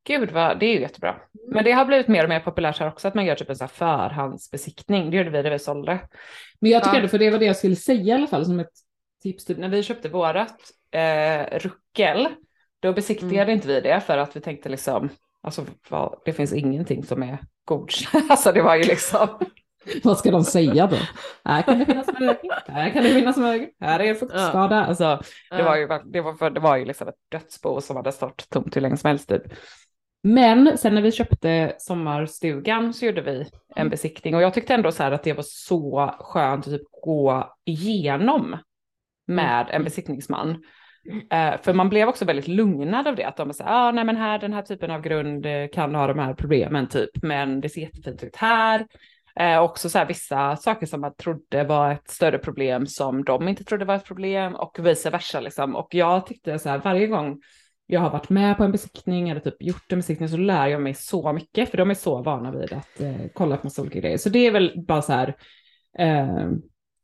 Gud, 0.06 0.30
vad, 0.30 0.60
det 0.60 0.66
är 0.66 0.74
ju 0.74 0.80
jättebra. 0.80 1.16
Men 1.52 1.64
det 1.64 1.72
har 1.72 1.84
blivit 1.84 2.08
mer 2.08 2.22
och 2.22 2.28
mer 2.28 2.40
populärt 2.40 2.78
här 2.78 2.88
också 2.88 3.08
att 3.08 3.14
man 3.14 3.24
gör 3.26 3.34
typ 3.34 3.50
en 3.50 3.56
så 3.56 3.64
här 3.64 3.68
förhandsbesiktning. 3.68 5.10
Det 5.10 5.16
gjorde 5.16 5.30
vi 5.30 5.42
när 5.42 5.50
vi 5.50 5.58
sålde. 5.58 5.98
Men 6.60 6.70
jag 6.70 6.84
tycker 6.84 7.02
Ja. 7.02 7.08
för 7.08 7.18
det 7.18 7.30
var 7.30 7.38
det 7.38 7.44
jag 7.44 7.56
skulle 7.56 7.76
säga 7.76 8.00
i 8.04 8.12
alla 8.12 8.26
fall 8.26 8.44
som 8.46 8.60
ett 8.60 8.72
tips. 9.22 9.44
Typ, 9.44 9.58
när 9.58 9.68
vi 9.68 9.82
köpte 9.82 10.08
vårat 10.08 10.56
eh, 10.90 11.58
ruckel, 11.58 12.28
då 12.80 12.92
besiktigade 12.92 13.42
Mm. 13.42 13.54
inte 13.54 13.68
vi 13.68 13.80
det 13.80 14.00
för 14.00 14.18
att 14.18 14.36
vi 14.36 14.40
tänkte 14.40 14.68
liksom, 14.68 15.08
alltså 15.42 15.64
det 16.24 16.32
finns 16.32 16.52
ingenting 16.52 17.04
som 17.04 17.22
är 17.22 17.38
godkänt. 17.64 18.24
alltså 18.30 18.52
det 18.52 18.62
var 18.62 18.76
ju 18.76 18.82
liksom. 18.84 19.28
Vad 20.04 20.18
ska 20.18 20.30
de 20.30 20.44
säga 20.44 20.86
då? 20.86 20.96
Här 21.44 21.62
kan 21.62 21.78
det 21.78 21.86
finnas 21.86 22.06
mögel, 22.20 22.50
här 22.68 22.90
kan 22.90 23.02
det 23.02 23.08
finnas 23.08 23.36
mögel, 23.36 23.68
här 23.80 24.00
är 24.00 24.04
en 24.04 24.16
fuktskada. 24.16 24.84
Alltså, 24.84 25.22
det 25.50 25.62
var 25.62 25.76
ju, 25.76 25.88
det 26.04 26.20
var, 26.20 26.50
det 26.50 26.60
var 26.60 26.76
ju 26.76 26.84
liksom 26.84 27.08
ett 27.08 27.14
dödsbo 27.28 27.80
som 27.80 27.96
hade 27.96 28.12
stått 28.12 28.50
tomt 28.50 28.76
hur 28.76 28.80
länge 28.80 28.96
som 28.96 29.08
helst 29.08 29.28
typ. 29.28 29.42
Men 30.22 30.78
sen 30.78 30.94
när 30.94 31.02
vi 31.02 31.12
köpte 31.12 31.74
sommarstugan 31.78 32.94
så 32.94 33.06
gjorde 33.06 33.22
vi 33.22 33.46
en 33.76 33.90
besiktning 33.90 34.34
och 34.34 34.42
jag 34.42 34.54
tyckte 34.54 34.74
ändå 34.74 34.92
så 34.92 35.02
här 35.02 35.12
att 35.12 35.22
det 35.22 35.32
var 35.32 35.44
så 35.46 36.14
skönt 36.20 36.66
att 36.66 36.72
typ 36.72 36.82
gå 37.02 37.56
igenom 37.64 38.56
med 39.26 39.66
en 39.70 39.84
besiktningsman. 39.84 40.62
Eh, 41.30 41.60
för 41.62 41.72
man 41.72 41.88
blev 41.88 42.08
också 42.08 42.24
väldigt 42.24 42.48
lugnad 42.48 43.06
av 43.06 43.16
det, 43.16 43.24
att 43.24 43.36
de 43.36 43.52
här, 43.60 43.66
ah, 43.66 43.92
nej 43.92 44.04
men 44.04 44.16
här, 44.16 44.38
den 44.38 44.52
här 44.52 44.62
typen 44.62 44.90
av 44.90 45.00
grund 45.00 45.46
kan 45.72 45.94
ha 45.94 46.06
de 46.06 46.18
här 46.18 46.34
problemen 46.34 46.88
typ, 46.88 47.10
men 47.22 47.60
det 47.60 47.68
ser 47.68 47.80
jättefint 47.80 48.22
ut 48.22 48.36
här. 48.36 48.86
Eh, 49.36 49.62
också 49.62 49.90
så 49.90 49.98
här, 49.98 50.06
vissa 50.06 50.56
saker 50.56 50.86
som 50.86 51.00
man 51.00 51.14
trodde 51.14 51.64
var 51.64 51.92
ett 51.92 52.10
större 52.10 52.38
problem 52.38 52.86
som 52.86 53.24
de 53.24 53.48
inte 53.48 53.64
trodde 53.64 53.84
var 53.84 53.94
ett 53.94 54.04
problem 54.04 54.54
och 54.54 54.78
vice 54.86 55.10
versa 55.10 55.40
liksom. 55.40 55.76
Och 55.76 55.94
jag 55.94 56.26
tyckte 56.26 56.58
så 56.58 56.68
här 56.68 56.78
varje 56.78 57.06
gång 57.06 57.40
jag 57.90 58.00
har 58.00 58.10
varit 58.10 58.28
med 58.30 58.56
på 58.56 58.64
en 58.64 58.72
besiktning 58.72 59.28
eller 59.28 59.40
typ 59.40 59.62
gjort 59.62 59.92
en 59.92 59.98
besiktning 59.98 60.28
så 60.28 60.36
lär 60.36 60.66
jag 60.66 60.82
mig 60.82 60.94
så 60.94 61.32
mycket 61.32 61.70
för 61.70 61.78
de 61.78 61.90
är 61.90 61.94
så 61.94 62.22
vana 62.22 62.50
vid 62.50 62.72
att 62.72 63.00
eh, 63.00 63.14
kolla 63.34 63.56
på 63.56 63.66
massa 63.66 63.82
olika 63.82 64.00
grejer. 64.00 64.16
Så 64.18 64.28
det 64.28 64.46
är 64.46 64.50
väl 64.52 64.84
bara 64.86 65.02
så 65.02 65.12
här, 65.12 65.36
eh, 65.98 66.48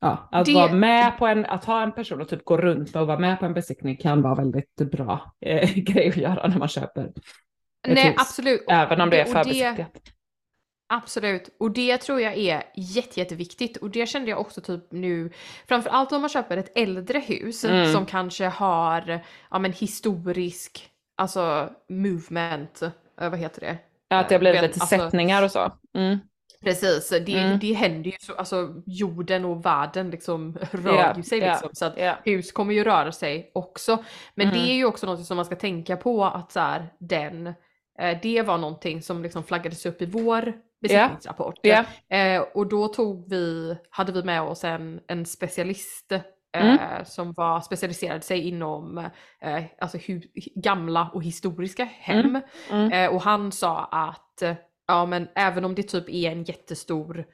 ja, 0.00 0.28
att 0.32 0.46
Det- 0.46 0.54
vara 0.54 0.72
med 0.72 1.18
på 1.18 1.26
en, 1.26 1.46
att 1.46 1.64
ha 1.64 1.82
en 1.82 1.92
person 1.92 2.20
och 2.20 2.28
typ 2.28 2.44
gå 2.44 2.56
runt 2.56 2.94
med 2.94 3.00
och 3.00 3.06
vara 3.08 3.18
med 3.18 3.40
på 3.40 3.46
en 3.46 3.54
besiktning 3.54 3.96
kan 3.96 4.22
vara 4.22 4.34
väldigt 4.34 4.76
bra 4.76 5.34
eh, 5.40 5.70
grej 5.76 6.08
att 6.08 6.16
göra 6.16 6.48
när 6.48 6.58
man 6.58 6.68
köper. 6.68 7.12
Nej, 7.88 8.14
absolut. 8.18 8.64
Även 8.68 9.00
om 9.00 9.10
det 9.10 9.20
är 9.20 9.24
för 9.24 9.44
besiktigat. 9.44 10.15
Absolut, 10.88 11.48
och 11.60 11.70
det 11.70 11.98
tror 11.98 12.20
jag 12.20 12.36
är 12.36 12.62
jätte, 12.74 13.20
jätteviktigt 13.20 13.76
och 13.76 13.90
det 13.90 14.06
kände 14.06 14.30
jag 14.30 14.40
också 14.40 14.60
typ 14.60 14.92
nu, 14.92 15.30
framförallt 15.68 16.12
om 16.12 16.20
man 16.20 16.30
köper 16.30 16.56
ett 16.56 16.78
äldre 16.78 17.18
hus 17.18 17.64
Mm. 17.64 17.92
som 17.92 18.06
kanske 18.06 18.44
har, 18.46 19.20
ja 19.50 19.58
men 19.58 19.72
historisk, 19.72 20.88
alltså 21.16 21.70
movement, 21.88 22.82
eh, 22.82 23.30
vad 23.30 23.38
heter 23.38 23.60
det? 23.60 23.78
Att 24.10 24.28
det 24.28 24.34
har 24.34 24.40
blivit 24.40 24.62
Vet- 24.62 24.70
lite 24.70 24.80
alltså- 24.80 24.96
sättningar 24.98 25.42
och 25.42 25.50
så. 25.50 25.72
Mm. 25.94 26.18
Precis, 26.64 27.08
det, 27.08 27.34
Mm. 27.38 27.58
det 27.58 27.72
händer 27.72 28.10
ju 28.10 28.16
så, 28.20 28.34
alltså 28.34 28.74
jorden 28.86 29.44
och 29.44 29.64
världen 29.66 30.10
liksom 30.10 30.56
rör 30.70 30.94
Ja, 30.94 31.14
ju 31.16 31.22
sig 31.22 31.40
liksom 31.40 31.68
så 31.72 31.84
att 31.84 31.98
ja. 31.98 32.16
hus 32.24 32.52
kommer 32.52 32.74
ju 32.74 32.84
röra 32.84 33.12
sig 33.12 33.50
också. 33.54 34.04
Men 34.34 34.46
Mm. 34.48 34.58
det 34.58 34.70
är 34.72 34.74
ju 34.74 34.84
också 34.84 35.06
något 35.06 35.24
som 35.26 35.36
man 35.36 35.44
ska 35.46 35.56
tänka 35.56 35.96
på 35.96 36.24
att 36.24 36.52
så 36.52 36.60
här, 36.60 36.86
den, 36.98 37.46
eh, 37.98 38.18
det 38.22 38.42
var 38.42 38.58
någonting 38.58 39.02
som 39.02 39.22
liksom 39.22 39.44
flaggades 39.44 39.86
upp 39.86 40.02
i 40.02 40.06
vår 40.06 40.52
besiktningsrapport. 40.80 41.58
Ja. 41.62 41.84
Eh, 42.08 42.40
och 42.54 42.66
då 42.68 42.88
tog 42.88 43.30
vi, 43.30 43.76
hade 43.90 44.12
vi 44.12 44.22
med 44.22 44.42
oss 44.42 44.64
en, 44.64 45.00
en 45.08 45.26
specialist 45.26 46.12
eh, 46.12 46.20
Mm. 46.56 47.04
som 47.04 47.32
var 47.32 47.60
specialiserad 47.60 48.24
sig 48.24 48.48
inom 48.48 48.98
eh, 49.40 49.64
alltså 49.80 49.98
gamla 50.54 51.10
och 51.14 51.22
historiska 51.24 51.84
hem. 51.84 52.40
Mm. 52.70 52.92
Eh, 52.92 53.14
och 53.14 53.22
han 53.22 53.52
sa 53.52 53.84
att 53.84 54.42
eh, 54.42 54.54
ja 54.86 55.06
men 55.06 55.28
även 55.34 55.64
om 55.64 55.74
det 55.74 55.82
typ 55.82 56.08
är 56.08 56.30
en 56.32 56.44
jättestor 56.44 57.24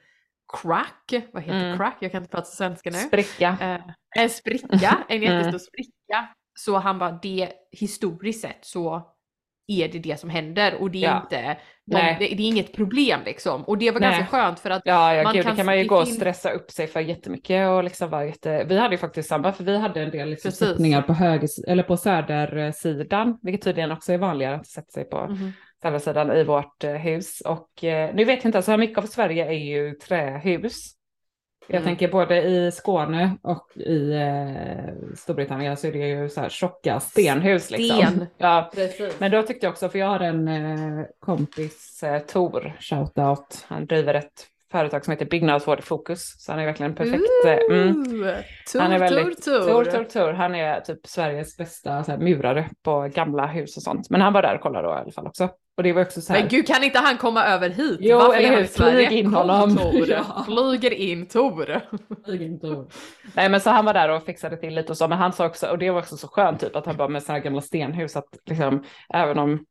crack, 0.61 1.13
vad 1.33 1.43
heter 1.43 1.65
Mm. 1.65 1.77
crack? 1.77 1.97
Jag 1.99 2.11
kan 2.11 2.21
inte 2.23 2.31
prata 2.31 2.45
svenska 2.45 2.89
nu. 2.89 2.97
Spricka. 2.97 3.57
Eh, 3.61 4.21
en 4.23 4.29
spricka, 4.29 5.03
en 5.09 5.17
Mm. 5.23 5.23
jättestor 5.37 5.59
spricka. 5.59 6.27
Så 6.59 6.77
han 6.77 6.99
bara, 6.99 7.19
det 7.21 7.49
historiskt 7.71 8.41
sett 8.41 8.65
så 8.65 9.12
är 9.67 9.87
det 9.87 9.99
det 9.99 10.19
som 10.19 10.29
händer 10.29 10.75
och 10.81 10.91
det 10.91 10.97
är 11.05 11.09
Ja. 11.09 11.21
inte, 11.21 11.57
Nej. 11.85 12.15
det, 12.19 12.35
det 12.35 12.43
är 12.43 12.47
inget 12.47 12.73
problem 12.75 13.19
liksom. 13.25 13.63
Och 13.63 13.77
det 13.77 13.91
var 13.91 13.99
Nej. 13.99 14.09
ganska 14.09 14.37
skönt 14.37 14.59
för 14.59 14.69
att 14.69 14.81
Ja, 14.85 15.13
ja 15.15 15.23
Man 15.23 15.33
gud, 15.33 15.43
kan- 15.43 15.51
det 15.51 15.57
kan 15.57 15.65
man 15.65 15.79
ju 15.79 15.85
gå 15.85 15.95
och 15.97 16.07
stressa 16.07 16.51
upp 16.51 16.71
sig 16.71 16.87
för 16.87 16.99
jättemycket 16.99 17.69
och 17.69 17.83
liksom 17.83 18.09
vara 18.09 18.25
jätte... 18.25 18.63
Vi 18.69 18.77
hade 18.79 18.93
ju 18.93 18.97
faktiskt 18.97 19.29
samma, 19.29 19.53
för 19.53 19.63
vi 19.63 19.77
hade 19.77 20.01
en 20.01 20.11
del 20.11 20.29
liksom 20.29 20.49
Precis. 20.51 20.67
sättningar 20.67 21.01
på 21.01 21.13
höger, 21.13 21.49
eller 21.67 21.83
på 21.83 21.97
södersidan, 21.97 23.39
vilket 23.41 23.61
tydligen 23.63 23.91
också 23.91 24.13
är 24.13 24.17
vanligare 24.17 24.55
att 24.55 24.67
sätta 24.67 24.91
sig 24.91 25.03
på 25.09 25.27
Mhm. 25.27 25.51
södersidan 25.81 26.31
i 26.31 26.43
vårt 26.43 26.83
eh, 26.83 26.91
hus. 26.91 27.41
Och 27.41 27.83
eh, 27.83 28.15
nu 28.15 28.23
vet 28.25 28.37
jag 28.37 28.45
inte, 28.45 28.57
alltså 28.57 28.77
mycket 28.77 28.97
av 28.97 29.01
Sverige 29.07 29.45
är 29.45 29.51
ju 29.65 29.91
trähus. 29.91 30.91
Jag 31.67 31.75
Mm. 31.75 31.83
tänker 31.83 32.07
både 32.07 32.41
i 32.43 32.71
Skåne 32.71 33.37
och 33.41 33.77
i 33.77 34.11
eh, 34.13 35.15
Storbritannien 35.15 35.77
så 35.77 35.87
är 35.87 35.91
det 35.91 35.97
ju 36.07 36.29
så 36.29 36.41
här 36.41 36.49
tjocka 36.49 36.99
stenhus 36.99 37.71
liksom. 37.71 37.97
Sten. 37.97 38.27
Ja, 38.37 38.71
Precis. 38.75 39.19
men 39.19 39.31
då 39.31 39.41
tyckte 39.43 39.65
jag 39.65 39.71
också, 39.71 39.89
för 39.89 39.99
jag 39.99 40.07
har 40.07 40.19
en 40.19 40.47
eh, 40.47 41.05
kompis, 41.19 42.03
eh, 42.03 42.19
Tor, 42.19 42.73
shoutout, 42.79 43.65
han 43.67 43.85
driver 43.85 44.13
ett 44.13 44.47
företag 44.73 45.05
som 45.05 45.11
heter 45.11 45.25
Byggnadsvård 45.25 45.79
i 45.79 45.81
fokus, 45.81 46.35
så 46.39 46.51
han 46.51 46.61
är 46.61 46.65
verkligen 46.65 46.95
perfekt. 46.95 47.23
eh, 47.45 47.75
Mm. 47.77 48.03
Tor, 48.73 48.79
Han 48.79 48.91
är 48.91 48.99
väldigt, 48.99 49.45
tor, 49.45 49.59
Tor, 49.59 49.83
Tor, 49.85 50.03
Tor, 50.03 50.33
han 50.33 50.55
är 50.55 50.79
typ 50.79 51.07
Sveriges 51.07 51.57
bästa 51.57 52.03
så 52.03 52.11
här, 52.11 52.17
murare 52.17 52.69
på 52.83 53.09
gamla 53.13 53.45
hus 53.47 53.77
och 53.77 53.83
sånt. 53.83 54.09
Men 54.09 54.21
han 54.21 54.33
var 54.33 54.41
där 54.41 54.55
och 54.55 54.61
kollade 54.61 54.87
då 54.87 54.93
i 54.93 54.97
alla 54.97 55.11
fall 55.11 55.27
också. 55.27 55.49
Och 55.77 55.83
det 55.83 55.93
var 55.93 56.01
också 56.01 56.21
så 56.21 56.33
här. 56.33 56.39
Men 56.39 56.49
gud 56.49 56.67
kan 56.67 56.83
inte 56.83 56.99
han 56.99 57.17
komma 57.17 57.45
över 57.45 57.69
hit? 57.69 57.97
Jo, 58.01 58.17
Varför 58.17 58.33
eller 58.37 58.45
är 58.47 58.49
han 58.49 58.57
hur? 58.57 58.63
i 58.63 58.67
Sverige? 58.67 59.07
Flyg 59.07 59.19
in 59.19 59.33
honom. 59.33 59.77
Tor. 59.77 59.93
Ja. 60.09 60.43
Flyger 62.25 62.45
in 62.45 62.59
Tor. 62.59 62.87
Nej 63.35 63.49
men 63.49 63.61
så 63.61 63.69
han 63.69 63.85
var 63.85 63.93
där 63.93 64.09
och 64.09 64.23
fixade 64.25 64.57
till 64.57 64.75
lite 64.75 64.91
och 64.91 64.97
så, 64.97 65.07
men 65.07 65.17
han 65.17 65.33
sa 65.33 65.45
också, 65.45 65.67
och 65.67 65.77
det 65.77 65.91
var 65.91 65.99
också 65.99 66.17
så 66.17 66.27
skönt 66.27 66.59
typ 66.59 66.75
att 66.75 66.85
han 66.85 66.97
bara 66.97 67.07
med 67.07 67.23
sådana 67.23 67.37
här 67.37 67.43
gamla 67.43 67.61
stenhus 67.61 68.15
att 68.15 68.29
liksom 68.45 68.83
även 69.13 69.39
om, 69.39 69.65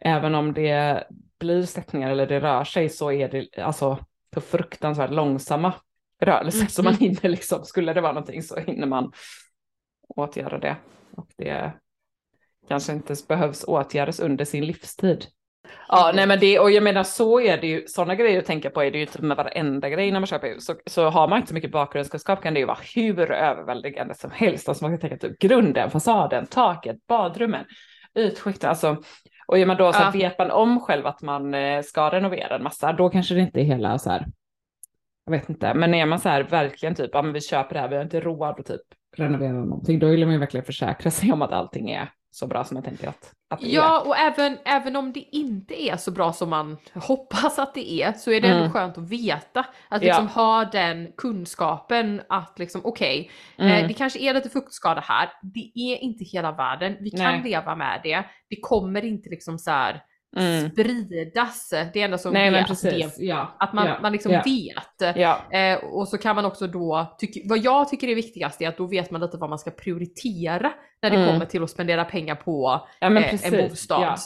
även 0.00 0.34
om 0.34 0.52
det 0.52 1.04
blir 1.40 1.62
sättningar 1.62 2.10
eller 2.10 2.26
det 2.26 2.40
rör 2.40 2.64
sig 2.64 2.88
så 2.88 3.12
är 3.12 3.28
det 3.28 3.62
alltså 3.62 3.98
på 4.34 4.40
fruktansvärt 4.40 5.10
långsamma 5.10 5.72
rörelser 6.20 6.66
så 6.66 6.82
man 6.82 6.94
hinner 6.94 7.28
liksom, 7.28 7.64
skulle 7.64 7.92
det 7.92 8.00
vara 8.00 8.12
någonting 8.12 8.42
så 8.42 8.56
hinner 8.56 8.86
man 8.86 9.12
åtgärda 10.08 10.58
det. 10.58 10.76
Och 11.16 11.28
det 11.36 11.72
kanske 12.68 12.92
inte 12.92 13.14
behövs 13.28 13.64
åtgärdas 13.64 14.20
under 14.20 14.44
sin 14.44 14.66
livstid. 14.66 15.26
Ja, 15.88 16.12
nej 16.14 16.26
men 16.26 16.40
det, 16.40 16.58
och 16.58 16.70
jag 16.70 16.82
menar 16.82 17.02
så 17.02 17.40
är 17.40 17.60
det 17.60 17.66
ju, 17.66 17.86
sådana 17.86 18.14
grejer 18.14 18.38
att 18.38 18.46
tänka 18.46 18.70
på 18.70 18.82
är 18.82 18.90
det 18.90 18.98
ju 18.98 19.06
typ 19.06 19.22
med 19.22 19.36
varenda 19.36 19.88
grej 19.88 20.12
när 20.12 20.20
man 20.20 20.26
köper 20.26 20.48
hus. 20.48 20.66
Så, 20.66 20.74
så 20.86 21.10
har 21.10 21.28
man 21.28 21.38
inte 21.38 21.48
så 21.48 21.54
mycket 21.54 21.72
bakgrundskunskap 21.72 22.42
kan 22.42 22.54
det 22.54 22.60
ju 22.60 22.66
vara 22.66 22.78
hur 22.94 23.30
överväldigande 23.32 24.14
som 24.14 24.30
helst. 24.30 24.68
Alltså 24.68 24.84
man 24.84 24.92
kan 24.92 25.08
tänka 25.08 25.28
typ 25.28 25.38
grunden, 25.38 25.90
fasaden, 25.90 26.46
taket, 26.46 27.06
badrummen, 27.06 27.64
ytskikten, 28.18 28.70
alltså. 28.70 28.96
Och 29.46 29.58
är 29.58 29.66
man 29.66 29.76
då 29.76 29.92
så 29.92 30.02
Ja. 30.02 30.10
vet 30.10 30.38
man 30.38 30.50
om 30.50 30.80
själv 30.80 31.06
att 31.06 31.22
man 31.22 31.54
eh, 31.54 31.82
ska 31.82 32.10
renovera 32.10 32.56
en 32.56 32.62
massa, 32.62 32.92
då 32.92 33.08
kanske 33.10 33.34
det 33.34 33.40
inte 33.40 33.60
är 33.60 33.64
hela 33.64 33.98
så 33.98 34.10
här, 34.10 34.26
jag 35.24 35.30
vet 35.32 35.48
inte, 35.48 35.74
men 35.74 35.94
är 35.94 36.06
man 36.06 36.18
så 36.20 36.28
här 36.28 36.42
verkligen 36.42 36.94
typ, 36.94 37.10
ja 37.12 37.22
men 37.22 37.32
vi 37.32 37.40
köper 37.40 37.74
det 37.74 37.80
här, 37.80 37.88
vi 37.88 37.96
har 37.96 38.02
inte 38.02 38.20
råd 38.20 38.60
att 38.60 38.66
typ 38.66 38.80
renovera 39.16 39.52
någonting, 39.52 39.98
då 39.98 40.06
vill 40.06 40.24
man 40.24 40.32
ju 40.34 40.40
verkligen 40.40 40.64
försäkra 40.66 41.10
sig 41.10 41.32
om 41.32 41.42
att 41.42 41.52
allting 41.52 41.90
är 41.90 42.08
så 42.34 42.46
bra 42.46 42.64
som 42.64 42.74
man 42.74 42.82
tänker 42.84 43.08
att, 43.08 43.32
att 43.50 43.60
det 43.60 43.66
är. 43.66 43.74
Ja, 43.74 44.00
och 44.06 44.16
även, 44.16 44.58
även 44.64 44.96
om 44.96 45.12
det 45.12 45.20
inte 45.20 45.82
är 45.82 45.96
så 45.96 46.10
bra 46.10 46.32
som 46.32 46.50
man 46.50 46.76
hoppas 46.94 47.58
att 47.58 47.74
det 47.74 47.92
är 47.92 48.12
så 48.12 48.30
är 48.30 48.40
det 48.40 48.48
ändå 48.48 48.60
Mm. 48.60 48.72
skönt 48.72 48.98
att 48.98 49.08
veta. 49.10 49.60
Att 49.88 50.02
Ja. 50.02 50.06
liksom 50.08 50.28
ha 50.28 50.64
den 50.64 51.12
kunskapen 51.16 52.22
att 52.28 52.58
liksom 52.58 52.80
okej, 52.84 53.30
eh, 53.58 53.66
Mm. 53.76 53.88
det 53.88 53.94
kanske 53.94 54.18
är 54.18 54.34
lite 54.34 54.48
fuktskada 54.48 55.00
här. 55.00 55.28
Det 55.42 55.72
är 55.74 55.96
inte 56.02 56.24
hela 56.24 56.52
världen. 56.52 56.96
Vi 57.00 57.10
kan 57.10 57.32
Nej. 57.32 57.42
leva 57.44 57.76
med 57.76 58.00
det. 58.02 58.24
Det 58.50 58.56
kommer 58.62 59.04
inte 59.04 59.30
liksom 59.30 59.58
så 59.58 59.70
här 59.70 60.02
Mm. 60.36 60.70
spridas. 60.70 61.70
Det 61.92 62.02
enda 62.02 62.18
som 62.18 62.32
Nej 62.32 62.64
precis, 62.68 63.16
det, 63.16 63.24
ja. 63.24 63.56
att 63.58 63.72
man, 63.72 63.86
ja, 63.86 63.98
man 64.02 64.12
liksom 64.12 64.32
ja, 64.32 64.42
vet. 64.44 65.16
Eh, 65.50 65.84
och 65.84 66.08
så 66.08 66.18
kan 66.18 66.36
man 66.36 66.44
också 66.44 66.66
då, 66.66 67.14
tyck, 67.18 67.42
vad 67.48 67.58
jag 67.58 67.88
tycker 67.88 68.08
är 68.08 68.14
viktigast 68.14 68.62
är 68.62 68.68
att 68.68 68.76
då 68.76 68.86
vet 68.86 69.10
man 69.10 69.20
lite 69.20 69.36
vad 69.36 69.50
man 69.50 69.58
ska 69.58 69.70
prioritera 69.70 70.72
när 71.02 71.10
det 71.10 71.16
Mm. 71.16 71.28
kommer 71.28 71.46
till 71.46 71.62
att 71.62 71.70
spendera 71.70 72.04
pengar 72.04 72.34
på 72.34 72.86
eh, 73.00 73.46
en 73.46 73.68
bostad. 73.68 74.18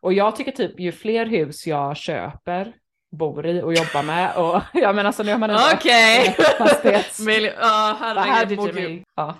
Och 0.00 0.12
jag 0.12 0.36
tycker 0.36 0.52
typ 0.52 0.80
ju 0.80 0.92
fler 0.92 1.26
hus 1.26 1.66
jag 1.66 1.96
köper, 1.96 2.72
bor 3.16 3.46
i 3.46 3.62
och 3.62 3.74
jobbar 3.74 4.02
med 4.02 4.36
och 4.36 4.62
ja 4.72 4.92
men 4.92 5.06
alltså 5.06 5.22
nu 5.22 5.32
har 5.32 5.38
man 5.38 5.50
ändå 5.50 5.62
Okej! 5.74 6.36
fastighets... 6.58 7.20
Mil- 7.20 7.52
här 8.00 8.14
herregud? 8.14 9.04
Ja, 9.16 9.38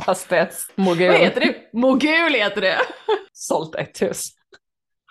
fastighetsmogul. 0.00 1.08
Vad 1.12 1.20
heter 1.20 1.40
det? 1.40 1.54
Mogul 1.72 2.34
heter 2.34 2.60
det! 2.60 2.78
Sålt 3.32 3.74
ett 3.74 4.02
hus. 4.02 4.28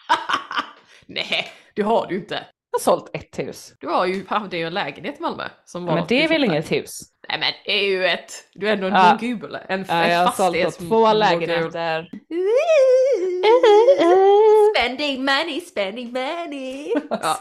Nej, 1.05 1.47
det 1.75 1.81
har 1.81 2.07
du 2.07 2.15
inte. 2.15 2.33
Jag 2.71 2.79
har 2.79 2.83
sålt 2.83 3.09
ett 3.15 3.39
hus. 3.39 3.73
Du 3.79 3.87
har 3.87 4.05
ju, 4.05 4.25
hade 4.27 4.57
ju 4.57 4.67
en 4.67 4.73
lägenhet 4.73 5.19
i 5.19 5.21
Malmö. 5.21 5.43
Som 5.65 5.85
var 5.85 5.95
men 5.95 6.05
det 6.07 6.23
är 6.23 6.27
väl 6.29 6.43
inget 6.43 6.71
hus? 6.71 7.01
Nej 7.29 7.39
men 7.39 7.53
det 7.65 7.71
är 7.71 7.85
ju 7.87 8.05
ett, 8.05 8.31
du 8.53 8.69
är 8.69 8.73
ändå 8.73 8.87
en 8.87 8.93
Ja. 8.93 9.13
mogul. 9.21 9.57
En, 9.69 9.85
Ja, 9.89 10.07
jag 10.07 10.25
har 10.25 10.31
sålt 10.31 10.79
två 10.89 11.13
lägenheter. 11.13 12.09
Spending 14.75 15.25
money, 15.25 15.61
spending 15.61 16.11
money. 16.13 16.93
ja. 17.09 17.37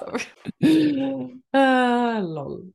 Ah, 1.56 2.20
lol. 2.20 2.72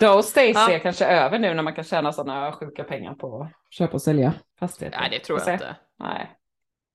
Those 0.00 0.40
days 0.40 0.56
Ja. 0.56 0.70
är 0.70 0.78
kanske 0.78 1.06
över 1.06 1.38
nu 1.38 1.54
när 1.54 1.62
man 1.62 1.74
kan 1.74 1.84
tjäna 1.84 2.12
sådana 2.12 2.52
sjuka 2.52 2.84
pengar 2.84 3.14
på 3.14 3.42
att 3.42 3.52
köpa 3.74 3.92
och 3.92 4.02
sälja 4.02 4.32
fastigheter. 4.58 4.98
Nej 5.00 5.10
det 5.10 5.18
tror 5.18 5.40
jag 5.46 5.54
inte. 5.54 5.76
Nej, 5.98 6.30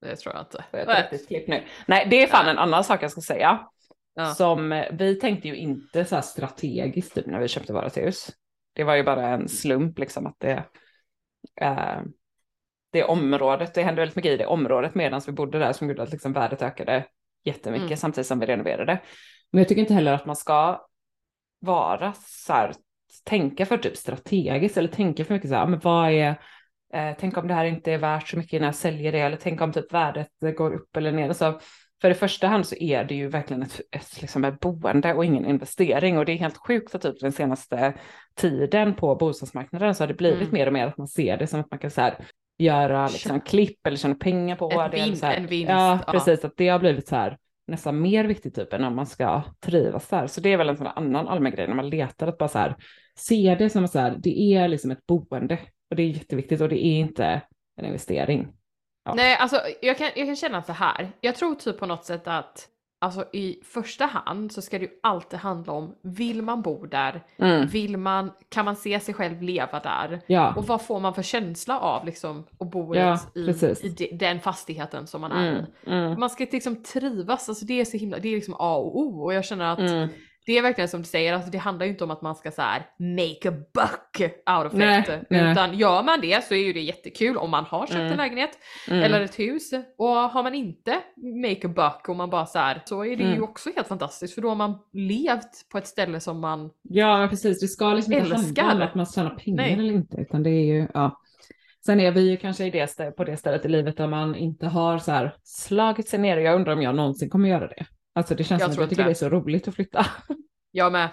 Det 0.10 0.16
tror 0.16 0.36
jag 0.36 0.42
inte. 0.42 0.66
det 0.72 0.78
är 0.92 1.14
ett 1.14 1.28
klipp 1.28 1.48
nu. 1.48 1.64
Nej, 1.88 2.08
det 2.10 2.24
är 2.24 2.28
fan 2.28 2.48
en 2.48 2.58
annan 2.58 2.84
sak 2.84 3.04
jag 3.04 3.12
ska 3.12 3.22
säga. 3.22 3.68
Ja. 4.14 4.34
Som 4.34 4.72
eh, 4.72 4.86
vi 4.92 5.16
tänkte 5.20 5.48
ju 5.48 5.56
inte 5.56 6.06
så 6.06 6.16
här 6.16 6.22
strategiskt 6.22 7.16
typ, 7.16 7.26
när 7.26 7.40
vi 7.40 7.48
köpte 7.48 7.74
vårt 7.74 7.98
hus. 7.98 8.30
Det 8.74 8.84
var 8.84 8.96
ju 8.96 9.04
bara 9.04 9.28
en 9.28 9.50
slump 9.50 10.00
liksom 10.00 10.28
att 10.28 10.36
det, 10.40 10.64
eh, 11.62 12.02
det 12.92 13.04
området, 13.04 13.74
det 13.74 13.84
hände 13.84 14.02
väldigt 14.02 14.16
mycket 14.16 14.32
i 14.32 14.38
det 14.38 14.46
området 14.46 14.96
medan 14.96 15.22
vi 15.26 15.32
bodde 15.32 15.60
där 15.60 15.74
som 15.74 15.90
gjorde 15.90 16.04
att 16.04 16.12
liksom 16.12 16.34
värdet 16.34 16.62
ökade 16.62 17.06
jättemycket 17.44 17.86
Mm. 17.86 17.98
samtidigt 17.98 18.28
som 18.28 18.40
vi 18.40 18.46
renoverade. 18.46 19.02
Men 19.52 19.60
jag 19.60 19.68
tycker 19.68 19.82
inte 19.82 19.94
heller 19.94 20.14
att 20.14 20.26
man 20.26 20.36
ska 20.36 20.86
vara 21.60 22.14
så 22.14 22.54
här, 22.54 22.74
tänka 23.24 23.66
för 23.66 23.78
typ 23.78 23.98
strategiskt 23.98 24.78
eller 24.78 24.90
tänka 24.90 25.26
för 25.26 25.34
mycket 25.34 25.50
så 25.50 25.56
här, 25.56 25.68
men 25.68 25.80
vad 25.80 26.12
är, 26.12 26.36
eh, 26.96 27.16
tänk 27.20 27.38
om 27.38 27.48
det 27.48 27.54
här 27.54 27.66
inte 27.66 27.92
är 27.92 27.98
värt 27.98 28.28
så 28.28 28.38
mycket 28.38 28.62
när 28.62 28.68
jag 28.68 28.76
säljer 28.76 29.12
det 29.12 29.20
eller 29.20 29.38
tänk 29.38 29.62
om 29.62 29.74
typ 29.74 29.94
värdet 29.94 30.28
går 30.58 30.74
upp 30.74 30.98
eller 30.98 31.12
ner. 31.12 31.34
Så 31.34 31.60
För 32.02 32.10
i 32.10 32.14
första 32.14 32.48
hand 32.48 32.66
så 32.66 32.76
är 32.76 33.04
det 33.04 33.16
ju 33.16 33.28
verkligen 33.28 33.64
ett, 33.64 33.82
ett, 33.92 34.22
liksom 34.22 34.46
ett 34.46 34.60
boende 34.60 35.14
och 35.14 35.26
ingen 35.26 35.46
investering 35.46 36.18
och 36.18 36.26
det 36.26 36.32
är 36.32 36.38
helt 36.38 36.58
sjukt 36.58 36.96
att 36.96 37.02
typ 37.02 37.20
den 37.20 37.32
senaste 37.32 37.94
tiden 38.36 38.94
på 38.94 39.16
bostadsmarknaden 39.16 39.96
så 39.96 40.04
har 40.04 40.08
det 40.08 40.14
blivit 40.14 40.42
Mm. 40.42 40.54
mer 40.54 40.68
och 40.68 40.74
mer 40.74 40.88
att 40.88 40.98
man 40.98 41.08
ser 41.08 41.38
det 41.38 41.48
som 41.48 41.60
att 41.60 41.72
man 41.72 41.80
kan 41.80 41.92
så 41.92 42.02
här, 42.02 42.16
göra 42.58 43.08
liksom, 43.08 43.42
klipp 43.42 43.88
eller 43.88 43.98
tjäna 43.98 44.16
pengar 44.16 44.56
på 44.56 44.82
Ett 44.82 44.92
det. 44.92 44.98
vin- 45.06 45.16
så 45.18 45.26
här, 45.26 45.36
en 45.38 45.48
vinst, 45.48 45.70
Ja, 45.70 46.00
ja. 46.08 46.12
precis. 46.14 46.46
Att 46.46 46.54
det 46.58 46.68
har 46.68 46.80
blivit 46.80 47.08
så 47.08 47.16
här 47.16 47.38
nästan 47.68 48.02
mer 48.02 48.26
viktigt 48.26 48.56
typ 48.56 48.74
än 48.74 48.84
om 48.84 48.96
man 48.96 49.06
ska 49.06 49.44
trivas 49.66 50.08
där. 50.08 50.28
Så 50.28 50.42
det 50.42 50.54
är 50.54 50.58
väl 50.58 50.70
en 50.70 50.78
sån 50.78 50.88
annan 50.88 51.28
allmän 51.28 51.52
grej 51.52 51.68
när 51.68 51.76
man 51.76 51.90
letar 51.90 52.28
att 52.28 52.38
bara 52.38 52.50
så 52.50 52.60
här 52.60 52.76
se 53.18 53.56
det 53.60 53.70
som 53.70 53.86
att 53.86 53.92
så 53.92 54.00
här, 54.00 54.16
det 54.20 54.40
är 54.56 54.68
liksom 54.68 54.92
ett 54.92 55.06
boende 55.06 55.58
och 55.90 55.96
det 55.96 56.04
är 56.04 56.08
jätteviktigt 56.08 56.62
och 56.62 56.70
det 56.70 56.86
är 56.86 57.00
inte 57.00 57.42
en 57.78 57.86
investering. 57.86 58.48
Ja. 59.06 59.14
Nej, 59.14 59.36
alltså 59.36 59.62
jag 59.82 59.98
kan, 59.98 60.10
jag 60.16 60.28
kan 60.28 60.36
känna 60.36 60.62
så 60.64 60.74
här. 60.74 61.12
Jag 61.22 61.36
tror 61.36 61.56
typ 61.56 61.80
på 61.80 61.86
något 61.86 62.06
sätt 62.06 62.28
att 62.28 62.68
alltså 63.02 63.26
i 63.34 63.60
första 63.64 64.06
hand 64.06 64.52
så 64.52 64.62
ska 64.62 64.80
det 64.80 64.86
ju 64.86 64.92
alltid 65.04 65.40
handla 65.40 65.74
om, 65.74 65.96
vill 66.04 66.42
man 66.42 66.62
bo 66.62 66.86
där? 66.86 67.24
Mm. 67.38 67.68
Vill 67.68 67.98
man, 67.98 68.32
kan 68.50 68.66
man 68.66 68.76
se 68.76 69.00
sig 69.00 69.14
själv 69.14 69.42
leva 69.42 69.80
där? 69.80 70.22
Ja. 70.28 70.54
Och 70.58 70.68
vad 70.68 70.82
får 70.82 71.00
man 71.00 71.14
för 71.14 71.22
känsla 71.22 71.80
av 71.80 72.06
liksom 72.06 72.48
att 72.60 72.72
bo 72.72 72.96
Ja, 72.96 73.20
i, 73.36 73.46
precis. 73.46 73.84
i 73.84 73.90
de, 73.90 74.18
den 74.18 74.40
fastigheten 74.40 75.08
som 75.08 75.22
man 75.22 75.32
är 75.32 75.50
Mm. 75.52 75.66
i? 75.86 75.90
Mm. 75.92 76.20
Man 76.20 76.30
ska 76.30 76.48
liksom 76.52 76.84
trivas, 76.84 77.50
alltså 77.50 77.66
det 77.66 77.82
är 77.82 77.86
så 77.86 77.98
himla, 77.98 78.20
det 78.20 78.30
är 78.30 78.36
liksom 78.36 78.56
A 78.60 78.76
och 78.76 79.00
O 79.00 79.24
och 79.24 79.34
jag 79.34 79.46
känner 79.46 79.66
att 79.66 79.80
Mm. 79.80 80.10
Det 80.46 80.58
är 80.58 80.62
verkligen 80.62 80.88
som 80.90 81.02
du 81.02 81.08
säger, 81.08 81.34
alltså 81.34 81.52
det 81.52 81.58
handlar 81.58 81.86
ju 81.86 81.92
inte 81.92 82.04
om 82.04 82.12
att 82.12 82.22
man 82.22 82.36
ska 82.36 82.52
så 82.52 82.62
här 82.62 82.86
make 83.00 83.50
a 83.50 83.62
buck 83.74 84.32
out 84.50 84.66
of 84.66 84.74
Nej, 84.74 85.00
it. 85.00 85.08
nej. 85.30 85.52
Utan 85.52 85.78
gör 85.78 86.04
man 86.04 86.22
det 86.22 86.44
så 86.44 86.54
är 86.54 86.60
ju 86.60 86.74
det 86.74 86.82
jättekul 86.82 87.38
om 87.38 87.50
man 87.52 87.64
har 87.66 87.86
köpt 87.88 87.96
Mm. 88.00 88.12
en 88.12 88.18
lägenhet 88.18 88.52
Mm. 88.90 89.04
eller 89.04 89.22
ett 89.22 89.40
hus. 89.40 89.72
Och 89.98 90.08
har 90.08 90.44
man 90.44 90.56
inte 90.56 90.92
make 91.42 91.68
a 91.68 91.72
buck 91.76 92.10
och 92.10 92.16
man 92.16 92.30
bara 92.30 92.46
så 92.46 92.60
här, 92.60 92.82
så 92.86 93.06
är 93.06 93.16
det 93.18 93.24
ju 93.24 93.30
Mm. 93.32 93.44
också 93.44 93.70
helt 93.76 93.88
fantastiskt 93.88 94.34
för 94.36 94.42
då 94.42 94.50
har 94.50 94.56
man 94.56 94.80
levt 94.94 95.70
på 95.72 95.78
ett 95.78 95.88
ställe 95.88 96.20
som 96.20 96.40
man 96.40 96.70
Ja, 96.82 97.28
precis. 97.30 97.60
Det 97.60 97.68
ska 97.68 97.94
liksom 97.94 98.14
inte 98.14 98.62
handla 98.62 98.86
om 98.86 98.90
att 98.90 98.96
man 98.96 99.06
tjänar 99.06 99.30
pengar 99.36 99.64
Nej. 99.64 99.74
eller 99.74 99.94
inte, 99.94 100.18
utan 100.18 100.44
det 100.44 100.50
är 100.50 100.66
ju, 100.66 100.88
ja. 100.94 101.22
Sen 101.86 102.00
är 102.00 102.12
vi 102.12 102.30
ju 102.30 102.38
kanske 102.38 102.66
i 102.66 102.70
det 102.70 103.16
på 103.18 103.24
det 103.24 103.38
stället 103.38 103.66
i 103.66 103.70
livet 103.70 103.98
där 103.98 104.08
man 104.08 104.36
inte 104.36 104.68
har 104.68 104.98
så 104.98 105.12
här 105.12 105.36
slagit 105.44 106.10
sig 106.10 106.20
ner. 106.20 106.38
Jag 106.38 106.56
undrar 106.56 106.74
om 106.74 106.82
jag 106.82 106.96
någonsin 106.96 107.30
kommer 107.30 107.50
göra 107.50 107.68
det. 107.68 107.86
Alltså 108.16 108.36
det 108.36 108.44
känns 108.44 108.62
Jag 108.62 108.74
som 108.74 108.74
att 108.74 108.78
jag 108.78 108.90
tycker 108.90 109.02
inte 109.02 109.10
det 109.10 109.26
är 109.26 109.30
så 109.30 109.36
roligt 109.36 109.68
att 109.68 109.76
flytta. 109.76 110.06
Jag 110.72 110.92
med. 110.92 111.10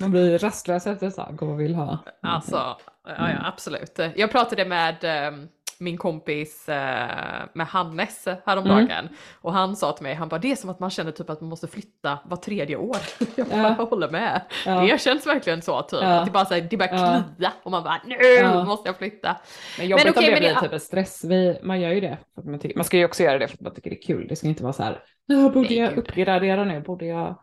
Man 0.00 0.10
blir 0.10 0.38
rastlös 0.38 0.86
efter 0.86 1.06
ett 1.06 1.16
tag 1.16 1.42
och 1.42 1.60
vill 1.60 1.74
ha. 1.74 1.98
Alltså, 2.22 2.56
ja, 2.56 3.30
ja 3.30 3.46
absolut. 3.46 3.98
Jag 4.16 4.30
pratade 4.30 4.64
med 4.64 4.96
ehm, 5.02 5.48
min 5.80 5.96
kompis 5.96 6.68
eh, 6.68 7.42
med 7.52 7.66
Hannes 7.66 8.28
häromdagen 8.46 9.08
och 9.40 9.52
han 9.52 9.76
sa 9.76 9.92
till 9.92 10.02
mig, 10.02 10.14
han 10.14 10.28
bara 10.28 10.38
det 10.40 10.52
är 10.52 10.56
som 10.56 10.70
att 10.70 10.80
man 10.80 10.90
känner 10.90 11.10
typ 11.12 11.30
att 11.30 11.40
man 11.40 11.50
måste 11.50 11.68
flytta 11.68 12.18
var 12.24 12.36
tredje 12.36 12.76
år. 12.76 12.96
Jag 13.36 13.46
bara, 13.46 13.58
Ja. 13.62 13.74
jag 13.78 13.86
håller 13.86 14.08
med. 14.10 14.40
Ja. 14.66 14.80
Det 14.80 15.00
känns 15.00 15.26
verkligen 15.26 15.62
så 15.62 15.82
typ. 15.82 16.00
Ja. 16.02 16.06
Att 16.18 16.24
det 16.26 16.30
bara, 16.32 16.44
så 16.44 16.54
här, 16.54 16.60
det 16.60 16.76
börjar 16.76 16.94
Ja. 16.94 17.22
klia 17.36 17.52
och 17.62 17.70
man 17.70 17.82
bara 17.84 18.00
nu 18.06 18.64
måste 18.64 18.88
jag 18.88 18.96
flytta. 18.98 19.36
Men 19.78 19.88
jobbigt 19.88 20.04
Men 20.04 20.12
okej, 20.16 20.28
om 20.28 20.34
det 20.34 20.40
blir 20.40 20.54
det- 20.54 20.60
typ 20.60 20.72
en 20.72 20.80
stress. 20.80 21.24
Vi, 21.24 21.58
man 21.62 21.80
gör 21.80 21.90
ju 21.90 22.00
det. 22.00 22.18
Man, 22.44 22.58
tycker, 22.58 22.76
man 22.76 22.84
ska 22.84 22.96
ju 22.96 23.04
också 23.04 23.22
göra 23.22 23.38
det 23.38 23.48
för 23.48 23.54
att 23.54 23.60
man 23.60 23.74
tycker 23.74 23.90
det 23.90 23.96
är 23.96 24.02
kul. 24.02 24.26
Det 24.28 24.36
ska 24.36 24.46
inte 24.46 24.62
vara 24.62 24.72
så 24.72 24.82
här, 24.82 25.02
"Ja, 25.26 25.48
borde 25.48 25.68
Nej, 25.68 25.78
jag 25.78 25.88
gud. 25.94 25.98
uppgradera 25.98 26.64
nu? 26.64 26.80
Borde 26.80 27.06
jag? 27.06 27.38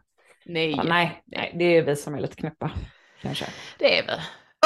Nej, 0.45 0.79
nej, 0.84 1.23
nej, 1.25 1.51
det 1.59 1.77
är 1.77 1.82
vi 1.82 1.95
som 1.95 2.15
är 2.15 2.19
lite 2.21 2.36
knäppa. 2.36 2.71
Kanske. 3.21 3.45
det 3.79 3.99
är 3.99 4.03
vi. 4.07 4.13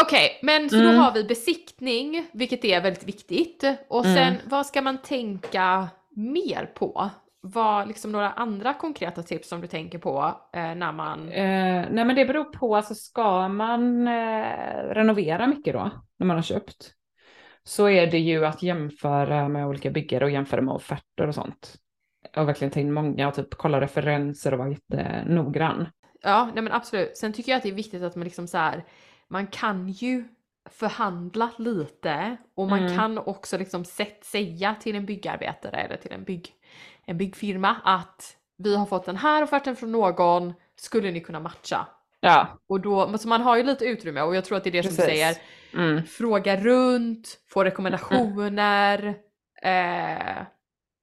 Okej, 0.02 0.40
men 0.42 0.70
så 0.70 0.76
Mm. 0.76 0.96
då 0.96 1.02
har 1.02 1.14
vi 1.14 1.24
besiktning, 1.24 2.26
vilket 2.34 2.66
är 2.66 2.82
väldigt 2.82 3.08
viktigt. 3.08 3.64
Och 3.90 4.06
Mm. 4.06 4.16
sen 4.16 4.50
vad 4.50 4.66
ska 4.66 4.82
man 4.82 4.98
tänka 4.98 5.88
mer 6.16 6.66
på? 6.66 7.10
Vad, 7.42 7.88
liksom 7.88 8.12
några 8.12 8.32
andra 8.32 8.74
konkreta 8.74 9.24
tips 9.24 9.50
som 9.50 9.62
du 9.62 9.68
tänker 9.68 10.00
på 10.00 10.42
eh, 10.54 10.76
när 10.76 10.92
man... 10.92 11.30
Eh, 11.32 11.86
nej 11.92 12.06
men 12.06 12.16
det 12.16 12.26
beror 12.26 12.44
på, 12.44 12.76
alltså 12.76 12.96
ska 12.96 13.48
man 13.48 14.08
eh, 14.08 14.84
renovera 14.90 15.48
mycket 15.48 15.74
då, 15.74 15.92
när 16.20 16.28
man 16.28 16.36
har 16.36 16.44
köpt, 16.44 16.92
så 17.64 17.90
är 17.90 18.08
det 18.08 18.20
ju 18.20 18.46
att 18.46 18.64
jämföra 18.64 19.48
med 19.48 19.68
olika 19.68 19.90
byggare 19.90 20.26
och 20.26 20.32
jämföra 20.32 20.62
med 20.62 20.74
offerter 20.74 21.28
och 21.28 21.36
sånt. 21.36 21.76
Och 22.38 22.48
verkligen 22.48 22.72
ta 22.72 22.80
in 22.80 22.94
många 22.94 23.28
och 23.28 23.36
typ 23.36 23.56
kolla 23.58 23.82
referenser 23.82 24.52
och 24.52 24.60
vara 24.60 24.70
jättenoggrann. 24.70 25.88
Ja, 26.22 26.50
nej 26.54 26.64
men 26.64 26.74
absolut. 26.74 27.18
Sen 27.18 27.34
tycker 27.34 27.52
jag 27.52 27.58
att 27.58 27.64
det 27.64 27.70
är 27.70 27.74
viktigt 27.74 28.04
att 28.04 28.16
man 28.16 28.24
liksom 28.24 28.48
så 28.48 28.58
här, 28.58 28.84
man 29.30 29.48
kan 29.48 29.90
ju 29.90 30.24
förhandla 30.70 31.52
lite 31.58 32.38
och 32.56 32.68
man 32.68 32.80
Mm. 32.80 32.98
kan 32.98 33.18
också 33.18 33.58
liksom 33.58 33.86
sätt, 33.86 34.24
säga 34.26 34.76
till 34.76 34.96
en 34.96 35.06
byggarbetare 35.06 35.78
eller 35.78 35.98
till 35.98 36.12
en, 36.12 36.24
bygg, 36.24 36.50
en 37.06 37.18
byggfirma 37.18 37.76
att 37.84 38.38
vi 38.58 38.76
har 38.76 38.86
fått 38.86 39.06
den 39.06 39.18
här 39.18 39.44
offerten 39.44 39.76
från 39.76 39.92
någon, 39.92 40.54
skulle 40.76 41.12
ni 41.12 41.20
kunna 41.20 41.40
matcha? 41.40 41.88
Ja, 42.20 42.48
Och 42.68 42.82
då, 42.82 43.18
så 43.18 43.28
man 43.28 43.42
har 43.42 43.58
ju 43.58 43.64
lite 43.64 43.86
utrymme 43.86 44.22
och 44.22 44.36
jag 44.36 44.46
tror 44.46 44.58
att 44.58 44.64
det 44.64 44.70
är 44.70 44.72
det 44.72 44.84
som 44.84 44.92
du 44.92 44.96
Precis. 44.98 45.12
säger, 45.14 45.36
mm. 45.74 46.04
fråga 46.06 46.58
runt, 46.58 47.40
få 47.50 47.64
rekommendationer. 47.64 49.16
Eh, 49.62 50.44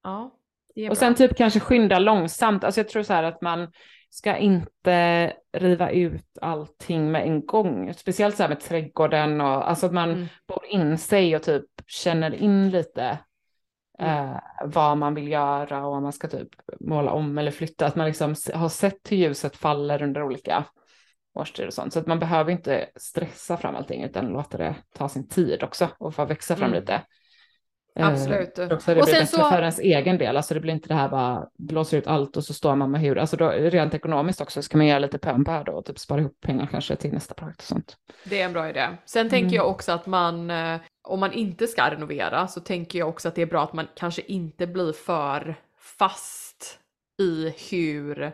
ja, 0.03 0.31
Och 0.75 0.87
bra. 0.87 0.95
sen 0.95 1.15
typ 1.15 1.37
kanske 1.37 1.61
skynda 1.61 1.99
långsamt. 1.99 2.65
Alltså 2.65 2.81
jag 2.81 2.89
tror 2.89 3.03
så 3.03 3.13
här 3.13 3.23
att 3.23 3.43
man 3.43 3.73
ska 4.15 4.37
inte 4.37 5.33
riva 5.53 5.91
ut 5.91 6.39
allting 6.41 7.11
med 7.13 7.23
en 7.27 7.47
gång. 7.47 7.95
Speciellt 7.95 8.37
så 8.37 8.43
här 8.43 8.49
med 8.49 8.61
trädgården 8.61 9.41
och 9.41 9.71
alltså 9.71 9.87
att 9.87 9.93
man 9.93 10.11
Mm. 10.11 10.27
bor 10.49 10.65
in 10.67 10.99
sig 10.99 11.37
och 11.37 11.43
typ 11.43 11.65
känner 11.87 12.35
in 12.35 12.71
lite 12.71 13.19
Mm. 13.99 14.29
eh, 14.31 14.37
vad 14.65 14.99
man 14.99 15.15
vill 15.15 15.29
göra 15.29 15.87
och 15.87 15.95
om 15.95 16.03
man 16.03 16.13
ska 16.13 16.29
typ 16.29 16.49
måla 16.81 17.11
om 17.11 17.39
eller 17.39 17.51
flytta. 17.51 17.87
Att 17.87 17.97
man 17.97 18.07
liksom 18.07 18.35
har 18.55 18.69
sett 18.69 19.13
hur 19.13 19.17
ljuset 19.17 19.57
faller 19.57 20.03
under 20.03 20.23
olika 20.23 20.65
årstider 21.35 21.67
och 21.67 21.75
sånt. 21.75 21.93
Så 21.93 21.99
att 21.99 22.07
man 22.07 22.19
behöver 22.19 22.53
inte 22.53 22.89
stressa 22.97 23.57
fram 23.57 23.77
allting 23.77 24.03
utan 24.03 24.27
låta 24.27 24.59
det 24.59 24.75
ta 24.95 25.09
sin 25.09 25.29
tid 25.29 25.63
också 25.63 25.89
och 25.99 26.15
få 26.15 26.25
växa 26.25 26.57
fram 26.57 26.69
Mm. 26.71 26.81
lite. 26.81 27.03
Eh, 27.97 28.07
Absolut. 28.09 28.55
tror 28.55 28.73
också 28.73 28.95
det 28.95 29.01
Och 29.01 29.07
blir 29.07 29.15
sen 29.15 29.23
bättre 29.25 29.37
så- 29.37 29.51
för 29.51 29.59
ens 29.61 29.79
egen 29.79 30.19
del, 30.19 30.37
alltså 30.37 30.55
det 30.55 30.61
blir 30.61 30.73
inte 30.73 30.89
det 30.89 30.95
här 30.95 31.09
bara 31.09 31.49
blåser 31.59 31.99
ut 31.99 32.07
allt 32.07 32.37
och 32.37 32.45
så 32.45 32.55
står 32.55 32.75
man 32.77 32.91
med 32.91 33.01
hur, 33.01 33.19
alltså 33.19 33.37
då, 33.37 33.49
rent 33.51 33.95
ekonomiskt 33.95 34.41
också 34.41 34.63
ska 34.63 34.77
man 34.77 34.87
göra 34.87 34.99
lite 34.99 35.19
pö 35.19 35.33
om 35.33 35.45
pö 35.45 35.63
då 35.65 35.73
och 35.73 35.85
typ 35.85 35.99
spara 35.99 36.21
ihop 36.21 36.41
pengar 36.41 36.69
kanske 36.71 36.97
till 36.97 37.13
nästa 37.13 37.35
projekt 37.35 37.59
och 37.61 37.65
sånt. 37.67 37.97
Det 38.25 38.41
är 38.41 38.45
en 38.45 38.53
bra 38.53 38.69
idé. 38.69 38.87
Sen 39.05 39.31
tänker 39.31 39.57
jag 39.57 39.69
också 39.69 39.93
att 39.93 40.07
man, 40.07 40.51
eh, 40.51 40.77
om 41.09 41.21
man 41.21 41.33
inte 41.33 41.67
ska 41.67 41.91
renovera, 41.91 42.49
så 42.49 42.61
tänker 42.61 42.99
jag 42.99 43.09
också 43.09 43.29
att 43.29 43.35
det 43.35 43.43
är 43.43 43.47
bra 43.47 43.63
att 43.65 43.73
man 43.73 43.89
kanske 43.97 44.23
inte 44.23 44.67
blir 44.67 44.93
för 44.93 45.55
fast 45.99 46.79
i 47.21 47.55
hur 47.71 48.33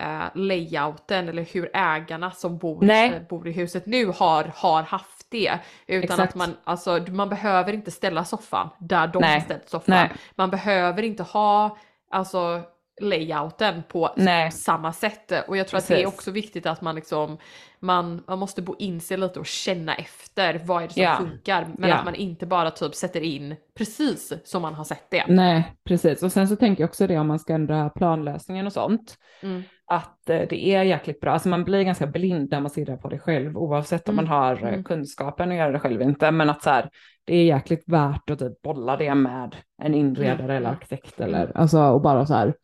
eh, 0.00 0.24
layouten 0.34 1.28
eller 1.28 1.42
hur 1.52 1.70
ägarna 1.74 2.30
som 2.30 2.58
bor, 2.58 2.90
eh, 2.90 3.12
bor 3.28 3.48
i 3.48 3.52
huset 3.52 3.86
nu 3.86 4.06
har, 4.06 4.52
har 4.56 4.82
haft 4.82 5.26
det. 5.30 5.58
Utan 5.86 6.04
Exakt. 6.04 6.20
att 6.20 6.34
man, 6.34 6.56
alltså, 6.64 7.04
man 7.08 7.28
behöver 7.28 7.72
inte 7.72 7.90
ställa 7.90 8.24
soffan 8.24 8.68
där 8.78 9.06
de 9.06 9.18
Nej. 9.18 9.32
har 9.32 9.40
ställt 9.40 9.68
soffan. 9.68 9.94
Nej. 9.94 10.10
Man 10.34 10.50
behöver 10.50 11.02
inte 11.02 11.22
ha 11.22 11.76
alltså, 12.10 12.62
layouten 13.00 13.82
på 13.88 14.10
Nej. 14.16 14.50
samma 14.50 14.92
sätt. 14.92 15.32
Och 15.48 15.56
jag 15.56 15.68
tror 15.68 15.78
att 15.78 15.88
det 15.88 15.94
är 15.94 16.04
Precis. 16.04 16.14
också 16.18 16.30
viktigt 16.30 16.66
att 16.66 16.80
man 16.82 16.94
liksom, 16.94 17.38
man, 17.80 18.24
man 18.26 18.38
måste 18.38 18.62
bo 18.62 18.76
in 18.78 19.00
sig 19.00 19.16
lite 19.16 19.40
och 19.40 19.46
känna 19.46 19.94
efter 19.94 20.60
vad 20.64 20.82
är 20.82 20.86
det 20.88 20.92
som 20.94 21.02
Ja. 21.02 21.16
funkar. 21.18 21.66
Men 21.78 21.90
Ja. 21.90 21.96
att 21.96 22.04
man 22.04 22.14
inte 22.14 22.46
bara 22.46 22.70
typ 22.70 22.94
sätter 22.94 23.20
in 23.20 23.56
precis 23.78 24.32
som 24.44 24.62
man 24.62 24.74
har 24.74 24.84
sett 24.84 25.10
det. 25.10 25.24
Nej, 25.28 25.74
precis. 25.84 26.22
Och 26.22 26.32
sen 26.32 26.48
så 26.48 26.56
tänker 26.56 26.82
jag 26.82 26.88
också 26.88 27.06
det 27.06 27.18
om 27.18 27.26
man 27.26 27.38
ska 27.38 27.52
ändra 27.54 27.88
planlösningen 27.90 28.66
och 28.66 28.72
sånt. 28.72 29.16
Mm. 29.42 29.62
Att 29.86 30.30
eh, 30.30 30.42
det 30.48 30.68
är 30.68 30.82
jäkligt 30.82 31.20
bra, 31.20 31.32
alltså 31.32 31.48
man 31.48 31.64
blir 31.64 31.82
ganska 31.82 32.06
blind 32.06 32.50
när 32.50 32.60
man 32.60 32.70
ser 32.70 32.96
på 32.96 33.08
det 33.08 33.18
själv 33.18 33.58
oavsett 33.58 34.08
om 34.08 34.18
Mm, 34.18 34.24
man 34.28 34.36
har 34.38 34.52
eh, 34.62 34.68
mm. 34.68 34.84
kunskapen 34.84 35.50
att 35.50 35.56
göra 35.56 35.72
det 35.72 35.78
själv 35.80 36.02
inte. 36.02 36.30
Men 36.30 36.50
att 36.50 36.62
så 36.62 36.70
här, 36.70 36.90
det 37.24 37.36
är 37.36 37.44
jäkligt 37.44 37.84
värt 37.86 38.30
att 38.30 38.38
typ 38.38 38.62
bolla 38.62 38.96
det 38.96 39.14
med 39.14 39.56
en 39.82 39.94
inredare 39.94 40.56
eller 40.56 40.70
arkitekt 40.70 41.20
eller 41.20 41.52
alltså 41.54 41.80
och 41.82 42.00
bara 42.00 42.26
så 42.26 42.34
här 42.34 42.54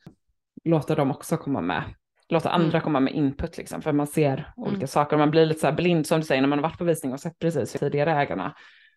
låta 0.67 0.95
dem 0.95 1.11
också 1.11 1.37
komma 1.37 1.61
med. 1.61 1.83
Låta 2.29 2.51
andra 2.51 2.69
Mm. 2.69 2.81
komma 2.81 3.01
med 3.01 3.14
input 3.14 3.57
liksom 3.57 3.83
för 3.83 3.93
man 3.93 4.07
ser 4.07 4.53
olika 4.57 4.77
Mm. 4.77 4.87
saker 4.89 5.17
och 5.17 5.21
man 5.21 5.31
blir 5.31 5.47
lite 5.47 5.61
så 5.61 5.73
blind 5.73 6.07
som 6.07 6.21
du 6.21 6.27
säger 6.27 6.41
när 6.43 6.49
man 6.49 6.59
har 6.59 6.62
varit 6.69 6.79
på 6.79 6.85
visning 6.85 7.12
och 7.12 7.21
sett 7.21 7.39
precis 7.39 7.75
hur 7.75 7.79
tidigare 7.79 8.12
ägarna 8.12 8.55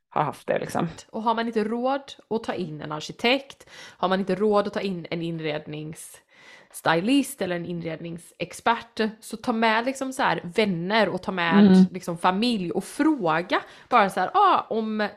har 0.09 0.23
haft 0.23 0.47
det 0.47 0.59
liksom. 0.59 0.87
Och 1.11 1.23
har 1.23 1.35
man 1.35 1.47
inte 1.47 1.63
råd 1.63 2.01
att 2.29 2.43
ta 2.43 2.53
in 2.53 2.81
en 2.81 2.91
arkitekt, 2.91 3.69
har 3.97 4.07
man 4.09 4.19
inte 4.19 4.35
råd 4.35 4.67
att 4.67 4.73
ta 4.73 4.79
in 4.81 5.07
en 5.09 5.21
inredningsstylist 5.21 7.41
eller 7.41 7.55
en 7.55 7.65
inredningsexpert, 7.65 9.01
så 9.19 9.37
ta 9.37 9.53
med 9.53 9.85
liksom 9.85 10.13
så 10.13 10.23
här 10.23 10.41
vänner 10.55 11.09
och 11.09 11.21
ta 11.23 11.31
med 11.31 11.59
Mm. 11.67 11.85
liksom 11.91 12.17
familj 12.17 12.71
och 12.71 12.83
fråga 12.83 13.61
bara 13.89 14.09
så 14.09 14.19
här, 14.19 14.29
ah, 14.33 14.65
om 14.69 15.07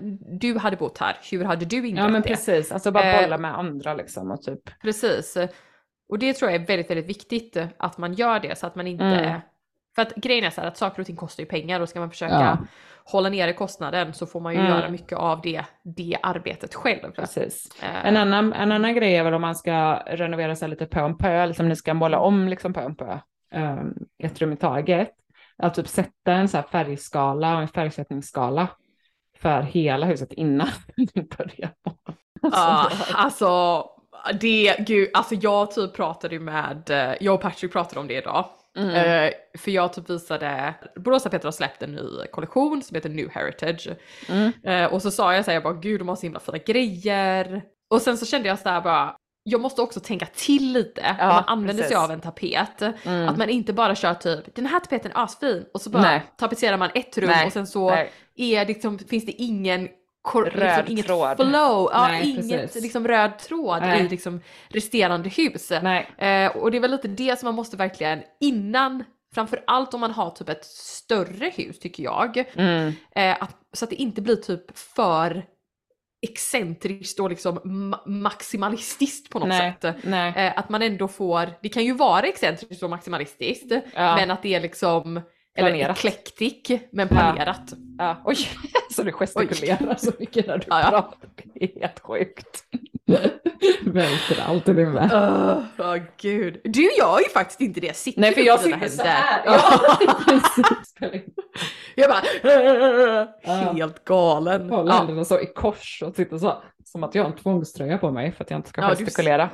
du 0.40 0.58
hade 0.58 0.76
bott 0.76 0.98
här, 0.98 1.16
hur 1.30 1.44
hade 1.44 1.64
du 1.64 1.88
inrett 1.88 2.04
Ja 2.04 2.08
men 2.08 2.22
det? 2.22 2.28
precis, 2.28 2.72
alltså 2.72 2.90
bara 2.90 3.12
Eh, 3.12 3.22
bolla 3.22 3.38
med 3.38 3.58
andra 3.58 3.94
liksom 3.94 4.30
och 4.30 4.42
typ. 4.42 4.80
Precis. 4.82 5.36
Och 6.12 6.18
det 6.18 6.32
tror 6.34 6.50
jag 6.50 6.62
är 6.62 6.66
väldigt, 6.66 6.90
väldigt 6.90 7.06
viktigt 7.08 7.56
att 7.76 7.98
man 7.98 8.12
gör 8.14 8.40
det 8.40 8.58
så 8.58 8.66
att 8.66 8.74
man 8.74 8.86
inte 8.86 9.04
Mm. 9.04 9.40
För 9.94 10.02
att 10.02 10.14
grejen 10.14 10.44
är 10.44 10.50
så 10.50 10.60
här 10.60 10.68
att 10.68 10.76
saker 10.76 11.00
och 11.00 11.06
ting 11.06 11.16
kostar 11.16 11.42
ju 11.42 11.46
pengar 11.48 11.80
och 11.80 11.88
ska 11.88 12.00
man 12.00 12.10
försöka 12.10 12.34
Ja. 12.34 12.58
hålla 13.04 13.28
nere 13.28 13.52
kostnaden 13.52 14.12
så 14.14 14.26
får 14.26 14.40
man 14.40 14.52
ju 14.52 14.58
Mm. 14.58 14.70
göra 14.72 14.88
mycket 14.88 15.18
av 15.18 15.40
det, 15.40 15.64
det 15.84 16.16
arbetet 16.22 16.74
själv. 16.74 17.10
Precis. 17.12 17.82
Eh, 17.82 18.06
En 18.06 18.16
annan, 18.16 18.52
en 18.52 18.72
annan 18.72 18.94
grej 18.94 19.16
är 19.16 19.24
väl 19.24 19.34
om 19.34 19.40
man 19.42 19.54
ska 19.56 19.94
renovera 20.06 20.56
sig 20.56 20.68
lite 20.68 20.86
pö 20.86 21.02
om 21.02 21.18
pö, 21.18 21.28
eller 21.42 21.54
som 21.54 21.68
ni 21.68 21.76
ska 21.76 21.94
måla 21.94 22.18
om 22.18 22.48
liksom 22.48 22.72
pö 22.72 22.84
om 22.84 22.96
pö, 22.96 23.18
um, 23.54 23.94
ett 24.22 24.40
rum 24.40 24.52
i 24.52 24.56
taget. 24.56 25.10
Att 25.58 25.74
typ 25.74 25.88
sätta 25.88 26.32
en 26.32 26.48
så 26.48 26.56
här 26.56 26.64
färgskala 26.72 27.54
och 27.54 27.62
en 27.62 27.68
färgsättningsskala 27.68 28.68
för 29.38 29.62
hela 29.62 30.06
huset 30.06 30.32
innan 30.32 30.68
ni 30.96 31.22
börjar 31.38 31.70
måla. 31.86 32.18
Ja, 32.42 32.90
alltså 33.14 33.84
det, 34.40 34.76
gud, 34.78 35.10
alltså 35.14 35.34
jag 35.34 35.70
typ 35.70 35.92
pratade 35.92 36.38
med, 36.40 36.90
eh, 36.90 37.14
jag 37.20 37.34
och 37.34 37.40
Patrick 37.40 37.72
pratade 37.72 38.00
om 38.00 38.08
det 38.08 38.14
idag. 38.14 38.48
Mm. 38.76 38.90
Eh, 38.90 39.32
för 39.58 39.70
jag 39.70 39.92
typ 39.92 40.10
visade, 40.10 40.74
Boråsa 40.96 41.30
Peter 41.30 41.44
har 41.44 41.52
släppt 41.52 41.82
en 41.82 41.92
ny 41.92 42.26
kollektion 42.32 42.82
som 42.82 42.94
heter 42.94 43.08
New 43.08 43.28
Heritage. 43.30 43.88
Mm. 44.28 44.52
Eh, 44.64 44.92
och 44.92 45.02
så 45.02 45.10
sa 45.10 45.34
jag 45.34 45.44
såhär, 45.44 45.56
jag 45.56 45.62
bara 45.62 45.74
gud 45.74 46.00
de 46.00 46.08
har 46.08 46.16
så 46.16 46.22
himla 46.22 46.40
fina 46.40 46.58
grejer. 46.58 47.62
Och 47.90 48.02
sen 48.02 48.18
så 48.18 48.26
kände 48.26 48.48
jag 48.48 48.58
såhär 48.58 48.80
bara, 48.80 49.16
jag 49.44 49.60
måste 49.60 49.82
också 49.82 50.00
tänka 50.00 50.26
till 50.26 50.72
lite 50.72 51.00
Ja, 51.18 51.26
när 51.26 51.34
man 51.34 51.44
använder 51.46 51.82
sig 51.82 51.82
precis. 51.82 52.04
av 52.04 52.10
en 52.10 52.20
tapet. 52.20 52.82
Mm. 53.04 53.28
Att 53.28 53.38
man 53.38 53.48
inte 53.48 53.72
bara 53.72 53.94
kör 53.94 54.14
typ, 54.14 54.54
den 54.54 54.66
här 54.66 54.80
tapeten 54.80 55.12
är 55.14 55.24
asfin 55.24 55.64
och 55.74 55.80
så 55.80 55.90
bara 55.90 56.02
Nej. 56.02 56.22
tapetserar 56.36 56.76
man 56.76 56.90
ett 56.94 57.18
rum 57.18 57.30
Nej, 57.30 57.46
och 57.46 57.52
sen 57.52 57.66
så 57.66 57.90
nej. 57.90 58.12
är 58.36 58.64
det 58.64 58.72
liksom, 58.72 58.98
finns 58.98 59.26
det 59.26 59.32
ingen 59.32 59.88
Röd 60.34 60.52
liksom 60.54 60.84
inget 60.92 61.06
tråd. 61.06 61.36
flow, 61.36 61.88
ja, 61.92 62.08
Nej, 62.08 62.30
inget 62.30 62.60
precis. 62.60 62.82
liksom 62.82 63.08
röd 63.08 63.38
tråd 63.38 63.80
Nej. 63.82 64.00
i 64.04 64.08
liksom 64.08 64.40
resterande 64.68 65.28
hus. 65.28 65.72
Nej. 65.82 66.08
Eh, 66.18 66.56
och 66.56 66.70
det 66.70 66.76
är 66.76 66.80
väl 66.80 66.90
lite 66.90 67.08
det 67.08 67.38
som 67.38 67.46
man 67.46 67.54
måste 67.54 67.76
verkligen 67.76 68.22
innan, 68.40 69.04
framför 69.34 69.64
allt 69.66 69.94
om 69.94 70.00
man 70.00 70.10
har 70.10 70.30
typ 70.30 70.48
ett 70.48 70.64
större 70.64 71.50
hus 71.56 71.78
tycker 71.78 72.02
jag, 72.02 72.44
Mm. 72.54 72.92
eh, 73.16 73.42
att, 73.42 73.56
så 73.72 73.84
att 73.84 73.90
det 73.90 73.96
inte 73.96 74.22
blir 74.22 74.36
typ 74.36 74.78
för 74.78 75.44
excentriskt 76.26 77.20
och 77.20 77.30
liksom 77.30 77.58
ma- 77.58 78.08
maximalistiskt 78.08 79.30
på 79.30 79.38
något 79.38 79.48
Nej. 79.48 79.74
sätt. 79.80 79.96
Nej. 80.04 80.32
Eh, 80.36 80.58
att 80.58 80.68
man 80.68 80.82
ändå 80.82 81.08
får, 81.08 81.48
det 81.62 81.68
kan 81.68 81.84
ju 81.84 81.92
vara 81.94 82.26
excentriskt 82.26 82.82
och 82.82 82.90
maximalistiskt, 82.90 83.72
Ja. 83.94 84.16
men 84.16 84.30
att 84.30 84.42
det 84.42 84.54
är 84.54 84.60
liksom 84.60 85.20
eller 85.54 85.70
Planerat. 85.70 85.98
eclectic, 85.98 86.80
men 86.92 87.08
planerat. 87.08 87.72
Ja. 87.98 88.22
Oj, 88.24 88.36
så 88.94 89.02
du 89.02 89.12
gestikulerar 89.12 89.94
så 89.94 90.10
mycket 90.18 90.46
när 90.46 90.58
du 90.58 90.64
Ja, 90.68 90.80
ja. 90.80 90.90
pratar. 90.90 91.28
Det 91.54 91.64
är 91.76 91.80
helt 91.80 92.00
sjukt. 92.00 92.64
Välter 93.84 94.42
allt 94.48 94.68
i 94.68 94.72
din 94.72 94.92
värld. 94.92 95.10
Åh 95.12 95.62
åh, 95.78 95.96
gud. 96.16 96.60
Du 96.64 96.82
gör 96.82 97.18
ju 97.18 97.28
faktiskt 97.34 97.60
inte 97.60 97.80
det, 97.80 97.96
sitter 97.96 98.20
Nej, 98.20 98.34
för 98.34 98.40
jag 98.40 98.60
sitter 98.60 98.88
så 98.88 99.02
här. 99.02 99.42
Ja. 99.44 99.60
Ja. 101.00 101.10
Jag 101.94 102.10
bara 102.10 102.22
Ja. 103.42 103.72
helt 103.72 104.04
galen. 104.04 104.70
Håller 104.70 104.92
Ja. 104.92 104.96
händerna 104.98 105.24
så 105.24 105.40
i 105.40 105.46
kors 105.46 106.02
och 106.06 106.14
sitter 106.16 106.38
så. 106.38 106.62
Som 106.84 107.04
att 107.04 107.14
jag 107.14 107.22
har 107.24 107.30
en 107.30 107.36
tvångströja 107.36 107.98
på 107.98 108.10
mig 108.10 108.32
för 108.32 108.44
att 108.44 108.50
jag 108.50 108.58
inte 108.58 108.68
ska 108.68 108.80
Ja, 108.80 108.88
gestikulera. 108.88 109.50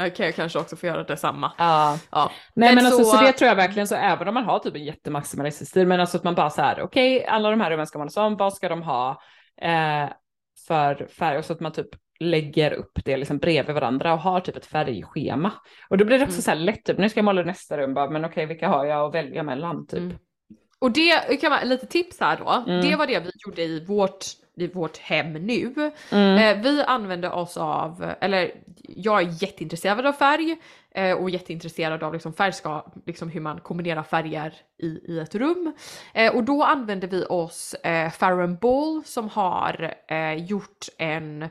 Okej, 0.00 0.26
jag 0.26 0.34
kanske 0.34 0.58
också 0.58 0.76
får 0.76 0.88
göra 0.88 1.04
detsamma. 1.04 1.52
Ja. 1.58 1.98
Ja. 2.10 2.30
Nej 2.54 2.68
men, 2.68 2.84
Men 2.84 2.86
alltså, 2.92 3.04
så- 3.04 3.16
så 3.16 3.24
det 3.24 3.32
tror 3.32 3.48
jag 3.48 3.56
verkligen 3.56 3.88
så 3.88 3.94
även 3.94 4.28
om 4.28 4.34
man 4.34 4.44
har 4.44 4.58
typ 4.58 4.74
en 4.76 4.84
jättemaximalistisk 4.84 5.70
stil 5.70 5.86
men 5.86 6.00
alltså 6.00 6.16
att 6.16 6.24
man 6.24 6.34
bara 6.34 6.50
så 6.50 6.62
här 6.62 6.80
okej 6.82 7.26
alla 7.26 7.50
de 7.50 7.60
här 7.60 7.70
rummen 7.70 7.86
ska 7.86 7.98
målas 7.98 8.16
om, 8.16 8.36
vad 8.36 8.54
ska 8.54 8.68
de 8.68 8.82
ha 8.82 9.10
eh, 9.62 10.08
för 10.68 11.06
färg 11.18 11.38
och 11.38 11.44
så 11.44 11.52
att 11.52 11.60
man 11.60 11.72
typ 11.72 11.88
lägger 12.20 12.72
upp 12.72 12.98
det 13.04 13.16
liksom 13.16 13.38
bredvid 13.38 13.74
varandra 13.74 14.12
och 14.12 14.18
har 14.20 14.40
typ 14.40 14.56
ett 14.56 14.66
färgschema. 14.66 15.52
Och 15.88 15.98
då 15.98 16.04
blir 16.04 16.18
det 16.18 16.24
också 16.24 16.34
Mm. 16.34 16.42
så 16.42 16.50
här 16.50 16.58
lätt 16.58 16.84
typ 16.84 16.98
nu 16.98 17.08
ska 17.08 17.18
jag 17.18 17.24
måla 17.24 17.42
nästa 17.42 17.78
rum 17.78 17.94
bara 17.94 18.10
men 18.10 18.24
okej 18.24 18.46
vilka 18.46 18.68
har 18.68 18.84
jag 18.84 19.06
att 19.08 19.14
välja 19.14 19.42
mellan 19.42 19.86
typ. 19.86 19.98
Mm. 19.98 20.16
Och 20.78 20.90
det 20.90 21.40
kan 21.40 21.50
man, 21.50 21.68
lite 21.68 21.86
tips 21.86 22.20
här 22.20 22.36
då, 22.36 22.64
Mm. 22.72 22.80
det 22.90 22.96
var 22.96 23.06
det 23.06 23.20
vi 23.20 23.30
gjorde 23.46 23.62
i 23.62 23.84
vårt, 23.84 24.24
i 24.56 24.66
vårt 24.66 24.98
hem 24.98 25.32
nu. 25.32 25.90
Mm. 26.12 26.58
Eh, 26.58 26.62
vi 26.62 26.82
använde 26.82 27.30
oss 27.30 27.56
av, 27.56 28.12
eller 28.20 28.52
jag 28.88 29.20
är 29.22 29.42
jätteintresserad 29.42 30.06
av 30.06 30.12
färg 30.12 30.56
eh, 30.94 31.12
och 31.16 31.30
jätteintresserad 31.30 32.02
av 32.02 32.12
liksom 32.12 32.32
färgska, 32.32 32.84
liksom 33.06 33.28
hur 33.28 33.40
man 33.40 33.60
kombinerar 33.60 34.02
färger 34.02 34.54
i, 34.82 34.86
i 34.86 35.18
ett 35.18 35.34
rum. 35.34 35.72
Eh, 36.14 36.36
och 36.36 36.44
då 36.44 36.64
använde 36.64 37.06
vi 37.06 37.24
oss 37.24 37.74
eh, 37.74 38.10
Farron 38.10 38.56
Ball 38.56 39.02
som 39.04 39.28
har 39.28 39.94
eh, 40.08 40.34
gjort 40.34 40.86
en, 40.98 41.48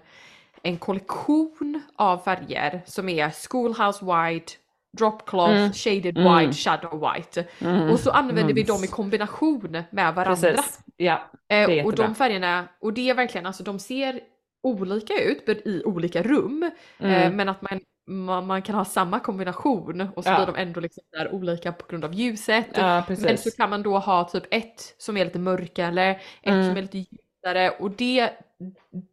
en 0.63 0.77
kollektion 0.77 1.81
av 1.95 2.17
färger 2.17 2.81
som 2.85 3.09
är 3.09 3.29
Schoolhouse 3.49 4.05
White, 4.05 4.53
Drop 4.97 5.25
Cloth, 5.29 5.51
Mm. 5.51 5.73
Shaded 5.73 6.17
Mm. 6.17 6.37
White, 6.39 6.53
Shadow 6.53 7.11
White. 7.13 7.45
Mm. 7.59 7.89
Och 7.89 7.99
så 7.99 8.11
använder 8.11 8.53
vi 8.53 8.61
Mm. 8.61 8.65
dem 8.75 8.83
i 8.83 8.87
kombination 8.87 9.83
med 9.91 10.15
varandra. 10.15 10.35
Precis. 10.51 10.79
Ja. 10.97 11.21
Eh, 11.49 11.85
och 11.85 11.95
de 11.95 12.15
färgerna, 12.15 12.67
och 12.81 12.93
det 12.93 13.09
är 13.09 13.13
verkligen, 13.13 13.45
alltså 13.45 13.63
de 13.63 13.79
ser 13.79 14.19
olika 14.63 15.13
ut 15.23 15.49
i 15.49 15.83
olika 15.85 16.23
rum. 16.23 16.63
Eh, 16.99 17.23
Mm. 17.23 17.35
men 17.35 17.49
att 17.49 17.61
man, 17.61 17.79
man, 18.07 18.47
man 18.47 18.61
kan 18.61 18.75
ha 18.75 18.85
samma 18.85 19.19
kombination 19.19 20.09
och 20.15 20.23
så 20.23 20.29
Ja. 20.29 20.35
blir 20.35 20.45
de 20.55 20.61
ändå 20.61 20.79
liksom 20.79 21.03
där 21.11 21.33
olika 21.33 21.71
på 21.71 21.85
grund 21.89 22.05
av 22.05 22.13
ljuset. 22.13 22.65
Ja, 22.75 23.03
men 23.07 23.37
så 23.37 23.51
kan 23.51 23.69
man 23.69 23.83
då 23.83 23.97
ha 23.97 24.23
typ 24.29 24.43
ett 24.51 24.95
som 24.97 25.17
är 25.17 25.25
lite 25.25 25.39
mörkare, 25.39 26.09
ett 26.11 26.19
Mm. 26.43 26.67
som 26.67 26.77
är 26.77 26.81
lite 26.81 26.97
ljusare 26.97 27.69
och 27.79 27.91
det, 27.91 28.29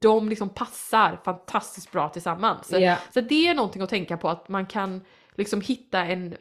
de 0.00 0.28
liksom 0.28 0.48
passar 0.48 1.20
fantastiskt 1.24 1.92
bra 1.92 2.08
tillsammans. 2.08 2.70
Ja. 2.72 2.96
Så 3.14 3.20
det 3.20 3.48
är 3.48 3.54
någonting 3.54 3.82
att 3.82 3.90
tänka 3.90 4.16
på 4.16 4.28
att 4.28 4.48
man 4.48 4.66
kan 4.66 5.04
liksom 5.36 5.60
hitta 5.60 6.04
en, 6.04 6.36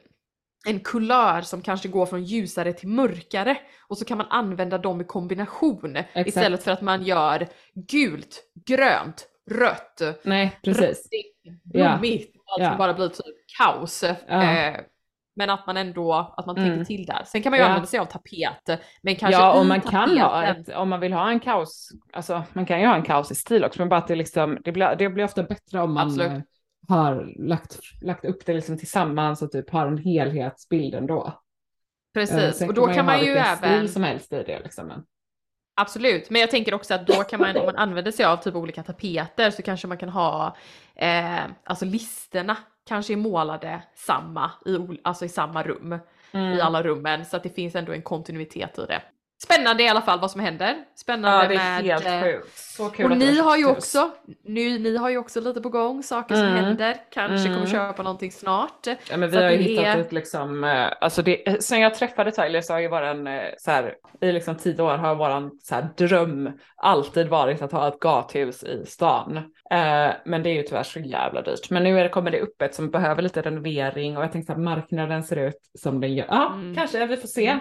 en 0.68 0.80
kulör 0.80 1.42
som 1.42 1.62
kanske 1.62 1.88
går 1.88 2.06
från 2.06 2.24
ljusare 2.24 2.74
till 2.74 2.88
mörkare 2.90 3.58
och 3.88 3.98
så 3.98 4.06
kan 4.06 4.18
man 4.18 4.28
använda 4.30 4.78
dem 4.78 5.02
i 5.02 5.04
kombination 5.04 5.96
Exakt. 5.96 6.28
istället 6.28 6.64
för 6.64 6.72
att 6.72 6.82
man 6.82 7.04
gör 7.04 7.48
gult, 7.74 8.44
grönt, 8.66 9.28
rött, 9.52 10.02
Nej, 10.24 10.60
precis. 10.64 10.82
röstigt, 10.84 11.36
Ja. 11.44 11.52
blommigt, 11.64 12.36
allt 12.48 12.62
Ja. 12.64 12.70
som 12.70 12.78
bara 12.78 12.94
blir 12.94 13.08
typ 13.10 13.36
kaos. 13.58 14.04
Ja. 14.28 14.44
Eh, 14.44 14.80
men 15.36 15.50
att 15.50 15.68
man 15.68 15.78
ändå 15.78 16.14
att 16.38 16.46
man 16.46 16.58
Mm. 16.58 16.70
tänker 16.70 16.86
till 16.86 17.06
där. 17.06 17.22
Sen 17.26 17.44
kan 17.44 17.50
man 17.50 17.60
ju 17.60 17.64
Ja. 17.64 17.68
använda 17.70 17.88
sig 17.88 18.00
av 18.00 18.06
tapet, 18.06 18.82
men 19.02 19.16
kanske 19.16 19.42
Ja, 19.42 19.60
och 19.60 19.66
man 19.66 19.82
kan 19.82 20.18
ha 20.20 20.42
tapeten- 20.42 20.62
ett, 20.62 20.76
om 20.76 20.90
man 20.90 21.00
vill 21.00 21.14
ha 21.14 21.30
en 21.30 21.40
kaos, 21.40 21.90
alltså 22.14 22.44
man 22.54 22.66
kan 22.66 22.80
ju 22.82 22.88
ha 22.88 22.96
en 22.96 23.04
kaos 23.04 23.32
i 23.32 23.36
stil 23.36 23.64
också, 23.64 23.80
men 23.82 23.90
bara 23.90 24.00
att 24.00 24.08
det 24.08 24.16
liksom, 24.16 24.58
det 24.64 24.72
blir, 24.72 24.96
det 25.00 25.10
blir 25.10 25.24
ofta 25.24 25.44
bättre 25.44 25.82
om 25.82 25.94
man 25.94 26.08
Absolut. 26.08 26.32
eh, 26.32 26.40
har 26.88 27.34
lagt, 27.48 27.80
lagt 28.02 28.26
upp 28.26 28.46
det 28.46 28.54
liksom 28.54 28.78
tillsammans 28.78 29.42
och 29.42 29.52
typ 29.52 29.70
har 29.70 29.88
en 29.88 29.98
helhetsbild 29.98 30.96
ändå. 30.96 31.26
Eh, 31.28 31.34
Precis, 32.14 32.58
sen 32.58 32.68
och 32.70 32.74
då 32.76 32.88
kan 32.88 33.06
man 33.06 33.20
ju 33.20 33.32
även 33.36 33.58
stil 33.80 33.94
som 33.94 34.04
helst 34.04 34.34
i 34.34 34.44
det 34.44 34.60
liksom. 34.60 34.88
Men, 34.88 35.04
Absolut, 35.82 36.30
men 36.30 36.42
jag 36.42 36.52
tänker 36.52 36.74
också 36.74 36.94
att 36.94 37.08
då 37.08 37.14
kan 37.14 37.40
man, 37.40 37.58
om 37.58 37.66
man 37.66 37.76
använder 37.76 38.12
sig 38.12 38.26
av 38.26 38.38
typ 38.38 38.56
olika 38.56 38.84
tapeter 38.84 39.50
så 39.52 39.62
kanske 39.62 39.88
man 39.88 39.98
kan 39.98 40.10
ha, 40.10 40.56
eh, 40.96 41.40
alltså 41.64 41.86
listerna 41.86 42.58
kanske 42.88 43.14
är 43.14 43.18
målade 43.18 43.82
samma 43.96 44.52
i, 44.66 45.00
alltså 45.04 45.26
i 45.26 45.30
samma 45.30 45.64
rum, 45.64 46.00
i 46.32 46.62
alla 46.62 46.84
rummen, 46.84 47.26
så 47.26 47.38
att 47.38 47.44
det 47.44 47.50
finns 47.50 47.76
ändå 47.76 47.94
en 47.94 48.02
kontinuitet 48.02 48.80
i 48.80 48.86
det. 48.86 49.02
Spännande 49.44 49.84
i 49.84 49.88
alla 49.88 50.02
fall 50.02 50.20
vad 50.20 50.32
som 50.32 50.42
händer. 50.42 50.76
Spännande 50.96 51.44
ja, 51.44 51.48
det 51.50 51.56
är 51.56 51.82
med... 51.84 51.84
helt 51.84 52.06
eh, 52.06 52.22
sjukt. 52.22 52.58
Så 52.58 52.90
kul 52.90 53.12
och 53.12 53.18
ni 53.18 53.40
har 53.40 53.58
ju 53.58 53.66
också, 53.66 54.12
nu, 54.44 54.80
ni 54.80 54.98
har 54.98 55.10
ju 55.10 55.18
också 55.18 55.42
lite 55.42 55.62
på 55.62 55.70
gång, 55.70 56.04
saker 56.04 56.36
som 56.36 56.44
Mm. 56.46 56.64
händer, 56.66 56.98
kanske 57.12 57.48
Mm. 57.50 57.54
kommer 57.54 57.68
köpa 57.72 58.04
någonting 58.04 58.32
snart. 58.32 58.88
Ja, 59.10 59.18
men 59.18 59.30
vi 59.32 59.38
har 59.44 59.52
ju 59.52 59.58
hittat 59.58 59.86
är- 59.86 59.98
ett 60.00 60.12
liksom, 60.12 60.64
eh, 60.64 60.88
alltså 61.02 61.22
det, 61.22 61.64
sen 61.64 61.80
jag 61.80 61.96
träffade 61.96 62.32
Tyler 62.32 62.62
så 62.62 62.74
har 62.74 62.80
ju 62.80 62.88
våran, 62.88 63.28
eh, 63.28 63.44
så 63.58 63.72
här, 63.72 63.94
i 64.22 64.32
liksom 64.32 64.56
tio 64.58 64.82
år 64.84 64.98
har 64.98 65.16
våran 65.16 65.52
så 65.64 65.76
här, 65.76 65.88
dröm 65.98 66.52
alltid 66.76 67.28
varit 67.28 67.62
att 67.62 67.72
ha 67.72 67.88
ett 67.88 68.00
gathus 68.00 68.64
i 68.64 68.86
stan. 68.86 69.38
Eh, 69.72 70.12
men 70.26 70.44
det 70.44 70.50
är 70.50 70.54
ju 70.54 70.64
tyvärr 70.64 70.84
så 70.84 71.00
jävla 71.00 71.42
dyrt. 71.42 71.70
Men 71.70 71.84
nu 71.84 72.00
är 72.00 72.04
det, 72.04 72.10
kommer 72.10 72.32
det 72.32 72.40
upp 72.42 72.62
ett 72.62 72.76
som 72.76 72.92
behöver 72.92 73.22
lite 73.22 73.42
renovering 73.42 74.18
och 74.18 74.24
jag 74.24 74.32
tänkte 74.32 74.54
att 74.54 74.60
marknaden 74.60 75.24
ser 75.24 75.36
ut 75.48 75.60
som 75.80 76.02
den 76.02 76.14
gör. 76.16 76.26
Ja, 76.30 76.54
Mm. 76.54 76.76
kanske, 76.76 77.06
vi 77.06 77.18
får 77.18 77.28
se. 77.28 77.58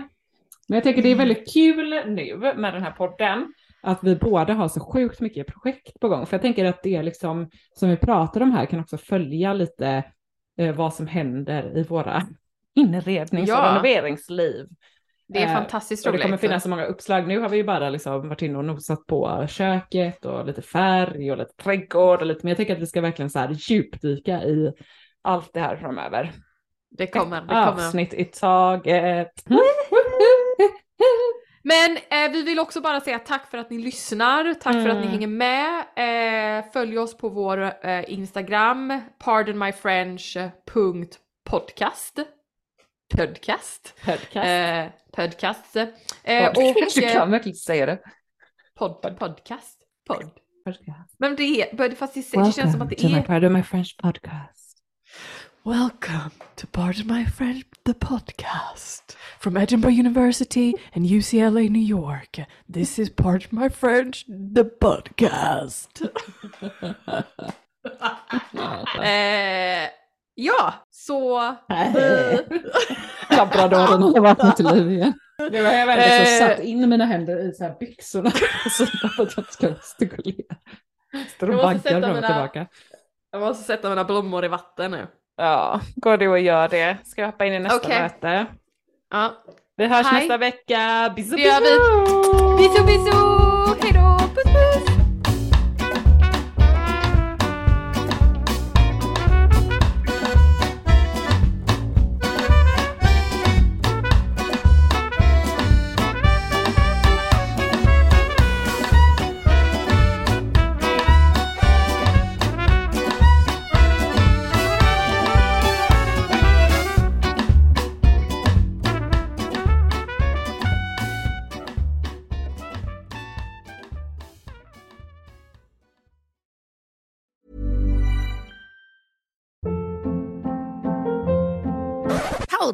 Men 0.68 0.76
jag 0.76 0.84
tänker 0.84 1.02
det 1.02 1.08
är 1.08 1.14
väldigt 1.16 1.52
kul 1.52 1.90
nu 2.06 2.36
med 2.56 2.74
den 2.74 2.82
här 2.82 2.90
podden. 2.90 3.52
Att 3.82 3.98
vi 4.02 4.16
båda 4.16 4.52
har 4.54 4.68
så 4.68 4.80
sjukt 4.80 5.20
mycket 5.20 5.46
projekt 5.46 6.00
på 6.00 6.08
gång. 6.08 6.26
För 6.26 6.34
jag 6.36 6.42
tänker 6.42 6.64
att 6.64 6.82
det 6.82 6.96
är 6.96 7.02
liksom, 7.02 7.50
som 7.74 7.88
vi 7.90 7.96
pratar 7.96 8.40
om 8.40 8.52
här, 8.52 8.66
kan 8.66 8.80
också 8.80 8.98
följa 8.98 9.52
lite 9.52 10.04
eh, 10.58 10.74
vad 10.74 10.94
som 10.94 11.06
händer 11.06 11.78
i 11.78 11.82
våra 11.82 12.22
inrednings 12.74 13.50
och 13.50 13.56
Ja. 13.56 13.70
renoveringsliv. 13.70 14.66
Det 15.28 15.38
är 15.42 15.46
Eh, 15.46 15.54
fantastiskt 15.54 16.06
Och 16.06 16.12
det 16.12 16.16
roligt. 16.18 16.24
kommer 16.24 16.36
finnas 16.36 16.62
så 16.62 16.68
många 16.68 16.84
uppslag. 16.84 17.28
Nu 17.28 17.38
har 17.38 17.48
vi 17.48 17.56
ju 17.56 17.64
bara 17.64 17.90
liksom 17.90 18.28
varit 18.28 18.42
inne 18.42 18.58
och 18.58 18.64
nosat 18.64 19.06
på 19.06 19.46
köket 19.48 20.24
och 20.24 20.46
lite 20.46 20.62
färg 20.62 21.30
och 21.32 21.38
lite 21.38 21.54
trädgård 21.62 22.20
och 22.20 22.26
lite, 22.26 22.40
men 22.42 22.48
jag 22.48 22.56
tänker 22.56 22.74
att 22.76 22.82
vi 22.82 22.86
ska 22.86 23.00
verkligen 23.00 23.30
så 23.30 23.38
här 23.38 23.50
djupdyka 23.52 24.42
i 24.44 24.72
allt 25.22 25.50
det 25.54 25.60
här 25.60 25.76
framöver. 25.76 26.32
Det 26.90 27.06
kommer, 27.06 27.36
det 27.36 27.42
Ett 27.42 27.48
kommer. 27.48 27.84
avsnitt 27.86 28.14
i 28.14 28.24
taget. 28.24 29.32
Men 31.66 31.96
eh, 31.96 32.30
vi 32.32 32.42
vill 32.42 32.59
också 32.59 32.80
bara 32.80 33.00
säga 33.00 33.18
tack 33.18 33.50
för 33.50 33.59
att 33.59 33.70
ni 33.70 33.78
lyssnar, 33.78 34.55
tack 34.55 34.72
för 34.72 34.88
att 34.88 34.96
ni 34.96 35.07
Mm. 35.07 35.09
hänger 35.09 35.26
med. 35.26 35.84
Eh, 36.59 36.64
följ 36.72 36.98
oss 36.98 37.16
på 37.16 37.28
vår 37.28 37.86
eh, 37.86 38.12
Instagram, 38.12 39.00
pardonmyfrench.podcast. 39.18 42.18
Podcast. 43.16 43.94
Podcast. 44.05 44.36
Eh, 44.36 44.86
podcast. 45.12 45.76
Eh, 46.24 46.48
och, 46.48 46.55
du 46.94 47.00
kan 47.12 47.30
verkligen 47.30 47.57
säga 47.57 47.86
det. 47.86 47.98
Pod, 48.78 49.02
pod, 49.02 49.18
podcast. 49.18 49.80
Podd. 50.07 50.30
Men 51.18 51.36
det 51.36 51.42
är, 51.42 51.94
fast 51.94 52.14
det, 52.14 52.20
det 52.32 52.52
känns 52.52 52.72
som 52.72 52.82
att 52.82 52.90
det 52.90 52.96
to 52.96 53.07
är... 53.07 53.11
my 53.16 53.22
Pardon 53.22 53.52
My 53.52 53.62
French 53.62 53.96
podcast. 54.02 54.63
Welcome 55.64 56.32
to 56.56 56.66
Pardon 56.66 57.06
My 57.06 57.24
French, 57.24 57.64
the 57.84 57.94
podcast. 57.94 59.16
From 59.40 59.56
Edinburgh 59.56 59.92
University 59.94 60.74
and 60.94 61.06
UCLA, 61.06 61.68
New 61.70 61.80
York. 61.80 62.38
This 62.68 62.98
is 62.98 63.08
Pardon 63.10 63.48
My 63.52 63.68
French, 63.68 64.24
the 64.26 64.64
podcast. 64.64 66.02
eh, 69.02 69.88
ja, 70.34 70.74
så... 70.90 71.38
Labradoren 73.30 74.02
har 74.02 74.20
vaknat 74.20 74.56
till 74.56 74.66
liv 74.66 74.90
igen. 74.92 75.12
Nu 75.50 75.64
har 75.64 75.72
jag 75.72 75.86
väldigt 75.86 76.06
Eh. 76.06 76.24
så 76.24 76.38
satt 76.38 76.58
in 76.64 76.88
mina 76.88 77.04
händer 77.04 77.48
i 77.48 77.52
så 77.54 77.64
här 77.64 77.76
byxorna. 77.80 78.30
Så 78.70 78.86
för 78.86 79.22
att 79.22 79.36
jag 79.36 79.52
ska 79.52 79.68
gestikulera. 79.74 80.56
Står 81.36 81.50
och 81.50 81.60
sätta 81.72 81.88
fram 81.90 82.02
och 82.04 82.08
mina- 82.16 82.26
tillbaka. 82.26 82.66
Jag 83.30 83.40
måste 83.40 83.64
sätta 83.64 83.88
mina 83.88 84.04
blommor 84.04 84.44
i 84.44 84.48
vatten 84.48 84.90
nu. 84.90 85.06
Ja, 85.37 85.80
går 85.97 86.16
du 86.16 86.28
och 86.28 86.41
gör 86.41 86.68
det. 86.68 86.97
Ska 87.05 87.20
jag 87.20 87.28
hoppa 87.28 87.47
in 87.47 87.53
i 87.53 87.59
nästa 87.59 87.76
Okej. 87.78 88.03
möte. 88.03 88.47
Ja, 89.11 89.32
Vi 89.76 89.87
hörs 89.87 90.07
Hej. 90.07 90.20
nästa 90.20 90.37
vecka. 90.37 91.12
Bisu, 91.16 91.37
Det 91.37 91.43
gör 91.43 91.61
vi. 91.61 91.76
bisu 92.62 92.85
bisu! 92.87 93.16
Hejdå, 93.82 94.18
puss 94.18 94.45
puss! 94.45 94.93